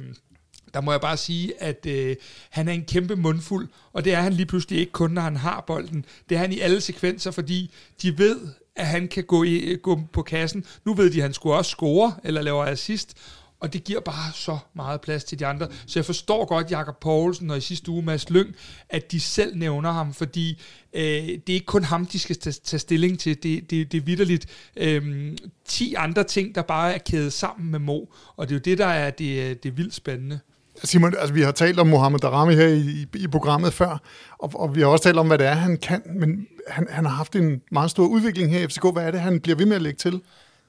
der 0.73 0.81
må 0.81 0.91
jeg 0.91 1.01
bare 1.01 1.17
sige, 1.17 1.61
at 1.61 1.85
øh, 1.85 2.15
han 2.49 2.67
er 2.67 2.73
en 2.73 2.85
kæmpe 2.85 3.15
mundfuld, 3.15 3.69
og 3.93 4.05
det 4.05 4.13
er 4.13 4.21
han 4.21 4.33
lige 4.33 4.45
pludselig 4.45 4.79
ikke 4.79 4.91
kun, 4.91 5.11
når 5.11 5.21
han 5.21 5.35
har 5.35 5.63
bolden. 5.67 6.05
Det 6.29 6.35
er 6.35 6.39
han 6.39 6.53
i 6.53 6.59
alle 6.59 6.81
sekvenser, 6.81 7.31
fordi 7.31 7.71
de 8.01 8.17
ved, 8.17 8.39
at 8.75 8.87
han 8.87 9.07
kan 9.07 9.23
gå, 9.23 9.43
i, 9.43 9.77
gå 9.81 10.01
på 10.13 10.21
kassen. 10.21 10.65
Nu 10.85 10.93
ved 10.93 11.09
de, 11.09 11.17
at 11.17 11.23
han 11.23 11.33
skulle 11.33 11.55
også 11.55 11.69
score 11.69 12.15
eller 12.23 12.41
lave 12.41 12.67
assist, 12.67 13.17
og 13.59 13.73
det 13.73 13.83
giver 13.83 13.99
bare 13.99 14.31
så 14.33 14.57
meget 14.73 15.01
plads 15.01 15.23
til 15.23 15.39
de 15.39 15.45
andre. 15.45 15.67
Så 15.85 15.99
jeg 15.99 16.05
forstår 16.05 16.45
godt 16.45 16.71
Jakob 16.71 16.99
Poulsen 16.99 17.51
og 17.51 17.57
i 17.57 17.61
sidste 17.61 17.91
uge 17.91 18.03
Mads 18.03 18.29
Lyng, 18.29 18.55
at 18.89 19.11
de 19.11 19.19
selv 19.19 19.57
nævner 19.57 19.91
ham, 19.91 20.13
fordi 20.13 20.61
øh, 20.93 21.01
det 21.01 21.49
er 21.49 21.53
ikke 21.53 21.65
kun 21.65 21.83
ham, 21.83 22.05
de 22.05 22.19
skal 22.19 22.35
tage 22.39 22.79
stilling 22.79 23.19
til. 23.19 23.43
Det, 23.43 23.71
det, 23.71 23.91
det 23.91 23.97
er 23.97 24.01
vidderligt 24.01 24.45
øh, 24.77 25.33
10 25.65 25.93
andre 25.93 26.23
ting, 26.23 26.55
der 26.55 26.61
bare 26.61 26.93
er 26.93 26.97
kædet 26.97 27.33
sammen 27.33 27.71
med 27.71 27.79
Mo, 27.79 27.99
og 28.35 28.49
det 28.49 28.55
er 28.55 28.59
jo 28.59 28.61
det, 28.65 28.77
der 28.77 28.85
er 28.85 29.09
det, 29.09 29.39
øh, 29.39 29.55
det 29.63 29.65
er 29.65 29.73
vildt 29.73 29.93
spændende. 29.93 30.39
Simon, 30.83 31.13
altså, 31.19 31.33
vi 31.33 31.41
har 31.41 31.51
talt 31.51 31.79
om 31.79 31.87
Mohamed 31.87 32.19
Darami 32.19 32.55
her 32.55 32.67
i, 32.67 32.79
i, 32.79 33.07
i 33.15 33.27
programmet 33.27 33.73
før, 33.73 34.01
og, 34.39 34.51
og 34.53 34.75
vi 34.75 34.81
har 34.81 34.87
også 34.87 35.03
talt 35.03 35.17
om, 35.17 35.27
hvad 35.27 35.37
det 35.37 35.47
er, 35.47 35.53
han 35.53 35.77
kan, 35.77 36.01
men 36.19 36.47
han, 36.67 36.87
han 36.89 37.05
har 37.05 37.11
haft 37.11 37.35
en 37.35 37.61
meget 37.71 37.91
stor 37.91 38.07
udvikling 38.07 38.51
her 38.51 38.59
i 38.59 38.67
FCK. 38.67 38.83
Hvad 38.93 39.03
er 39.03 39.11
det, 39.11 39.21
han 39.21 39.39
bliver 39.39 39.55
ved 39.55 39.65
med 39.65 39.75
at 39.75 39.81
lægge 39.81 39.97
til? 39.97 40.21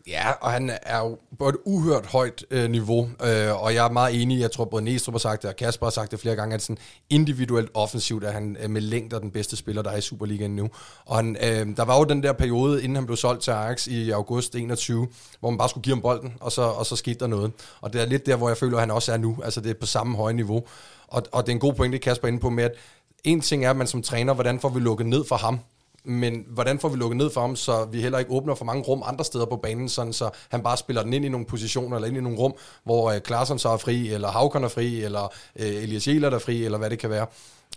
Ja, 0.09 0.31
og 0.41 0.53
han 0.53 0.71
er 0.83 0.99
jo 0.99 1.19
på 1.39 1.49
et 1.49 1.57
uhørt 1.65 2.07
højt 2.07 2.45
øh, 2.51 2.71
niveau, 2.71 3.11
øh, 3.25 3.63
og 3.63 3.75
jeg 3.75 3.87
er 3.87 3.91
meget 3.91 4.23
enig, 4.23 4.41
jeg 4.41 4.51
tror 4.51 4.65
både 4.65 4.85
Næstrup 4.85 5.15
har 5.15 5.19
sagt 5.19 5.43
det, 5.43 5.51
og 5.51 5.57
Kasper 5.57 5.87
har 5.87 5.91
sagt 5.91 6.11
det 6.11 6.21
flere 6.21 6.37
gange, 6.37 6.55
at 6.55 6.63
sådan 6.63 6.79
individuelt 7.11 7.71
offensivt 7.75 8.25
er 8.25 8.31
han 8.31 8.57
øh, 8.61 8.71
med 8.71 8.81
længder 8.81 9.19
den 9.19 9.31
bedste 9.31 9.57
spiller, 9.57 9.83
der 9.83 9.91
er 9.91 9.97
i 9.97 10.01
Superligaen 10.01 10.57
nu. 10.57 10.71
Og 11.05 11.17
han, 11.17 11.37
øh, 11.37 11.77
der 11.77 11.85
var 11.85 11.99
jo 11.99 12.05
den 12.05 12.23
der 12.23 12.33
periode, 12.33 12.83
inden 12.83 12.97
han 12.97 13.07
blev 13.07 13.17
solgt 13.17 13.43
til 13.43 13.51
Ajax 13.51 13.87
i 13.87 14.11
august 14.11 14.55
21, 14.55 15.09
hvor 15.41 15.51
man 15.51 15.59
bare 15.59 15.69
skulle 15.69 15.85
give 15.85 15.95
ham 15.95 16.03
bolden, 16.03 16.35
og 16.41 16.53
så, 16.53 16.63
og 16.63 16.87
så 16.87 16.97
skete 16.97 17.19
der 17.19 17.27
noget. 17.27 17.53
Og 17.81 17.93
det 17.93 18.01
er 18.01 18.07
lidt 18.07 18.27
der, 18.27 18.37
hvor 18.37 18.49
jeg 18.49 18.57
føler, 18.57 18.77
at 18.77 18.83
han 18.83 18.91
også 18.91 19.13
er 19.13 19.17
nu, 19.17 19.37
altså 19.45 19.61
det 19.61 19.71
er 19.71 19.75
på 19.81 19.87
samme 19.87 20.17
høje 20.17 20.35
niveau. 20.35 20.65
Og, 21.09 21.23
og 21.33 21.47
det 21.47 21.53
er 21.53 21.55
en 21.55 21.61
god 21.61 21.75
pointe, 21.75 21.99
Kasper 21.99 22.29
er 22.29 22.33
inde 22.33 22.41
på 22.41 22.51
med, 22.51 22.65
at 22.65 22.73
en 23.25 23.41
ting 23.41 23.65
er, 23.65 23.71
at 23.71 23.77
man 23.77 23.87
som 23.87 24.03
træner, 24.03 24.35
hvordan 24.35 24.61
får 24.61 24.69
vi 24.69 24.81
lukket 24.81 25.07
ned 25.07 25.25
for 25.29 25.37
ham? 25.37 25.61
Men 26.09 26.45
hvordan 26.49 26.79
får 26.79 26.89
vi 26.89 26.97
lukket 26.97 27.17
ned 27.17 27.31
for 27.31 27.41
ham, 27.41 27.57
så 27.57 27.85
vi 27.85 28.01
heller 28.01 28.19
ikke 28.19 28.31
åbner 28.31 28.55
for 28.55 28.65
mange 28.65 28.83
rum 28.83 29.03
andre 29.07 29.25
steder 29.25 29.47
på 29.47 29.57
banen, 29.57 29.89
sådan 29.89 30.13
så 30.13 30.31
han 30.49 30.63
bare 30.63 30.77
spiller 30.77 31.03
den 31.03 31.13
ind 31.13 31.25
i 31.25 31.29
nogle 31.29 31.47
positioner, 31.47 31.97
eller 31.97 32.09
ind 32.09 32.17
i 32.17 32.21
nogle 32.21 32.39
rum, 32.39 32.55
hvor 32.85 33.11
øh, 33.11 33.21
Klaarsson 33.21 33.59
så 33.59 33.69
er 33.69 33.77
fri, 33.77 34.13
eller 34.13 34.29
Havkon 34.29 34.65
er 34.65 34.69
fri, 34.69 35.03
eller 35.03 35.33
øh, 35.59 35.67
Elias 35.67 36.09
Jæler 36.09 36.31
er 36.31 36.39
fri, 36.39 36.65
eller 36.65 36.79
hvad 36.79 36.91
det 36.91 36.99
kan 36.99 37.11
være. 37.11 37.27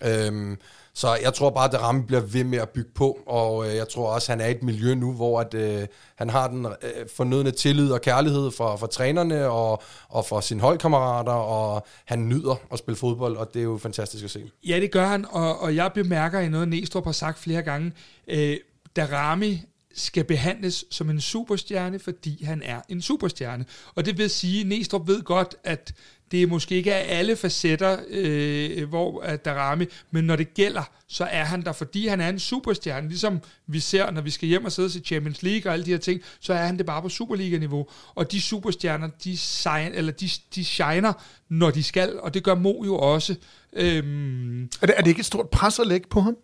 Øhm, 0.03 0.57
så 0.93 1.15
jeg 1.23 1.33
tror 1.33 1.49
bare, 1.49 1.65
at 1.65 1.71
Darami 1.71 2.01
bliver 2.01 2.21
ved 2.21 2.43
med 2.43 2.57
at 2.59 2.69
bygge 2.69 2.91
på, 2.95 3.19
og 3.25 3.69
øh, 3.69 3.75
jeg 3.75 3.89
tror 3.89 4.13
også, 4.13 4.31
at 4.31 4.37
han 4.37 4.45
er 4.45 4.49
i 4.49 4.55
et 4.55 4.63
miljø 4.63 4.95
nu, 4.95 5.13
hvor 5.13 5.39
at, 5.39 5.53
øh, 5.53 5.87
han 6.15 6.29
har 6.29 6.47
den 6.47 6.65
øh, 6.65 7.09
fornødne 7.15 7.51
tillid 7.51 7.91
og 7.91 8.01
kærlighed 8.01 8.51
for, 8.51 8.75
for 8.75 8.87
trænerne 8.87 9.47
og, 9.47 9.83
og 10.09 10.25
for 10.25 10.39
sine 10.39 10.61
holdkammerater, 10.61 11.31
og 11.31 11.85
han 12.05 12.27
nyder 12.29 12.55
at 12.71 12.79
spille 12.79 12.97
fodbold, 12.97 13.37
og 13.37 13.53
det 13.53 13.59
er 13.59 13.63
jo 13.63 13.77
fantastisk 13.77 14.23
at 14.23 14.31
se. 14.31 14.51
Ja, 14.67 14.79
det 14.79 14.91
gør 14.91 15.05
han, 15.05 15.25
og, 15.29 15.59
og 15.59 15.75
jeg 15.75 15.91
bemærker 15.93 16.39
i 16.39 16.49
noget, 16.49 16.67
Næstrup 16.67 17.05
har 17.05 17.11
sagt 17.11 17.39
flere 17.39 17.61
gange, 17.61 17.91
øh, 18.27 18.57
Darami 18.95 19.61
skal 19.95 20.23
behandles 20.23 20.85
som 20.91 21.09
en 21.09 21.21
superstjerne, 21.21 21.99
fordi 21.99 22.43
han 22.43 22.61
er 22.65 22.81
en 22.89 23.01
superstjerne. 23.01 23.65
Og 23.95 24.05
det 24.05 24.17
vil 24.17 24.29
sige, 24.29 24.61
at 24.61 24.67
Næstrup 24.67 25.07
ved 25.07 25.21
godt, 25.21 25.55
at 25.63 25.93
det 26.31 26.43
er 26.43 26.47
måske 26.47 26.75
ikke 26.75 26.93
af 26.93 27.19
alle 27.19 27.35
facetter, 27.35 27.97
øh, 28.09 28.89
hvor 28.89 29.21
at 29.21 29.45
der 29.45 29.53
ramme, 29.53 29.87
men 30.11 30.23
når 30.23 30.35
det 30.35 30.53
gælder, 30.53 30.83
så 31.07 31.23
er 31.23 31.43
han 31.43 31.61
der, 31.61 31.71
fordi 31.71 32.07
han 32.07 32.21
er 32.21 32.29
en 32.29 32.39
superstjerne, 32.39 33.07
ligesom 33.07 33.39
vi 33.67 33.79
ser, 33.79 34.11
når 34.11 34.21
vi 34.21 34.29
skal 34.29 34.49
hjem 34.49 34.65
og 34.65 34.71
sidde 34.71 34.89
til 34.89 35.05
Champions 35.05 35.43
League 35.43 35.69
og 35.69 35.73
alle 35.73 35.85
de 35.85 35.91
her 35.91 35.97
ting, 35.97 36.21
så 36.39 36.53
er 36.53 36.65
han 36.65 36.77
det 36.77 36.85
bare 36.85 37.01
på 37.01 37.09
Superliga-niveau. 37.09 37.87
Og 38.15 38.31
de 38.31 38.41
superstjerner, 38.41 39.09
de, 39.23 39.37
shine, 39.37 39.95
eller 39.95 40.11
de, 40.11 40.29
de 40.55 40.65
shiner, 40.65 41.13
når 41.49 41.71
de 41.71 41.83
skal, 41.83 42.19
og 42.19 42.33
det 42.33 42.43
gør 42.43 42.55
Mo 42.55 42.83
jo 42.85 42.95
også. 42.95 43.35
Øhm, 43.73 44.63
er, 44.63 44.85
det, 44.85 44.95
er 44.97 45.01
det 45.01 45.07
ikke 45.07 45.19
et 45.19 45.25
stort 45.25 45.49
pres 45.49 45.79
at 45.79 45.87
lægge 45.87 46.07
på 46.09 46.21
ham? 46.21 46.37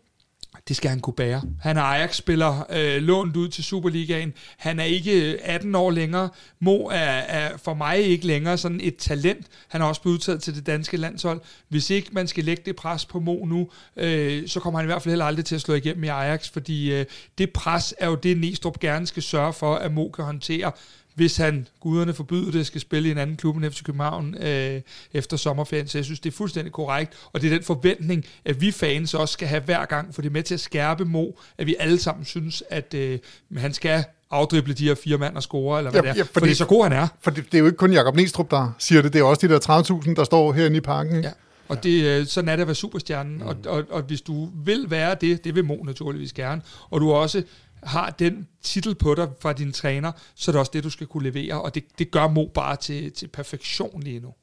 Det 0.67 0.75
skal 0.75 0.89
han 0.89 0.99
kunne 0.99 1.13
bære. 1.13 1.41
Han 1.61 1.77
er 1.77 1.81
Ajax-spiller, 1.81 2.65
øh, 2.69 3.01
lånt 3.01 3.35
ud 3.35 3.47
til 3.47 3.63
Superligaen. 3.63 4.33
Han 4.57 4.79
er 4.79 4.83
ikke 4.83 5.33
øh, 5.33 5.39
18 5.43 5.75
år 5.75 5.91
længere. 5.91 6.29
Mo 6.59 6.77
er, 6.77 6.95
er 6.95 7.57
for 7.57 7.73
mig 7.73 7.99
ikke 7.99 8.27
længere 8.27 8.57
sådan 8.57 8.79
et 8.83 8.95
talent. 8.97 9.47
Han 9.67 9.81
er 9.81 9.85
også 9.85 10.01
blevet 10.01 10.15
udtaget 10.15 10.41
til 10.41 10.55
det 10.55 10.65
danske 10.65 10.97
landshold. 10.97 11.41
Hvis 11.67 11.89
ikke 11.89 12.09
man 12.11 12.27
skal 12.27 12.43
lægge 12.43 12.63
det 12.65 12.75
pres 12.75 13.05
på 13.05 13.19
Mo 13.19 13.45
nu, 13.45 13.69
øh, 13.97 14.47
så 14.47 14.59
kommer 14.59 14.79
han 14.79 14.85
i 14.85 14.91
hvert 14.91 15.01
fald 15.01 15.11
heller 15.11 15.25
aldrig 15.25 15.45
til 15.45 15.55
at 15.55 15.61
slå 15.61 15.73
igennem 15.73 16.03
i 16.03 16.07
Ajax, 16.07 16.49
fordi 16.49 16.93
øh, 16.93 17.05
det 17.37 17.53
pres 17.53 17.93
er 17.99 18.07
jo 18.07 18.15
det, 18.15 18.37
Næstrup 18.37 18.79
gerne 18.79 19.07
skal 19.07 19.23
sørge 19.23 19.53
for, 19.53 19.75
at 19.75 19.91
Mo 19.91 20.09
kan 20.09 20.25
håndtere 20.25 20.71
hvis 21.17 21.37
han, 21.37 21.67
guderne 21.79 22.13
forbyder 22.13 22.51
det, 22.51 22.67
skal 22.67 22.81
spille 22.81 23.09
i 23.09 23.11
en 23.11 23.17
anden 23.17 23.35
klub 23.35 23.57
end 23.57 23.71
FC 23.71 23.83
København 23.83 24.35
øh, 24.43 24.81
efter 25.13 25.37
sommerferien. 25.37 25.87
Så 25.87 25.97
jeg 25.97 26.05
synes, 26.05 26.19
det 26.19 26.33
er 26.33 26.35
fuldstændig 26.37 26.73
korrekt, 26.73 27.13
og 27.33 27.41
det 27.41 27.47
er 27.47 27.55
den 27.55 27.63
forventning, 27.63 28.25
at 28.45 28.61
vi 28.61 28.71
fans 28.71 29.13
også 29.13 29.33
skal 29.33 29.47
have 29.47 29.61
hver 29.61 29.85
gang, 29.85 30.15
for 30.15 30.21
det 30.21 30.29
er 30.29 30.33
med 30.33 30.43
til 30.43 30.53
at 30.53 30.59
skærpe 30.59 31.05
Mo, 31.05 31.25
at 31.57 31.67
vi 31.67 31.75
alle 31.79 31.99
sammen 31.99 32.25
synes, 32.25 32.63
at 32.69 32.93
øh, 32.93 33.19
han 33.57 33.73
skal 33.73 34.03
afdrible 34.31 34.73
de 34.73 34.87
her 34.87 34.95
fire 34.95 35.17
mand 35.17 35.35
og 35.35 35.43
score, 35.43 35.77
eller 35.77 35.91
hvad 35.91 36.01
ja, 36.01 36.07
det 36.07 36.13
er. 36.13 36.17
Ja, 36.17 36.23
fordi, 36.23 36.39
fordi 36.39 36.53
så 36.53 36.65
god 36.65 36.83
han 36.83 36.93
er. 36.93 37.07
For 37.21 37.31
det, 37.31 37.45
det 37.45 37.53
er 37.53 37.59
jo 37.59 37.65
ikke 37.65 37.77
kun 37.77 37.93
Jakob 37.93 38.15
Næstrup, 38.15 38.51
der 38.51 38.75
siger 38.77 39.01
det, 39.01 39.13
det 39.13 39.19
er 39.19 39.23
også 39.23 39.47
de 39.47 39.53
der 39.53 40.03
30.000, 40.05 40.13
der 40.13 40.23
står 40.23 40.53
herinde 40.53 40.77
i 40.77 40.81
parken. 40.81 41.15
Ikke? 41.15 41.27
Ja. 41.27 41.33
Og 41.67 41.83
det, 41.83 42.03
øh, 42.03 42.25
sådan 42.25 42.49
er 42.49 42.55
det 42.55 42.61
at 42.61 42.67
være 42.67 42.75
superstjernen, 42.75 43.37
mm. 43.37 43.47
og, 43.47 43.55
og, 43.67 43.83
og 43.89 44.01
hvis 44.01 44.21
du 44.21 44.49
vil 44.65 44.85
være 44.89 45.15
det, 45.21 45.43
det 45.43 45.55
vil 45.55 45.65
Mo 45.65 45.75
naturligvis 45.83 46.33
gerne, 46.33 46.61
og 46.89 47.01
du 47.01 47.11
også 47.11 47.43
har 47.83 48.09
den 48.09 48.47
titel 48.63 48.95
på 48.95 49.15
dig 49.15 49.27
fra 49.41 49.53
din 49.53 49.71
træner, 49.71 50.11
så 50.35 50.51
er 50.51 50.53
det 50.53 50.59
også 50.59 50.71
det, 50.73 50.83
du 50.83 50.89
skal 50.89 51.07
kunne 51.07 51.23
levere, 51.23 51.61
og 51.61 51.75
det, 51.75 51.83
det 51.99 52.11
gør 52.11 52.27
Mo 52.27 52.45
bare 52.53 52.75
til, 52.75 53.11
til 53.11 53.27
perfektion 53.27 54.03
lige 54.03 54.19
nu. 54.19 54.33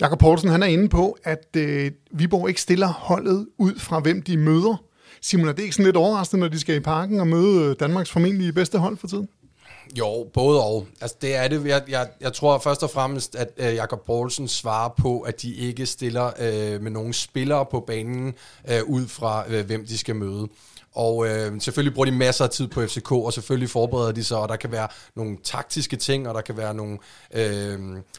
Jakob 0.00 0.18
Poulsen, 0.18 0.48
han 0.50 0.62
er 0.62 0.66
inde 0.66 0.88
på, 0.88 1.18
at 1.24 1.56
øh, 1.56 1.90
Viborg 2.10 2.48
ikke 2.48 2.60
stiller 2.60 2.86
holdet 2.86 3.46
ud 3.58 3.78
fra, 3.78 4.00
hvem 4.00 4.22
de 4.22 4.36
møder. 4.36 4.82
Simon, 5.20 5.48
er 5.48 5.52
det 5.52 5.62
ikke 5.62 5.74
sådan 5.74 5.84
lidt 5.84 5.96
overraskende, 5.96 6.40
når 6.40 6.48
de 6.48 6.60
skal 6.60 6.76
i 6.76 6.80
parken 6.80 7.20
og 7.20 7.26
møde 7.26 7.64
øh, 7.64 7.76
Danmarks 7.80 8.10
formentlig 8.10 8.54
bedste 8.54 8.78
hold 8.78 8.96
for 8.96 9.06
tiden? 9.06 9.28
Jo, 9.98 10.30
både 10.32 10.64
og. 10.64 10.86
Altså, 11.00 11.16
det 11.22 11.36
er 11.36 11.48
det. 11.48 11.66
Jeg, 11.66 11.82
jeg, 11.88 12.08
jeg 12.20 12.32
tror 12.32 12.58
først 12.58 12.82
og 12.82 12.90
fremmest, 12.90 13.36
at 13.36 13.48
øh, 13.56 13.74
Jakob 13.74 14.06
Poulsen 14.06 14.48
svarer 14.48 14.88
på, 14.88 15.20
at 15.20 15.42
de 15.42 15.54
ikke 15.54 15.86
stiller 15.86 16.26
øh, 16.26 16.82
med 16.82 16.90
nogle 16.90 17.14
spillere 17.14 17.66
på 17.70 17.80
banen 17.80 18.34
øh, 18.70 18.84
ud 18.86 19.06
fra, 19.06 19.44
øh, 19.48 19.66
hvem 19.66 19.86
de 19.86 19.98
skal 19.98 20.16
møde. 20.16 20.48
Og 20.98 21.26
øh, 21.28 21.60
selvfølgelig 21.60 21.94
bruger 21.94 22.06
de 22.06 22.12
masser 22.12 22.44
af 22.44 22.50
tid 22.50 22.68
på 22.68 22.86
FCK, 22.86 23.12
og 23.12 23.32
selvfølgelig 23.32 23.70
forbereder 23.70 24.12
de 24.12 24.24
sig, 24.24 24.38
og 24.38 24.48
der 24.48 24.56
kan 24.56 24.72
være 24.72 24.88
nogle 25.16 25.36
taktiske 25.44 25.96
ting, 25.96 26.28
og 26.28 26.34
der 26.34 26.40
kan 26.40 26.56
være 26.56 26.74
nogle 26.74 26.98
øh, 27.34 27.78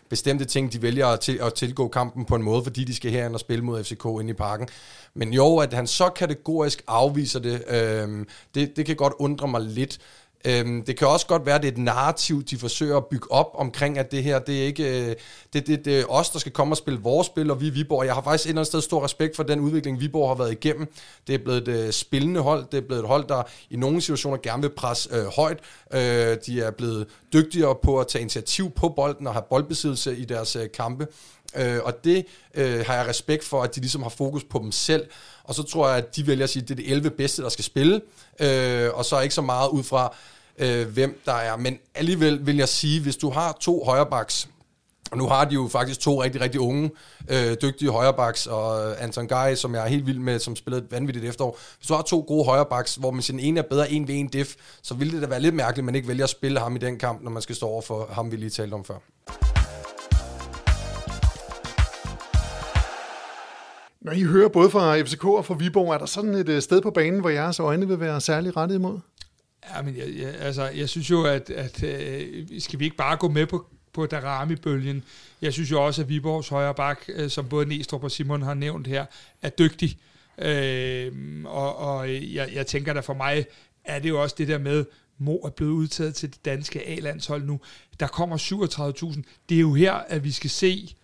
bestemte 0.10 0.46
ting, 0.46 0.74
de 0.74 0.82
vælger 0.82 1.08
at, 1.08 1.20
til, 1.20 1.40
at 1.42 1.54
tilgå 1.54 1.88
kampen 1.88 2.26
på 2.26 2.36
en 2.36 2.44
måde, 2.44 2.64
fordi 2.64 2.84
de 2.84 2.96
skal 2.96 3.12
herind 3.12 3.34
og 3.34 3.40
spille 3.40 3.64
mod 3.64 3.84
FCK 3.84 4.06
inde 4.06 4.30
i 4.30 4.34
parken. 4.34 4.68
Men 5.14 5.34
jo, 5.34 5.58
at 5.58 5.74
han 5.74 5.88
så 5.88 6.10
kategorisk 6.10 6.84
afviser 6.88 7.40
det, 7.40 7.64
øh, 7.68 8.26
det, 8.56 8.76
det 8.76 8.86
kan 8.86 8.96
godt 8.96 9.14
undre 9.20 9.48
mig 9.48 9.62
lidt. 9.62 10.00
Øhm, 10.46 10.84
det 10.84 10.98
kan 10.98 11.08
også 11.08 11.28
godt 11.28 11.46
være, 11.46 11.56
at 11.56 11.62
det 11.62 11.68
er 11.68 11.72
et 11.72 11.78
narrativ, 11.78 12.44
de 12.44 12.58
forsøger 12.58 12.98
at 12.98 13.06
bygge 13.06 13.32
op 13.32 13.52
omkring, 13.54 13.98
at 13.98 14.12
det 14.12 14.24
her, 14.24 14.40
det 14.40 14.62
er 14.62 14.66
ikke 14.66 15.10
øh, 15.10 15.16
det, 15.54 15.68
det, 15.68 15.86
det 15.86 16.00
er 16.00 16.06
os, 16.10 16.30
der 16.30 16.40
skal 16.40 16.52
komme 16.52 16.74
og 16.74 16.78
spille 16.78 17.00
vores 17.00 17.28
spil, 17.28 17.52
og 17.52 17.62
vi 17.62 17.68
er 17.68 17.72
Viborg. 17.72 18.06
Jeg 18.06 18.14
har 18.14 18.22
faktisk 18.22 18.46
et 18.46 18.50
eller 18.50 18.60
andet 18.60 18.68
sted 18.68 18.82
stor 18.82 19.04
respekt 19.04 19.36
for 19.36 19.44
den 19.44 19.60
udvikling, 19.60 20.00
Viborg 20.00 20.30
har 20.30 20.36
været 20.36 20.52
igennem. 20.52 20.94
Det 21.28 21.36
er 21.36 21.40
blevet 21.40 21.68
et 21.68 21.86
øh, 21.86 21.92
spillende 21.92 22.40
hold, 22.40 22.66
det 22.72 22.78
er 22.78 22.88
blevet 22.88 23.02
et 23.02 23.08
hold, 23.08 23.28
der 23.28 23.44
i 23.70 23.76
nogle 23.76 24.02
situationer 24.02 24.38
gerne 24.38 24.62
vil 24.62 24.70
presse 24.70 25.10
øh, 25.16 25.26
højt. 25.26 25.60
Øh, 25.94 26.38
de 26.46 26.62
er 26.62 26.72
blevet 26.72 27.08
dygtigere 27.34 27.76
på 27.84 28.00
at 28.00 28.08
tage 28.08 28.22
initiativ 28.22 28.72
på 28.72 28.90
bolden 28.90 29.28
og 29.28 29.34
have 29.34 29.44
boldbesiddelse 29.50 30.18
i 30.18 30.26
deres 30.26 30.56
øh, 30.56 30.72
kampe. 30.74 31.08
Øh, 31.56 31.80
og 31.84 32.04
det 32.04 32.26
øh, 32.54 32.86
har 32.86 32.96
jeg 32.96 33.08
respekt 33.08 33.44
for, 33.44 33.64
at 33.64 33.76
de 33.76 33.80
ligesom 33.80 34.02
har 34.02 34.10
fokus 34.10 34.44
på 34.44 34.60
dem 34.60 34.72
selv. 34.72 35.08
Og 35.44 35.56
så 35.56 35.64
tror 35.64 35.88
jeg, 35.88 35.98
at 35.98 36.16
de 36.16 36.28
vælger 36.28 36.44
at 36.44 36.50
sige, 36.50 36.64
at 36.64 36.70
det 36.70 36.80
er 36.80 36.84
de 36.84 36.90
11 36.90 37.10
bedste, 37.10 37.42
der 37.42 37.50
skal 37.50 37.66
spille. 37.66 38.02
Øh, 38.40 38.90
og 38.94 39.06
så 39.06 39.20
ikke 39.20 39.36
så 39.36 39.42
meget 39.42 39.70
ud 39.70 39.84
fra, 39.84 40.16
øh, 40.58 40.88
hvem 40.88 41.22
der 41.26 41.34
er. 41.34 41.58
Men 41.58 41.78
alligevel 41.96 42.46
vil 42.46 42.58
jeg 42.58 42.70
sige, 42.70 43.02
hvis 43.02 43.16
du 43.16 43.30
har 43.30 43.58
to 43.62 43.84
højrebacks, 43.84 44.48
og 45.12 45.18
nu 45.18 45.28
har 45.28 45.46
de 45.46 45.54
jo 45.54 45.68
faktisk 45.72 46.00
to 46.00 46.24
rigtig, 46.24 46.42
rigtig 46.42 46.60
unge, 46.60 46.92
øh, 47.30 47.58
dygtige 47.62 47.92
højrebacks, 47.92 48.48
og 48.48 49.02
Anton 49.04 49.28
Guy, 49.28 49.56
som 49.56 49.76
jeg 49.76 49.84
er 49.84 49.88
helt 49.88 50.06
vild 50.06 50.20
med, 50.20 50.40
som 50.40 50.56
spillede 50.56 50.84
et 50.84 50.92
vanvittigt 50.92 51.26
efterår. 51.26 51.60
Hvis 51.78 51.88
du 51.88 51.94
har 51.94 52.02
to 52.02 52.26
gode 52.28 52.46
højrebacks, 52.46 52.96
hvor 52.96 53.12
man 53.12 53.22
siger, 53.22 53.38
den 53.38 53.46
ene 53.46 53.60
er 53.60 53.64
bedre 53.70 53.92
en 53.92 54.08
ved 54.08 54.16
en 54.16 54.28
diff, 54.28 54.56
så 54.82 54.94
ville 54.94 55.14
det 55.14 55.22
da 55.22 55.28
være 55.28 55.42
lidt 55.42 55.56
mærkeligt, 55.56 55.78
at 55.78 55.86
man 55.86 55.96
ikke 55.96 56.08
vælger 56.08 56.24
at 56.24 56.30
spille 56.30 56.60
ham 56.60 56.76
i 56.76 56.80
den 56.80 57.00
kamp, 57.00 57.24
når 57.24 57.32
man 57.32 57.42
skal 57.42 57.56
stå 57.56 57.68
over 57.68 57.82
for 57.82 58.10
ham, 58.12 58.32
vi 58.32 58.36
lige 58.36 58.50
talte 58.50 58.74
om 58.74 58.86
før. 58.86 58.96
Når 64.02 64.12
I 64.12 64.24
hører 64.24 64.50
både 64.50 64.70
fra 64.70 65.02
FCK 65.02 65.26
og 65.26 65.46
fra 65.46 65.54
Viborg, 65.54 65.94
er 65.94 65.98
der 65.98 66.06
sådan 66.06 66.34
et 66.34 66.50
øh, 66.50 66.62
sted 66.62 66.82
på 66.82 66.92
banen, 66.92 67.20
hvor 67.20 67.30
jeres 67.30 67.60
øjne 67.60 67.88
vil 67.88 68.00
være 68.00 68.22
særlig 68.22 68.58
rettet 68.58 68.76
imod? 68.76 69.00
Ja, 69.76 69.82
men 69.82 69.98
jeg, 69.98 70.08
jeg, 70.18 70.36
altså, 70.40 70.70
jeg 70.70 70.90
synes 70.90 71.12
jo, 71.12 71.24
at, 71.24 71.50
at 71.50 71.84
øh, 71.84 72.46
skal 72.60 72.80
vi 72.80 72.86
ikke 72.86 72.98
bare 72.98 73.18
gå 73.18 73.28
med 73.28 73.46
på, 73.46 73.66
på 73.94 74.06
Darami-bølgen? 74.06 75.04
Jeg 75.42 75.54
synes 75.54 75.72
jo 75.72 75.86
også, 75.86 76.02
at 76.02 76.10
Viborgs 76.10 76.48
højre 76.48 76.74
bak, 76.74 77.00
øh, 77.10 77.30
som 77.30 77.50
både 77.50 77.66
Næstrup 77.66 78.04
og 78.04 78.12
Simon 78.12 78.42
har 78.42 78.54
nævnt 78.54 78.88
her, 78.88 79.06
er 79.42 79.50
dygtig. 79.50 79.98
Øh, 80.38 81.12
og 81.46 81.78
og 81.78 82.10
øh, 82.10 82.36
jeg, 82.36 82.50
jeg 82.54 82.68
tænker 82.68 82.94
da 82.94 83.00
for 83.00 83.14
mig, 83.14 83.46
er 83.86 84.00
det 84.00 84.10
jo 84.10 84.22
også 84.22 84.36
det 84.38 84.48
der 84.48 84.58
med, 84.58 84.86
Mo 85.18 85.36
er 85.36 85.50
blevet 85.50 85.72
udtaget 85.72 86.16
til 86.16 86.30
det 86.30 86.46
danske 86.46 86.88
A-landshold 86.88 87.44
nu. 87.44 87.60
Der 88.00 88.08
kommer 88.08 88.38
37.000. 88.38 89.22
Det 89.50 89.56
er 89.56 89.62
jo 89.62 89.74
her, 89.74 89.94
at 89.94 90.24
vi 90.24 90.32
skal 90.32 90.50
se 90.50 90.96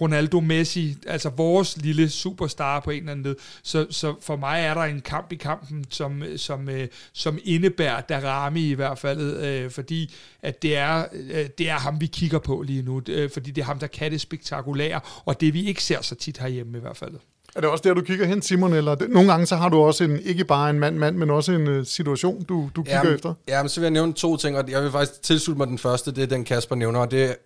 Ronaldo 0.00 0.40
Messi, 0.40 0.96
altså 1.06 1.28
vores 1.28 1.76
lille 1.76 2.08
superstar 2.10 2.80
på 2.80 2.90
en 2.90 2.98
eller 2.98 3.12
anden 3.12 3.24
led. 3.24 3.36
Så, 3.62 3.86
så 3.90 4.14
for 4.20 4.36
mig 4.36 4.60
er 4.60 4.74
der 4.74 4.80
en 4.80 5.00
kamp 5.00 5.32
i 5.32 5.36
kampen, 5.36 5.84
som, 5.90 6.22
som, 6.36 6.68
øh, 6.68 6.88
som 7.12 7.38
indebærer 7.44 8.00
Darami 8.00 8.70
i 8.70 8.74
hvert 8.74 8.98
fald, 8.98 9.20
øh, 9.20 9.70
fordi 9.70 10.14
at 10.42 10.62
det 10.62 10.76
er, 10.76 11.04
øh, 11.12 11.48
det 11.58 11.70
er 11.70 11.78
ham, 11.78 12.00
vi 12.00 12.06
kigger 12.06 12.38
på 12.38 12.62
lige 12.62 12.82
nu, 12.82 13.02
øh, 13.08 13.30
fordi 13.30 13.50
det 13.50 13.60
er 13.60 13.66
ham, 13.66 13.78
der 13.78 13.86
kan 13.86 14.10
det 14.10 14.20
spektakulære, 14.20 15.00
og 15.24 15.40
det 15.40 15.54
vi 15.54 15.66
ikke 15.66 15.84
ser 15.84 16.02
så 16.02 16.14
tit 16.14 16.38
herhjemme 16.38 16.78
i 16.78 16.80
hvert 16.80 16.96
fald. 16.96 17.14
Er 17.56 17.60
det 17.60 17.70
også 17.70 17.82
der, 17.88 17.94
du 17.94 18.00
kigger 18.00 18.26
hen, 18.26 18.42
Simon? 18.42 18.72
Eller 18.72 18.94
det, 18.94 19.10
nogle 19.10 19.30
gange 19.30 19.46
så 19.46 19.56
har 19.56 19.68
du 19.68 19.78
også 19.78 20.04
en, 20.04 20.20
ikke 20.24 20.44
bare 20.44 20.70
en 20.70 20.80
mand-mand, 20.80 21.16
men 21.16 21.30
også 21.30 21.52
en 21.52 21.78
uh, 21.78 21.86
situation, 21.86 22.42
du, 22.42 22.70
du 22.76 22.82
kigger 22.82 22.98
jamen, 22.98 23.14
efter. 23.14 23.34
Jamen, 23.48 23.68
så 23.68 23.80
vil 23.80 23.84
jeg 23.84 23.90
nævne 23.90 24.12
to 24.12 24.36
ting, 24.36 24.56
og 24.56 24.70
jeg 24.70 24.82
vil 24.82 24.90
faktisk 24.90 25.22
tilslutte 25.22 25.58
mig 25.58 25.66
den 25.66 25.78
første, 25.78 26.12
det 26.12 26.22
er 26.22 26.26
den 26.26 26.44
Kasper 26.44 26.76
nævner, 26.76 27.00
og 27.00 27.10
det 27.10 27.36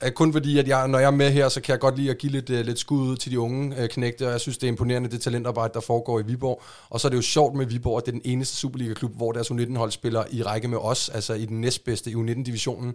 er 0.00 0.10
kun 0.10 0.32
fordi, 0.32 0.58
at 0.58 0.68
jeg, 0.68 0.88
når 0.88 0.98
jeg 0.98 1.06
er 1.06 1.10
med 1.10 1.30
her, 1.30 1.48
så 1.48 1.60
kan 1.60 1.72
jeg 1.72 1.80
godt 1.80 1.96
lide 1.98 2.10
at 2.10 2.18
give 2.18 2.32
lidt, 2.32 2.50
uh, 2.50 2.56
lidt 2.56 2.78
skud 2.78 3.08
ud 3.08 3.16
til 3.16 3.32
de 3.32 3.40
unge 3.40 3.76
uh, 3.82 3.86
knægte, 3.86 4.26
og 4.26 4.32
jeg 4.32 4.40
synes, 4.40 4.58
det 4.58 4.66
er 4.66 4.68
imponerende, 4.68 5.10
det 5.10 5.20
talentarbejde, 5.20 5.74
der 5.74 5.80
foregår 5.80 6.20
i 6.20 6.22
Viborg. 6.26 6.62
Og 6.90 7.00
så 7.00 7.08
er 7.08 7.10
det 7.10 7.16
jo 7.16 7.22
sjovt 7.22 7.56
med 7.56 7.66
Viborg, 7.66 7.96
at 7.96 8.06
det 8.06 8.12
er 8.12 8.18
den 8.18 8.32
eneste 8.32 8.56
Superliga-klub, 8.56 9.16
hvor 9.16 9.32
deres 9.32 9.50
U19-hold 9.50 9.90
spiller 9.90 10.24
i 10.30 10.42
række 10.42 10.68
med 10.68 10.78
os, 10.78 11.08
altså 11.08 11.34
i 11.34 11.44
den 11.44 11.60
næstbedste 11.60 12.10
i 12.10 12.14
U19-divisionen. 12.14 12.94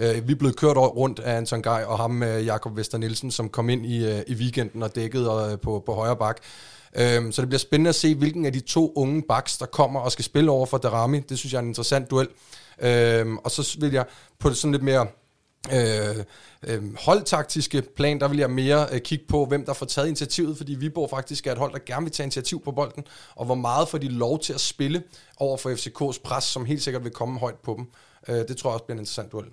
Uh, 0.00 0.28
vi 0.28 0.32
er 0.32 0.36
blevet 0.38 0.56
kørt 0.56 0.76
rundt 0.76 1.18
af 1.18 1.36
Anton 1.36 1.62
Gej 1.62 1.84
og 1.86 1.98
ham, 1.98 2.22
uh, 2.22 2.46
Jakob 2.46 2.76
Vester 2.76 2.98
Nielsen, 2.98 3.30
som 3.30 3.48
kom 3.48 3.68
ind 3.68 3.86
i, 3.86 4.04
uh, 4.04 4.18
i 4.26 4.34
weekenden 4.34 4.82
og 4.82 4.94
dækkede 4.94 5.50
uh, 5.52 5.60
på, 5.60 5.82
på 5.86 6.01
højre 6.02 6.16
bak. 6.16 6.36
Øhm, 6.96 7.32
så 7.32 7.42
det 7.42 7.48
bliver 7.48 7.58
spændende 7.58 7.88
at 7.88 7.94
se, 7.94 8.14
hvilken 8.14 8.46
af 8.46 8.52
de 8.52 8.60
to 8.60 8.92
unge 8.96 9.22
backs, 9.22 9.58
der 9.58 9.66
kommer 9.66 10.00
og 10.00 10.12
skal 10.12 10.24
spille 10.24 10.50
over 10.50 10.66
for 10.66 10.78
Darami. 10.78 11.20
Det 11.20 11.38
synes 11.38 11.52
jeg 11.52 11.58
er 11.58 11.62
en 11.62 11.68
interessant 11.68 12.10
duel. 12.10 12.28
Øhm, 12.80 13.38
og 13.38 13.50
så 13.50 13.76
vil 13.80 13.92
jeg 13.92 14.04
på 14.38 14.48
det 14.48 14.56
sådan 14.56 14.72
lidt 14.72 14.82
mere 14.82 15.06
øh, 15.72 16.24
øh, 16.62 16.96
holdtaktiske 16.96 17.82
plan, 17.96 18.20
der 18.20 18.28
vil 18.28 18.38
jeg 18.38 18.50
mere 18.50 18.86
øh, 18.92 19.00
kigge 19.00 19.24
på, 19.28 19.44
hvem 19.44 19.64
der 19.64 19.72
får 19.72 19.86
taget 19.86 20.08
initiativet, 20.08 20.56
fordi 20.56 20.74
Viborg 20.74 21.10
faktisk 21.10 21.46
er 21.46 21.52
et 21.52 21.58
hold, 21.58 21.72
der 21.72 21.78
gerne 21.86 22.04
vil 22.04 22.12
tage 22.12 22.24
initiativ 22.24 22.64
på 22.64 22.72
bolden, 22.72 23.04
og 23.34 23.46
hvor 23.46 23.54
meget 23.54 23.88
får 23.88 23.98
de 23.98 24.08
lov 24.08 24.38
til 24.38 24.52
at 24.52 24.60
spille 24.60 25.02
over 25.36 25.56
for 25.56 25.70
FCK's 25.70 26.20
pres, 26.24 26.44
som 26.44 26.64
helt 26.64 26.82
sikkert 26.82 27.04
vil 27.04 27.12
komme 27.12 27.40
højt 27.40 27.58
på 27.62 27.74
dem. 27.78 27.86
Øh, 28.28 28.48
det 28.48 28.56
tror 28.56 28.70
jeg 28.70 28.74
også 28.74 28.84
bliver 28.84 28.94
en 28.94 29.00
interessant 29.00 29.32
duel. 29.32 29.46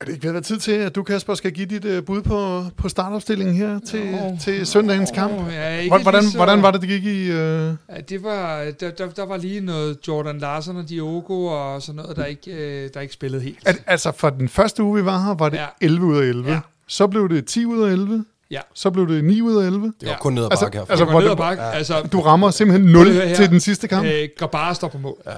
Er 0.00 0.04
det 0.04 0.12
ikke 0.12 0.22
ved 0.22 0.30
at 0.30 0.34
være 0.34 0.42
tid 0.42 0.58
til, 0.58 0.72
at 0.72 0.94
du, 0.94 1.02
Kasper, 1.02 1.34
skal 1.34 1.52
give 1.52 1.66
dit 1.66 1.84
uh, 1.84 2.04
bud 2.04 2.22
på, 2.22 2.64
på 2.76 2.88
startopstillingen 2.88 3.56
her 3.56 3.78
til, 3.86 4.14
oh, 4.14 4.40
til 4.40 4.66
søndagens 4.66 5.10
kamp? 5.14 5.32
Oh, 5.32 5.52
ja, 5.52 5.88
hvordan, 5.88 6.22
så... 6.22 6.36
hvordan 6.36 6.62
var 6.62 6.70
det, 6.70 6.80
det 6.80 6.88
gik 6.88 7.04
i... 7.04 7.30
Uh... 7.30 7.36
Ja, 7.36 7.74
det 8.08 8.22
var, 8.22 8.64
der, 8.80 8.90
der, 8.90 9.08
der 9.08 9.26
var 9.26 9.36
lige 9.36 9.60
noget 9.60 9.98
Jordan 10.08 10.38
Larsen 10.38 10.76
og 10.76 10.88
Diogo 10.88 11.44
og 11.44 11.82
sådan 11.82 11.96
noget, 11.96 12.16
der 12.16 12.24
ikke, 12.24 12.50
uh, 12.50 12.94
der 12.94 13.00
ikke 13.00 13.14
spillede 13.14 13.42
helt. 13.42 13.58
Al, 13.66 13.78
altså, 13.86 14.12
for 14.12 14.30
den 14.30 14.48
første 14.48 14.82
uge, 14.82 15.00
vi 15.00 15.04
var 15.04 15.24
her, 15.24 15.34
var 15.34 15.48
det 15.48 15.56
ja. 15.56 15.66
11 15.80 16.06
ud 16.06 16.16
af 16.16 16.22
11. 16.22 16.50
Ja. 16.50 16.60
Så 16.86 17.06
blev 17.06 17.28
det 17.28 17.46
10 17.46 17.64
ud 17.64 17.82
af 17.82 17.92
11. 17.92 18.24
Ja. 18.50 18.60
Så 18.74 18.90
blev 18.90 19.08
det 19.08 19.24
9 19.24 19.42
ud 19.42 19.62
af 19.62 19.66
11. 19.66 19.92
Det 20.00 20.08
var 20.08 20.16
kun 20.16 20.32
ned 20.32 20.42
ad 20.42 20.48
altså, 20.50 20.64
bakke 20.64 20.78
altså, 20.78 21.04
altså, 21.04 21.20
ned 21.20 21.30
ad 21.30 21.36
bakke. 21.36 21.62
Ja. 21.62 21.70
Altså, 21.70 22.08
du 22.12 22.20
rammer 22.20 22.50
simpelthen 22.50 22.92
0 22.92 23.06
til 23.36 23.50
den 23.50 23.60
sidste 23.60 23.88
kamp? 23.88 24.06
Øh, 24.06 24.28
Grabara 24.38 24.74
står 24.74 24.88
på 24.88 24.98
mål. 24.98 25.16
Ja. 25.26 25.32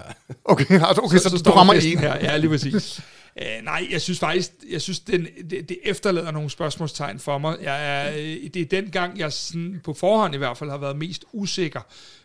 Okay, 0.44 0.64
altså, 0.70 1.00
okay 1.04 1.18
så, 1.18 1.30
så, 1.30 1.36
så 1.36 1.42
du 1.42 1.50
rammer 1.50 1.74
1. 1.74 1.82
Her. 1.82 2.16
Ja, 2.22 2.36
lige 2.36 2.50
præcis. 2.50 3.00
Øh, 3.40 3.64
nej, 3.64 3.86
jeg 3.90 4.00
synes 4.00 4.18
faktisk, 4.18 4.52
jeg 4.70 4.80
synes, 4.80 5.00
den, 5.00 5.26
det, 5.50 5.68
det 5.68 5.78
efterlader 5.84 6.30
nogle 6.30 6.50
spørgsmålstegn 6.50 7.18
for 7.18 7.38
mig. 7.38 7.56
Jeg 7.62 8.06
er, 8.06 8.12
øh, 8.16 8.50
det 8.54 8.56
er 8.56 8.66
den 8.66 8.90
gang, 8.90 9.18
jeg 9.18 9.32
sådan, 9.32 9.80
på 9.84 9.94
forhånd 9.94 10.34
i 10.34 10.38
hvert 10.38 10.58
fald 10.58 10.70
har 10.70 10.78
været 10.78 10.96
mest 10.96 11.24
usikker. 11.32 11.80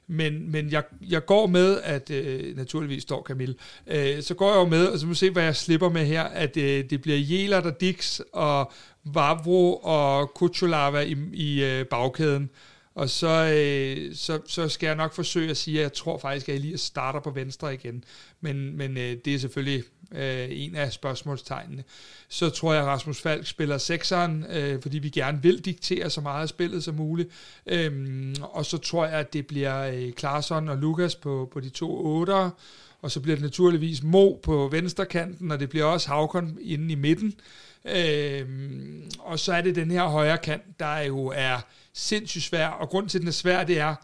Men, 0.07 0.51
men 0.51 0.71
jeg, 0.71 0.83
jeg 1.01 1.25
går 1.25 1.47
med, 1.47 1.81
at 1.83 2.09
øh, 2.09 2.57
naturligvis 2.57 3.03
står 3.03 3.23
Camille, 3.23 3.55
øh, 3.87 4.23
så 4.23 4.33
går 4.33 4.49
jeg 4.49 4.57
jo 4.57 4.65
med, 4.65 4.87
og 4.87 4.99
så 4.99 5.07
må 5.07 5.13
se, 5.13 5.29
hvad 5.29 5.43
jeg 5.43 5.55
slipper 5.55 5.89
med 5.89 6.05
her, 6.05 6.23
at 6.23 6.57
øh, 6.57 6.89
det 6.89 7.01
bliver 7.01 7.17
Jelert 7.17 7.65
og 7.65 7.81
Dix 7.81 8.19
og 8.33 8.71
Vavro 9.03 9.75
og 9.75 10.33
Kuchulava 10.35 10.99
i, 10.99 11.15
i 11.33 11.63
øh, 11.63 11.85
bagkæden. 11.85 12.49
Og 12.95 13.09
så, 13.09 13.27
øh, 13.27 14.15
så, 14.15 14.39
så 14.45 14.69
skal 14.69 14.87
jeg 14.87 14.95
nok 14.95 15.13
forsøge 15.13 15.49
at 15.49 15.57
sige, 15.57 15.77
at 15.77 15.83
jeg 15.83 15.93
tror 15.93 16.17
faktisk, 16.17 16.49
at 16.49 16.55
Elias 16.55 16.81
starter 16.81 17.19
på 17.19 17.29
venstre 17.29 17.73
igen. 17.73 18.03
Men, 18.41 18.77
men 18.77 18.97
øh, 18.97 19.17
det 19.25 19.35
er 19.35 19.39
selvfølgelig 19.39 19.83
øh, 20.15 20.47
en 20.51 20.75
af 20.75 20.93
spørgsmålstegnene. 20.93 21.83
Så 22.27 22.49
tror 22.49 22.73
jeg, 22.73 22.81
at 22.81 22.87
Rasmus 22.87 23.21
Falk 23.21 23.47
spiller 23.47 23.77
sekseren, 23.77 24.45
øh, 24.49 24.81
fordi 24.81 24.99
vi 24.99 25.09
gerne 25.09 25.41
vil 25.41 25.65
diktere 25.65 26.09
så 26.09 26.21
meget 26.21 26.41
af 26.41 26.49
spillet 26.49 26.83
som 26.83 26.95
muligt. 26.95 27.29
Øhm, 27.65 28.35
og 28.41 28.65
så 28.65 28.77
tror 28.77 29.05
jeg, 29.05 29.19
at 29.19 29.33
det 29.33 29.47
bliver 29.47 29.81
øh, 29.81 30.11
Klarsson 30.11 30.69
og 30.69 30.77
Lukas 30.77 31.15
på, 31.15 31.49
på 31.53 31.59
de 31.59 31.69
to 31.69 32.05
otter. 32.05 32.49
Og 33.01 33.11
så 33.11 33.19
bliver 33.19 33.35
det 33.35 33.43
naturligvis 33.43 34.03
Mo 34.03 34.33
på 34.33 34.69
venstre 34.71 35.05
kanten, 35.05 35.51
og 35.51 35.59
det 35.59 35.69
bliver 35.69 35.85
også 35.85 36.07
Havkon 36.07 36.57
inde 36.61 36.91
i 36.91 36.95
midten. 36.95 37.33
Øhm, 37.85 39.11
og 39.19 39.39
så 39.39 39.53
er 39.53 39.61
det 39.61 39.75
den 39.75 39.91
her 39.91 40.03
højre 40.03 40.37
kant, 40.37 40.79
der 40.79 40.97
jo 40.97 41.33
er 41.35 41.57
sindssygt 41.93 42.43
svær, 42.43 42.67
og 42.67 42.89
grund 42.89 43.09
til, 43.09 43.17
at 43.17 43.21
den 43.21 43.27
er 43.27 43.31
svær, 43.31 43.63
det 43.63 43.79
er, 43.79 43.95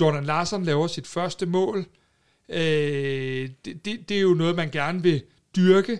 Jordan 0.00 0.24
Larsen 0.24 0.64
laver 0.64 0.86
sit 0.86 1.06
første 1.06 1.46
mål. 1.46 1.86
Øh, 2.48 3.48
det, 3.64 3.84
det, 3.84 4.08
det 4.08 4.16
er 4.16 4.20
jo 4.20 4.34
noget, 4.34 4.56
man 4.56 4.70
gerne 4.70 5.02
vil 5.02 5.22
styrke. 5.56 5.98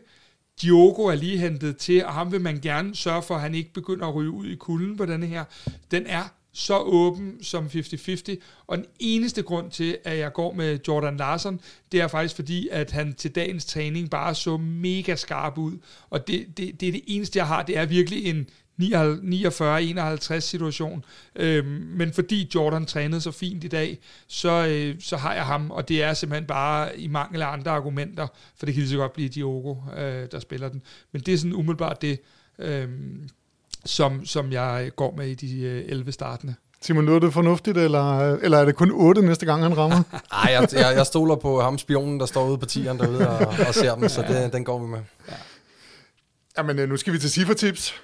Diogo 0.63 1.03
er 1.03 1.15
lige 1.15 1.39
hentet 1.39 1.77
til, 1.77 2.05
og 2.05 2.13
ham 2.13 2.33
vil 2.33 2.41
man 2.41 2.61
gerne 2.61 2.97
sørge 2.97 3.23
for, 3.23 3.35
at 3.35 3.41
han 3.41 3.55
ikke 3.55 3.73
begynder 3.73 4.07
at 4.07 4.15
ryge 4.15 4.31
ud 4.31 4.47
i 4.47 4.55
kulden 4.55 4.97
på 4.97 5.07
denne 5.07 5.27
her. 5.27 5.45
Den 5.91 6.07
er 6.07 6.23
så 6.53 6.79
åben 6.79 7.43
som 7.43 7.67
50-50, 7.67 8.37
og 8.67 8.79
den 8.79 8.87
eneste 8.99 9.43
grund 9.43 9.71
til, 9.71 9.99
at 10.05 10.19
jeg 10.19 10.33
går 10.33 10.55
med 10.55 10.79
Jordan 10.89 11.17
Larsen, 11.17 11.61
det 11.93 12.01
er 12.01 12.09
faktisk 12.09 12.35
fordi, 12.35 12.69
at 12.69 12.91
han 12.91 13.15
til 13.15 13.35
dagens 13.35 13.65
træning 13.65 14.11
bare 14.11 14.35
så 14.35 14.57
mega 14.57 15.15
skarp 15.15 15.59
ud, 15.59 15.79
og 16.11 16.27
det, 16.27 16.47
det, 16.57 16.81
det 16.81 16.89
er 16.89 16.93
det 16.93 17.03
eneste, 17.07 17.39
jeg 17.39 17.47
har, 17.47 17.63
det 17.63 17.79
er 17.79 17.87
virkelig 17.87 18.25
en 18.25 18.49
49-51 18.83 20.41
situation. 20.41 21.05
Øhm, 21.37 21.67
men 21.97 22.13
fordi 22.13 22.51
Jordan 22.55 22.87
trænede 22.87 23.21
så 23.21 23.31
fint 23.31 23.65
i 23.65 23.69
dag, 23.69 23.99
så, 24.27 24.67
øh, 24.67 24.95
så 25.01 25.17
har 25.17 25.35
jeg 25.35 25.45
ham, 25.45 25.71
og 25.71 25.89
det 25.89 26.03
er 26.03 26.15
simpelthen 26.15 26.47
bare 26.47 26.99
i 26.99 27.09
mangel 27.09 27.43
af 27.43 27.47
andre 27.47 27.71
argumenter, 27.71 28.27
for 28.59 28.67
det 28.67 28.75
kan 28.75 28.81
lige 28.81 28.91
så 28.91 28.97
godt 28.97 29.13
blive 29.13 29.29
Diogo, 29.29 29.75
øh, 29.99 30.29
der 30.33 30.41
spiller 30.41 30.69
den. 30.69 30.83
Men 31.13 31.23
det 31.23 31.35
er 31.35 31.39
sådan 31.39 31.55
umiddelbart 31.55 32.03
det, 32.03 32.21
øh, 32.59 32.89
som, 33.85 34.27
som 34.27 34.53
jeg 34.53 34.91
går 34.97 35.15
med 35.17 35.29
i 35.29 35.35
de 35.35 35.61
øh, 35.63 35.85
11 35.87 36.13
startende. 36.13 36.55
Simon, 36.81 37.07
lyder 37.07 37.19
det 37.19 37.33
fornuftigt, 37.33 37.79
eller, 37.79 38.37
eller 38.37 38.59
er 38.59 38.65
det 38.65 38.77
kun 38.77 38.91
8 38.91 39.23
næste 39.23 39.47
gang, 39.47 39.63
han 39.63 39.77
rammer? 39.77 40.03
Nej, 40.33 40.53
jeg, 40.53 40.69
jeg, 40.73 40.97
jeg 40.97 41.07
stoler 41.07 41.37
på 41.37 41.61
ham, 41.61 41.79
spionen, 41.79 42.21
der 42.21 42.27
står 42.27 42.49
ude 42.49 42.59
på 42.59 42.67
tieren 42.67 42.99
derude 42.99 43.29
og, 43.29 43.47
og 43.69 43.75
ser 43.75 43.95
dem, 43.95 44.09
så 44.09 44.23
det, 44.23 44.53
den 44.53 44.65
går 44.65 44.79
vi 44.79 44.87
med. 44.87 44.99
Ja. 45.29 45.35
Jamen, 46.59 46.79
øh, 46.79 46.89
nu 46.89 46.97
skal 46.97 47.13
vi 47.13 47.19
til 47.19 47.31
cifretips. 47.31 47.95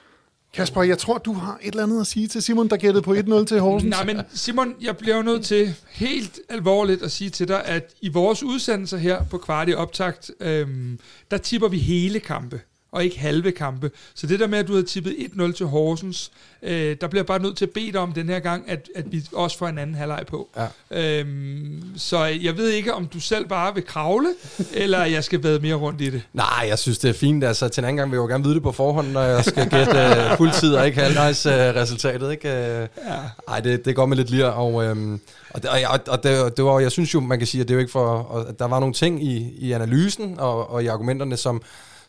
Kasper, 0.55 0.83
jeg 0.83 0.99
tror, 0.99 1.19
du 1.19 1.33
har 1.33 1.59
et 1.63 1.71
eller 1.71 1.83
andet 1.83 2.01
at 2.01 2.07
sige 2.07 2.29
til 2.29 2.43
Simon, 2.43 2.69
der 2.69 2.77
gættede 2.77 3.03
på 3.03 3.15
1-0 3.15 3.45
til 3.45 3.61
Horsens. 3.61 3.91
Nej, 3.91 4.05
men 4.05 4.21
Simon, 4.35 4.75
jeg 4.81 4.97
bliver 4.97 5.17
jo 5.17 5.23
nødt 5.23 5.45
til 5.45 5.75
helt 5.91 6.41
alvorligt 6.49 7.03
at 7.03 7.13
sige 7.13 7.31
til 7.31 7.49
dig, 7.49 7.65
at 7.65 7.95
i 8.01 8.09
vores 8.09 8.43
udsendelser 8.43 8.97
her 8.97 9.25
på 9.25 9.39
Kvartig 9.39 9.77
Optakt, 9.77 10.31
øhm, 10.41 10.99
der 11.31 11.39
tipper 11.39 11.69
vi 11.69 11.79
hele 11.79 12.21
kampe 12.21 12.61
og 12.93 13.05
ikke 13.05 13.19
halve 13.19 13.53
kampe. 13.53 13.91
Så 14.15 14.27
det 14.27 14.41
der 14.41 14.47
med, 14.47 14.59
at 14.59 14.69
du 14.69 14.73
havde 14.73 14.87
tippet 14.87 15.17
1-0 15.19 15.53
til 15.53 15.67
Horsens, 15.67 16.31
øh, 16.63 16.97
der 17.01 17.07
bliver 17.07 17.23
bare 17.23 17.43
nødt 17.43 17.57
til 17.57 17.65
at 17.65 17.71
bede 17.71 17.99
om 17.99 18.13
den 18.13 18.29
her 18.29 18.39
gang, 18.39 18.71
at, 18.71 18.89
at 18.95 19.13
vi 19.13 19.25
også 19.33 19.59
får 19.59 19.69
en 19.69 19.79
anden 19.79 19.97
halvleg 19.97 20.25
på. 20.27 20.49
Ja. 20.91 21.19
Øhm, 21.21 21.83
så 21.97 22.25
jeg 22.25 22.57
ved 22.57 22.69
ikke, 22.69 22.95
om 22.95 23.07
du 23.07 23.21
selv 23.21 23.49
bare 23.49 23.75
vil 23.75 23.87
kravle, 23.87 24.29
eller 24.73 25.05
jeg 25.05 25.25
skal 25.25 25.43
være 25.43 25.59
mere 25.59 25.75
rundt 25.75 26.01
i 26.01 26.11
det. 26.11 26.23
Nej, 26.33 26.67
jeg 26.69 26.79
synes, 26.79 26.99
det 26.99 27.09
er 27.09 27.15
fint. 27.15 27.45
Altså, 27.45 27.69
til 27.69 27.81
en 27.81 27.85
anden 27.85 27.97
gang 27.97 28.11
vil 28.11 28.17
jeg 28.17 28.23
jo 28.23 28.27
gerne 28.27 28.45
vide 28.45 28.55
det 28.55 28.63
på 28.63 28.73
forhånd, 28.73 29.09
når 29.09 29.23
jeg 29.23 29.45
skal 29.45 29.71
gætte 29.71 29.93
uh, 29.93 30.37
fuldtid 30.37 30.75
og 30.75 30.87
ikke 30.87 31.01
halvvejs 31.01 31.47
uh, 31.47 31.53
resultatet. 31.53 32.33
Ikke? 32.33 32.49
Uh, 32.49 33.09
ja. 33.11 33.19
Ej, 33.49 33.61
det, 33.61 33.85
det 33.85 33.97
går 33.97 34.07
med 34.07 34.17
lidt 34.17 34.31
lir. 34.31 34.45
Og, 34.45 34.85
øhm, 34.85 35.21
og, 35.51 35.63
det, 35.63 35.71
og, 35.71 36.01
og 36.09 36.23
det, 36.23 36.57
det 36.57 36.65
var, 36.65 36.81
jeg 36.81 36.93
synes 36.93 37.15
jo, 37.15 37.21
man 37.21 37.39
kan 37.39 37.47
sige, 37.47 37.61
at 37.61 37.69
det 37.69 37.75
er 37.75 37.77
jo 37.77 37.81
ikke 37.81 37.93
for... 37.93 38.07
Og 38.07 38.59
der 38.59 38.65
var 38.65 38.81
nogle 38.81 38.95
ting 38.95 39.25
i, 39.25 39.53
i 39.59 39.73
analysen 39.73 40.35
og, 40.39 40.71
og 40.71 40.85
i 40.85 40.87
argumenterne, 40.87 41.37
som 41.37 41.63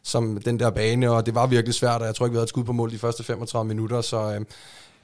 som 0.04 0.42
den 0.46 0.60
der 0.60 0.70
bane, 0.70 1.12
og 1.12 1.26
det 1.26 1.36
var 1.36 1.48
virkelig 1.48 1.76
svært, 1.76 2.02
og 2.02 2.08
jeg 2.08 2.16
tror 2.16 2.26
ikke, 2.26 2.32
vi 2.32 2.38
havde 2.38 2.44
et 2.44 2.50
skud 2.50 2.64
på 2.64 2.72
mål 2.72 2.92
de 2.92 3.00
første 3.00 3.24
35 3.24 3.68
minutter, 3.68 4.02
så 4.02 4.34
øh, 4.34 4.46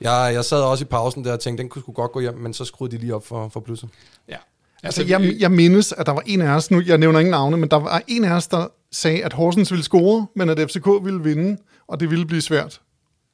jeg, 0.01 0.31
jeg 0.33 0.45
sad 0.45 0.61
også 0.61 0.83
i 0.83 0.85
pausen 0.85 1.25
der 1.25 1.33
og 1.33 1.39
tænkte, 1.39 1.61
den 1.61 1.69
kunne 1.69 1.83
godt 1.83 2.11
gå 2.11 2.19
hjem, 2.19 2.37
men 2.37 2.53
så 2.53 2.65
skruede 2.65 2.95
de 2.95 3.01
lige 3.01 3.15
op 3.15 3.27
for, 3.27 3.49
for 3.49 3.59
plusset. 3.59 3.89
Ja. 4.29 4.35
Altså, 4.83 5.03
jeg, 5.03 5.35
jeg 5.39 5.51
mindes, 5.51 5.93
at 5.97 6.05
der 6.05 6.11
var 6.11 6.23
en 6.25 6.41
af 6.41 6.55
os, 6.55 6.71
nu 6.71 6.81
jeg 6.85 6.97
nævner 6.97 7.19
ingen 7.19 7.31
navne, 7.31 7.57
men 7.57 7.69
der 7.69 7.77
var 7.77 8.01
en 8.07 8.23
af 8.23 8.31
os, 8.31 8.47
der 8.47 8.67
sagde, 8.91 9.25
at 9.25 9.33
Horsens 9.33 9.71
ville 9.71 9.83
score, 9.83 10.27
men 10.35 10.49
at 10.49 10.71
FCK 10.71 10.87
ville 11.03 11.23
vinde, 11.23 11.57
og 11.87 11.99
det 11.99 12.09
ville 12.09 12.25
blive 12.25 12.41
svært. 12.41 12.81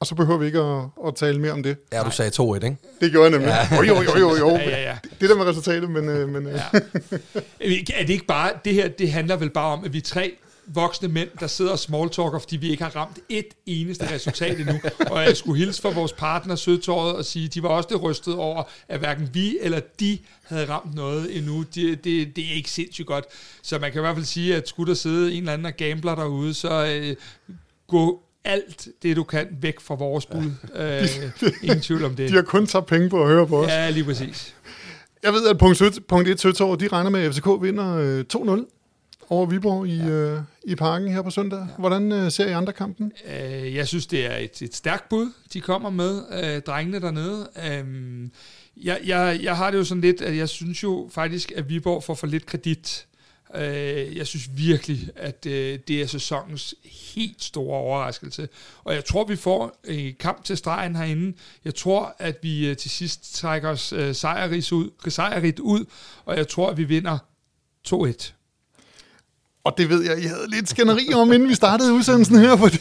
Og 0.00 0.06
så 0.06 0.14
behøver 0.14 0.38
vi 0.38 0.46
ikke 0.46 0.58
at, 0.58 0.84
at 1.06 1.14
tale 1.14 1.40
mere 1.40 1.52
om 1.52 1.62
det. 1.62 1.76
Ja, 1.92 2.02
du 2.02 2.10
sagde 2.10 2.30
2-1, 2.42 2.54
ikke? 2.54 2.76
Det 3.00 3.10
gjorde 3.10 3.22
jeg 3.22 3.30
nemlig. 3.30 3.48
Ja. 3.70 3.76
Jo, 3.76 3.82
jo, 3.82 4.02
jo, 4.02 4.18
jo, 4.18 4.36
jo. 4.36 4.48
Ja, 4.48 4.70
ja, 4.70 4.82
ja. 4.82 4.98
Det 5.20 5.30
der 5.30 5.36
med 5.36 5.44
resultatet, 5.44 5.90
men... 5.90 6.08
øh, 6.08 6.28
men 6.28 6.46
øh. 6.46 6.52
Ja. 6.52 6.78
Er 7.94 8.00
det 8.00 8.10
ikke 8.10 8.26
bare, 8.26 8.50
det 8.64 8.74
her, 8.74 8.88
det 8.88 9.12
handler 9.12 9.36
vel 9.36 9.50
bare 9.50 9.72
om, 9.72 9.84
at 9.84 9.92
vi 9.92 10.00
tre 10.00 10.32
voksne 10.66 11.08
mænd, 11.08 11.28
der 11.40 11.46
sidder 11.46 11.72
og 11.72 11.78
smalltalker, 11.78 12.38
fordi 12.38 12.56
vi 12.56 12.70
ikke 12.70 12.82
har 12.82 12.96
ramt 12.96 13.18
et 13.28 13.46
eneste 13.66 14.14
resultat 14.14 14.58
endnu. 14.60 14.74
Og 15.10 15.22
jeg 15.22 15.36
skulle 15.36 15.58
hilse 15.58 15.82
for 15.82 15.90
vores 15.90 16.12
partner 16.12 16.56
Sødtåret 16.56 17.16
og 17.16 17.24
sige, 17.24 17.46
at 17.46 17.54
de 17.54 17.62
var 17.62 17.68
også 17.68 17.88
det 17.92 18.02
rystet 18.02 18.34
over, 18.34 18.62
at 18.88 18.98
hverken 18.98 19.30
vi 19.32 19.58
eller 19.60 19.80
de 20.00 20.18
havde 20.42 20.68
ramt 20.68 20.94
noget 20.94 21.36
endnu. 21.36 21.64
Det, 21.74 22.04
det, 22.04 22.36
det 22.36 22.44
er 22.44 22.54
ikke 22.54 22.70
sindssygt 22.70 23.06
godt. 23.06 23.24
Så 23.62 23.78
man 23.78 23.92
kan 23.92 24.00
i 24.00 24.02
hvert 24.02 24.16
fald 24.16 24.26
sige, 24.26 24.56
at 24.56 24.68
skulle 24.68 24.88
der 24.88 24.94
sidde 24.94 25.32
en 25.32 25.38
eller 25.38 25.52
anden 25.52 25.66
og 25.66 25.72
gambler 25.76 26.14
derude, 26.14 26.54
så 26.54 26.86
øh, 26.86 27.16
gå 27.86 28.22
alt 28.44 28.88
det, 29.02 29.16
du 29.16 29.22
kan, 29.22 29.48
væk 29.60 29.80
fra 29.80 29.94
vores 29.94 30.26
bud. 30.26 30.50
Ja. 30.74 31.02
Øh, 31.42 31.52
ingen 31.62 31.80
tvivl 31.80 32.04
om 32.04 32.16
det. 32.16 32.28
De 32.30 32.34
har 32.34 32.42
kun 32.42 32.66
taget 32.66 32.86
penge 32.86 33.08
på 33.08 33.22
at 33.22 33.28
høre 33.28 33.46
på 33.46 33.62
os. 33.62 33.68
Ja, 33.68 33.90
lige 33.90 34.04
præcis. 34.04 34.54
Jeg 35.22 35.32
ved, 35.32 35.48
at 35.48 35.58
punkt, 35.58 35.82
1, 35.82 35.98
punkt 36.08 36.28
1 36.28 36.40
Sødtåret, 36.40 36.80
de 36.80 36.88
regner 36.88 37.10
med, 37.10 37.20
at 37.20 37.34
FCK 37.34 37.46
vinder 37.60 37.96
øh, 37.96 38.24
2-0 38.34 38.75
over 39.28 39.46
Viborg 39.46 39.86
i, 39.86 39.96
ja. 39.96 40.06
øh, 40.06 40.40
i 40.64 40.74
parken 40.74 41.12
her 41.12 41.22
på 41.22 41.30
søndag. 41.30 41.58
Ja. 41.58 41.66
Hvordan 41.78 42.12
øh, 42.12 42.30
ser 42.30 42.48
I 42.48 42.52
andre 42.52 42.72
kampen? 42.72 43.12
Øh, 43.24 43.74
jeg 43.74 43.88
synes, 43.88 44.06
det 44.06 44.26
er 44.26 44.36
et, 44.36 44.62
et 44.62 44.74
stærkt 44.74 45.08
bud, 45.08 45.32
de 45.52 45.60
kommer 45.60 45.90
med, 45.90 46.22
øh, 46.44 46.62
drengene 46.62 47.00
dernede. 47.00 47.48
Øh, 47.66 47.84
jeg, 48.76 49.00
jeg, 49.06 49.40
jeg 49.42 49.56
har 49.56 49.70
det 49.70 49.78
jo 49.78 49.84
sådan 49.84 50.00
lidt, 50.00 50.20
at 50.20 50.36
jeg 50.36 50.48
synes 50.48 50.82
jo 50.82 51.08
faktisk, 51.12 51.52
at 51.56 51.68
Viborg 51.68 52.04
får 52.04 52.14
for 52.14 52.26
lidt 52.26 52.46
kredit. 52.46 53.06
Øh, 53.54 54.16
jeg 54.16 54.26
synes 54.26 54.50
virkelig, 54.56 55.10
at 55.16 55.46
øh, 55.46 55.78
det 55.88 56.02
er 56.02 56.06
sæsonens 56.06 56.74
helt 56.84 57.42
store 57.42 57.78
overraskelse. 57.78 58.48
Og 58.84 58.94
jeg 58.94 59.04
tror, 59.04 59.24
vi 59.24 59.36
får 59.36 59.80
en 59.84 60.14
kamp 60.20 60.44
til 60.44 60.56
stregen 60.56 60.96
herinde. 60.96 61.36
Jeg 61.64 61.74
tror, 61.74 62.16
at 62.18 62.38
vi 62.42 62.68
øh, 62.68 62.76
til 62.76 62.90
sidst 62.90 63.34
trækker 63.34 63.68
os 63.68 63.92
øh, 63.92 64.14
sejrigt 64.14 64.72
ud, 64.72 64.90
sejrigt 65.08 65.58
ud, 65.58 65.84
og 66.24 66.36
jeg 66.36 66.48
tror, 66.48 66.70
at 66.70 66.76
vi 66.76 66.84
vinder 66.84 67.18
2-1. 67.88 68.35
Og 69.66 69.78
det 69.78 69.88
ved 69.88 70.04
jeg, 70.04 70.18
I 70.18 70.26
havde 70.26 70.50
lidt 70.50 70.68
skænderi 70.68 71.14
om, 71.14 71.32
inden 71.32 71.48
vi 71.48 71.54
startede 71.54 71.92
udsendelsen 71.92 72.38
her, 72.38 72.56
fordi... 72.56 72.78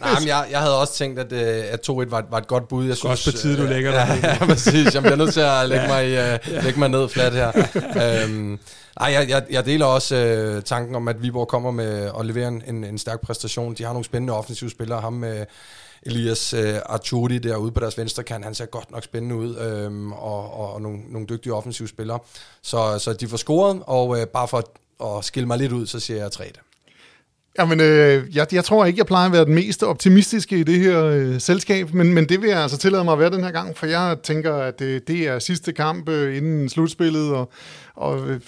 Nej, 0.00 0.18
men 0.18 0.28
jeg, 0.28 0.46
jeg 0.50 0.60
havde 0.60 0.80
også 0.80 0.94
tænkt, 0.94 1.18
at, 1.18 1.32
øh, 1.32 1.64
at 1.72 1.90
2-1 1.90 1.92
var, 1.92 2.26
var 2.30 2.38
et 2.38 2.46
godt 2.46 2.68
bud. 2.68 2.86
Jeg 2.86 2.96
synes, 2.96 3.10
også 3.10 3.30
på 3.32 3.38
tide, 3.38 3.56
du 3.56 3.62
øh, 3.62 3.68
lægger 3.68 3.90
dig. 3.90 4.20
Ja, 4.22 4.28
ja, 4.40 4.46
præcis. 4.46 4.94
Jeg 4.94 5.02
bliver 5.02 5.16
nødt 5.16 5.32
til 5.32 5.40
at 5.40 5.68
lægge, 5.70 5.86
mig, 5.86 6.04
uh, 6.04 6.64
lægge 6.64 6.78
mig 6.78 6.88
ned 6.88 7.08
flat 7.08 7.32
her. 7.32 7.52
øhm, 8.24 8.58
ej, 9.00 9.12
jeg, 9.12 9.28
jeg, 9.28 9.42
jeg 9.50 9.66
deler 9.66 9.86
også 9.86 10.54
uh, 10.56 10.62
tanken 10.62 10.94
om, 10.94 11.08
at 11.08 11.22
Viborg 11.22 11.48
kommer 11.48 11.70
med 11.70 12.10
at 12.18 12.26
levere 12.26 12.48
en, 12.48 12.84
en 12.84 12.98
stærk 12.98 13.20
præstation. 13.20 13.74
De 13.74 13.84
har 13.84 13.92
nogle 13.92 14.04
spændende 14.04 14.32
offensive 14.32 14.70
spillere. 14.70 15.00
Ham 15.00 15.12
med 15.12 15.46
Elias 16.02 16.54
uh, 16.54 16.60
Arturi 16.86 17.38
derude 17.38 17.72
på 17.72 17.80
deres 17.80 17.98
venstre 17.98 18.22
kan, 18.22 18.44
han 18.44 18.54
ser 18.54 18.66
godt 18.66 18.90
nok 18.90 19.04
spændende 19.04 19.36
ud, 19.36 19.56
øhm, 19.56 20.12
og, 20.12 20.54
og, 20.60 20.74
og 20.74 20.82
nogle, 20.82 20.98
nogle 21.08 21.26
dygtige 21.26 21.54
offensive 21.54 21.88
spillere. 21.88 22.18
Så, 22.62 22.98
så 22.98 23.12
de 23.12 23.28
får 23.28 23.36
scoret, 23.36 23.82
og 23.86 24.08
uh, 24.08 24.22
bare 24.32 24.48
for 24.48 24.58
at 24.58 24.64
skille 25.22 25.46
mig 25.46 25.58
lidt 25.58 25.72
ud, 25.72 25.86
så 25.86 26.00
siger 26.00 26.20
jeg 26.20 26.32
3. 26.32 26.52
Jamen, 27.58 27.80
øh, 27.80 28.36
jeg, 28.36 28.54
jeg 28.54 28.64
tror 28.64 28.84
ikke, 28.84 28.98
jeg 28.98 29.06
plejer 29.06 29.26
at 29.26 29.32
være 29.32 29.44
den 29.44 29.54
mest 29.54 29.82
optimistiske 29.82 30.58
i 30.58 30.62
det 30.62 30.78
her 30.78 31.04
øh, 31.04 31.40
selskab, 31.40 31.94
men, 31.94 32.14
men 32.14 32.28
det 32.28 32.42
vil 32.42 32.50
jeg 32.50 32.62
altså 32.62 32.78
tillade 32.78 33.04
mig 33.04 33.12
at 33.12 33.18
være 33.18 33.30
den 33.30 33.44
her 33.44 33.50
gang, 33.50 33.76
for 33.76 33.86
jeg 33.86 34.16
tænker, 34.22 34.54
at 34.54 34.78
det, 34.78 35.08
det 35.08 35.26
er 35.26 35.38
sidste 35.38 35.72
kamp 35.72 36.08
øh, 36.08 36.36
inden 36.36 36.68
slutspillet, 36.68 37.32
og, 37.32 37.52
og 37.94 38.30
øh, 38.30 38.40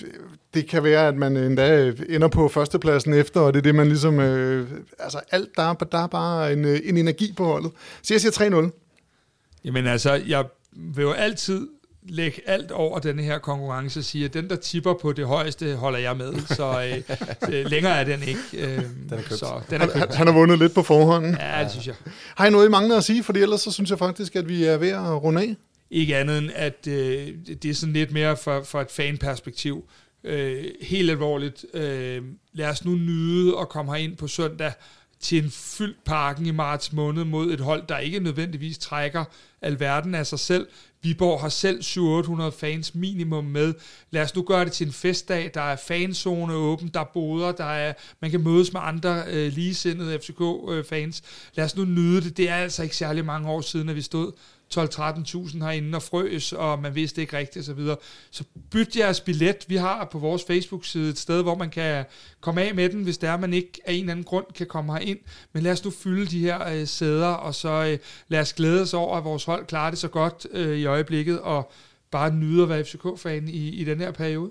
det 0.54 0.68
kan 0.68 0.84
være, 0.84 1.08
at 1.08 1.16
man 1.16 1.36
endda 1.36 1.92
ender 2.08 2.28
på 2.28 2.48
førstepladsen 2.48 3.14
efter, 3.14 3.40
og 3.40 3.52
det 3.54 3.58
er 3.58 3.62
det, 3.62 3.74
man 3.74 3.88
ligesom... 3.88 4.20
Øh, 4.20 4.68
altså, 4.98 5.20
alt, 5.30 5.48
der, 5.56 5.74
der 5.74 5.98
er 5.98 6.06
bare 6.06 6.52
en, 6.52 6.64
en 6.64 6.96
energi 6.96 7.34
på 7.36 7.44
holdet. 7.44 7.72
Så 8.02 8.14
jeg 8.14 8.20
siger 8.20 8.62
3-0. 8.70 9.58
Jamen 9.64 9.86
altså, 9.86 10.12
jeg 10.26 10.44
vil 10.72 11.02
jo 11.02 11.12
altid 11.12 11.68
lægge 12.08 12.40
alt 12.46 12.70
over 12.70 12.98
den 12.98 13.18
her 13.18 13.38
konkurrence 13.38 14.00
og 14.00 14.04
sige, 14.04 14.24
at 14.24 14.34
den, 14.34 14.50
der 14.50 14.56
tipper 14.56 14.94
på 14.94 15.12
det 15.12 15.26
højeste, 15.26 15.76
holder 15.76 15.98
jeg 15.98 16.16
med. 16.16 16.34
Så 16.46 16.82
øh, 17.52 17.66
længere 17.66 18.00
er 18.00 18.04
den 18.04 18.22
ikke. 18.22 18.40
Øh, 18.54 18.78
den 18.78 18.86
er 19.10 19.16
købt. 19.16 19.38
Så, 19.38 19.60
den 19.70 19.80
er 19.80 19.86
købt. 19.86 19.98
Han, 19.98 20.12
han 20.12 20.26
har 20.26 20.34
vundet 20.34 20.58
lidt 20.58 20.74
på 20.74 20.82
forhånden. 20.82 21.36
Ja, 21.40 21.62
det 21.62 21.70
synes 21.70 21.86
jeg. 21.86 21.94
Har 22.36 22.46
I 22.46 22.50
noget, 22.50 22.66
I 22.66 22.70
mangler 22.70 22.96
at 22.96 23.04
sige? 23.04 23.22
For 23.22 23.32
ellers 23.32 23.60
så 23.60 23.72
synes 23.72 23.90
jeg 23.90 23.98
faktisk, 23.98 24.36
at 24.36 24.48
vi 24.48 24.64
er 24.64 24.76
ved 24.76 24.88
at 24.88 25.22
runde 25.22 25.42
af. 25.42 25.56
Ikke 25.90 26.16
andet 26.16 26.38
end, 26.38 26.50
at 26.54 26.86
øh, 26.88 27.28
det 27.62 27.64
er 27.64 27.74
sådan 27.74 27.92
lidt 27.92 28.12
mere 28.12 28.36
for, 28.36 28.62
for 28.62 28.80
et 28.80 28.90
fanperspektiv. 28.90 29.84
Øh, 30.24 30.64
helt 30.80 31.10
alvorligt. 31.10 31.64
Øh, 31.74 32.22
lad 32.52 32.68
os 32.68 32.84
nu 32.84 32.94
nyde 32.94 33.58
at 33.60 33.68
komme 33.68 34.02
ind 34.02 34.16
på 34.16 34.26
søndag 34.26 34.72
til 35.20 35.44
en 35.44 35.50
fyldt 35.50 36.04
parken 36.04 36.46
i 36.46 36.50
marts 36.50 36.92
måned 36.92 37.24
mod 37.24 37.52
et 37.52 37.60
hold, 37.60 37.82
der 37.88 37.98
ikke 37.98 38.20
nødvendigvis 38.20 38.78
trækker 38.78 39.24
alverden 39.62 40.14
af 40.14 40.26
sig 40.26 40.38
selv. 40.38 40.66
Viborg 41.02 41.40
har 41.40 41.48
selv 41.48 41.80
700-800 41.80 42.60
fans 42.60 42.94
minimum 42.94 43.44
med. 43.44 43.74
Lad 44.10 44.22
os 44.22 44.34
nu 44.34 44.42
gøre 44.42 44.64
det 44.64 44.72
til 44.72 44.86
en 44.86 44.92
festdag. 44.92 45.50
Der 45.54 45.60
er 45.60 45.76
fanzone 45.76 46.54
åben, 46.54 46.88
der 46.88 47.00
er 47.00 47.10
boder, 47.14 47.52
der 47.52 47.64
er, 47.64 47.92
man 48.20 48.30
kan 48.30 48.40
mødes 48.40 48.72
med 48.72 48.80
andre 48.84 49.22
øh, 49.26 49.52
ligesindede 49.52 50.18
FCK-fans. 50.18 51.22
Øh, 51.24 51.52
Lad 51.56 51.64
os 51.64 51.76
nu 51.76 51.84
nyde 51.84 52.20
det. 52.20 52.36
Det 52.36 52.48
er 52.48 52.56
altså 52.56 52.82
ikke 52.82 52.96
særlig 52.96 53.24
mange 53.24 53.50
år 53.50 53.60
siden, 53.60 53.88
at 53.88 53.96
vi 53.96 54.02
stod 54.02 54.32
12-13.000 54.76 55.64
herinde 55.64 55.96
og 55.96 56.02
frøs, 56.02 56.52
og 56.52 56.78
man 56.78 56.94
vidste 56.94 57.20
ikke 57.20 57.36
rigtigt 57.36 57.68
osv. 57.68 57.86
Så, 57.86 57.96
så 58.30 58.44
byt 58.70 58.96
jeres 58.96 59.20
billet. 59.20 59.64
Vi 59.68 59.76
har 59.76 60.08
på 60.12 60.18
vores 60.18 60.44
Facebook-side 60.44 61.10
et 61.10 61.18
sted, 61.18 61.42
hvor 61.42 61.54
man 61.54 61.70
kan 61.70 62.04
komme 62.40 62.62
af 62.62 62.74
med 62.74 62.88
den, 62.88 63.02
hvis 63.02 63.18
der 63.18 63.30
er, 63.30 63.36
man 63.36 63.54
ikke 63.54 63.80
af 63.84 63.92
en 63.92 64.00
eller 64.00 64.12
anden 64.12 64.24
grund 64.24 64.46
kan 64.54 64.66
komme 64.66 64.92
herind. 64.92 65.18
Men 65.52 65.62
lad 65.62 65.72
os 65.72 65.84
nu 65.84 65.90
fylde 65.90 66.26
de 66.26 66.40
her 66.40 66.68
øh, 66.68 66.86
sæder, 66.86 67.26
og 67.26 67.54
så 67.54 67.68
øh, 67.68 67.98
lad 68.28 68.40
os 68.40 68.52
glæde 68.52 68.82
os 68.82 68.94
over, 68.94 69.16
at 69.16 69.24
vores 69.24 69.44
hold 69.44 69.66
klarer 69.66 69.90
det 69.90 69.98
så 69.98 70.08
godt 70.08 70.46
øh, 70.50 70.78
i 70.78 70.84
øjeblikket, 70.84 71.40
og 71.40 71.72
bare 72.10 72.34
nyde 72.34 72.62
at 72.62 72.68
være 72.68 72.84
FCK-fan 72.84 73.48
i, 73.48 73.68
i 73.68 73.84
den 73.84 73.98
her 73.98 74.10
periode. 74.10 74.50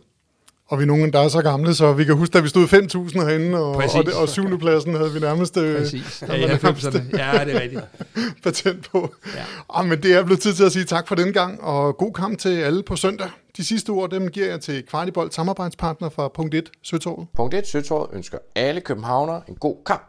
Og 0.72 0.78
vi 0.78 0.84
er 0.84 0.88
nogen, 0.88 1.14
der 1.14 1.20
er 1.20 1.28
så 1.28 1.42
gamle, 1.42 1.76
så 1.76 1.94
vi 1.94 2.04
kan 2.04 2.16
huske, 2.16 2.38
at 2.38 2.44
vi 2.44 2.50
stod 2.50 2.68
5.000 2.68 3.26
herinde, 3.26 3.58
og, 3.58 3.76
og, 3.76 4.06
det, 4.06 4.14
og 4.14 4.30
syvende 4.30 4.58
pladsen 4.58 4.96
havde 4.96 5.14
vi 5.14 5.20
nærmest... 5.20 5.58
Øh, 5.58 5.78
Præcis. 5.78 6.22
Ja, 6.22 6.36
ja, 6.36 6.42
ja, 7.18 7.46
det 7.46 7.56
er 7.56 7.62
rigtigt. 7.62 7.82
patent 8.44 8.90
på. 8.92 9.14
Ja. 9.36 9.44
Ah, 9.70 9.86
men 9.86 10.04
det 10.04 10.14
er 10.14 10.24
blevet 10.24 10.42
tid 10.42 10.54
til 10.54 10.64
at 10.64 10.72
sige 10.72 10.86
tak 10.86 11.08
for 11.08 11.16
den 11.16 11.34
gang, 11.34 11.62
og 11.62 11.98
god 11.98 12.14
kamp 12.14 12.40
til 12.40 12.50
alle 12.50 12.84
på 12.84 12.96
søndag. 12.96 13.30
De 13.58 13.66
sidste 13.66 13.90
ord, 13.90 14.10
dem 14.10 14.28
giver 14.28 14.48
jeg 14.48 14.62
til 14.62 14.86
Kvartibold 14.86 15.32
samarbejdspartner 15.32 16.10
fra 16.10 16.28
Punkt 16.28 16.56
1 16.56 16.70
Søtorvet. 16.84 17.28
Punkt 17.36 17.54
1 17.54 17.68
Søtorvet 17.68 18.10
ønsker 18.14 18.38
alle 18.56 18.82
københavnere 18.82 19.42
en 19.48 19.56
god 19.56 19.76
kamp. 19.86 20.04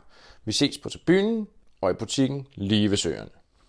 Vi 0.44 0.52
ses 0.52 0.78
på 0.78 0.88
tribunen 0.88 1.46
og 1.80 1.90
i 1.90 1.94
butikken 1.94 2.46
lige 2.54 2.90
ved 2.90 2.96
søerne. 2.96 3.41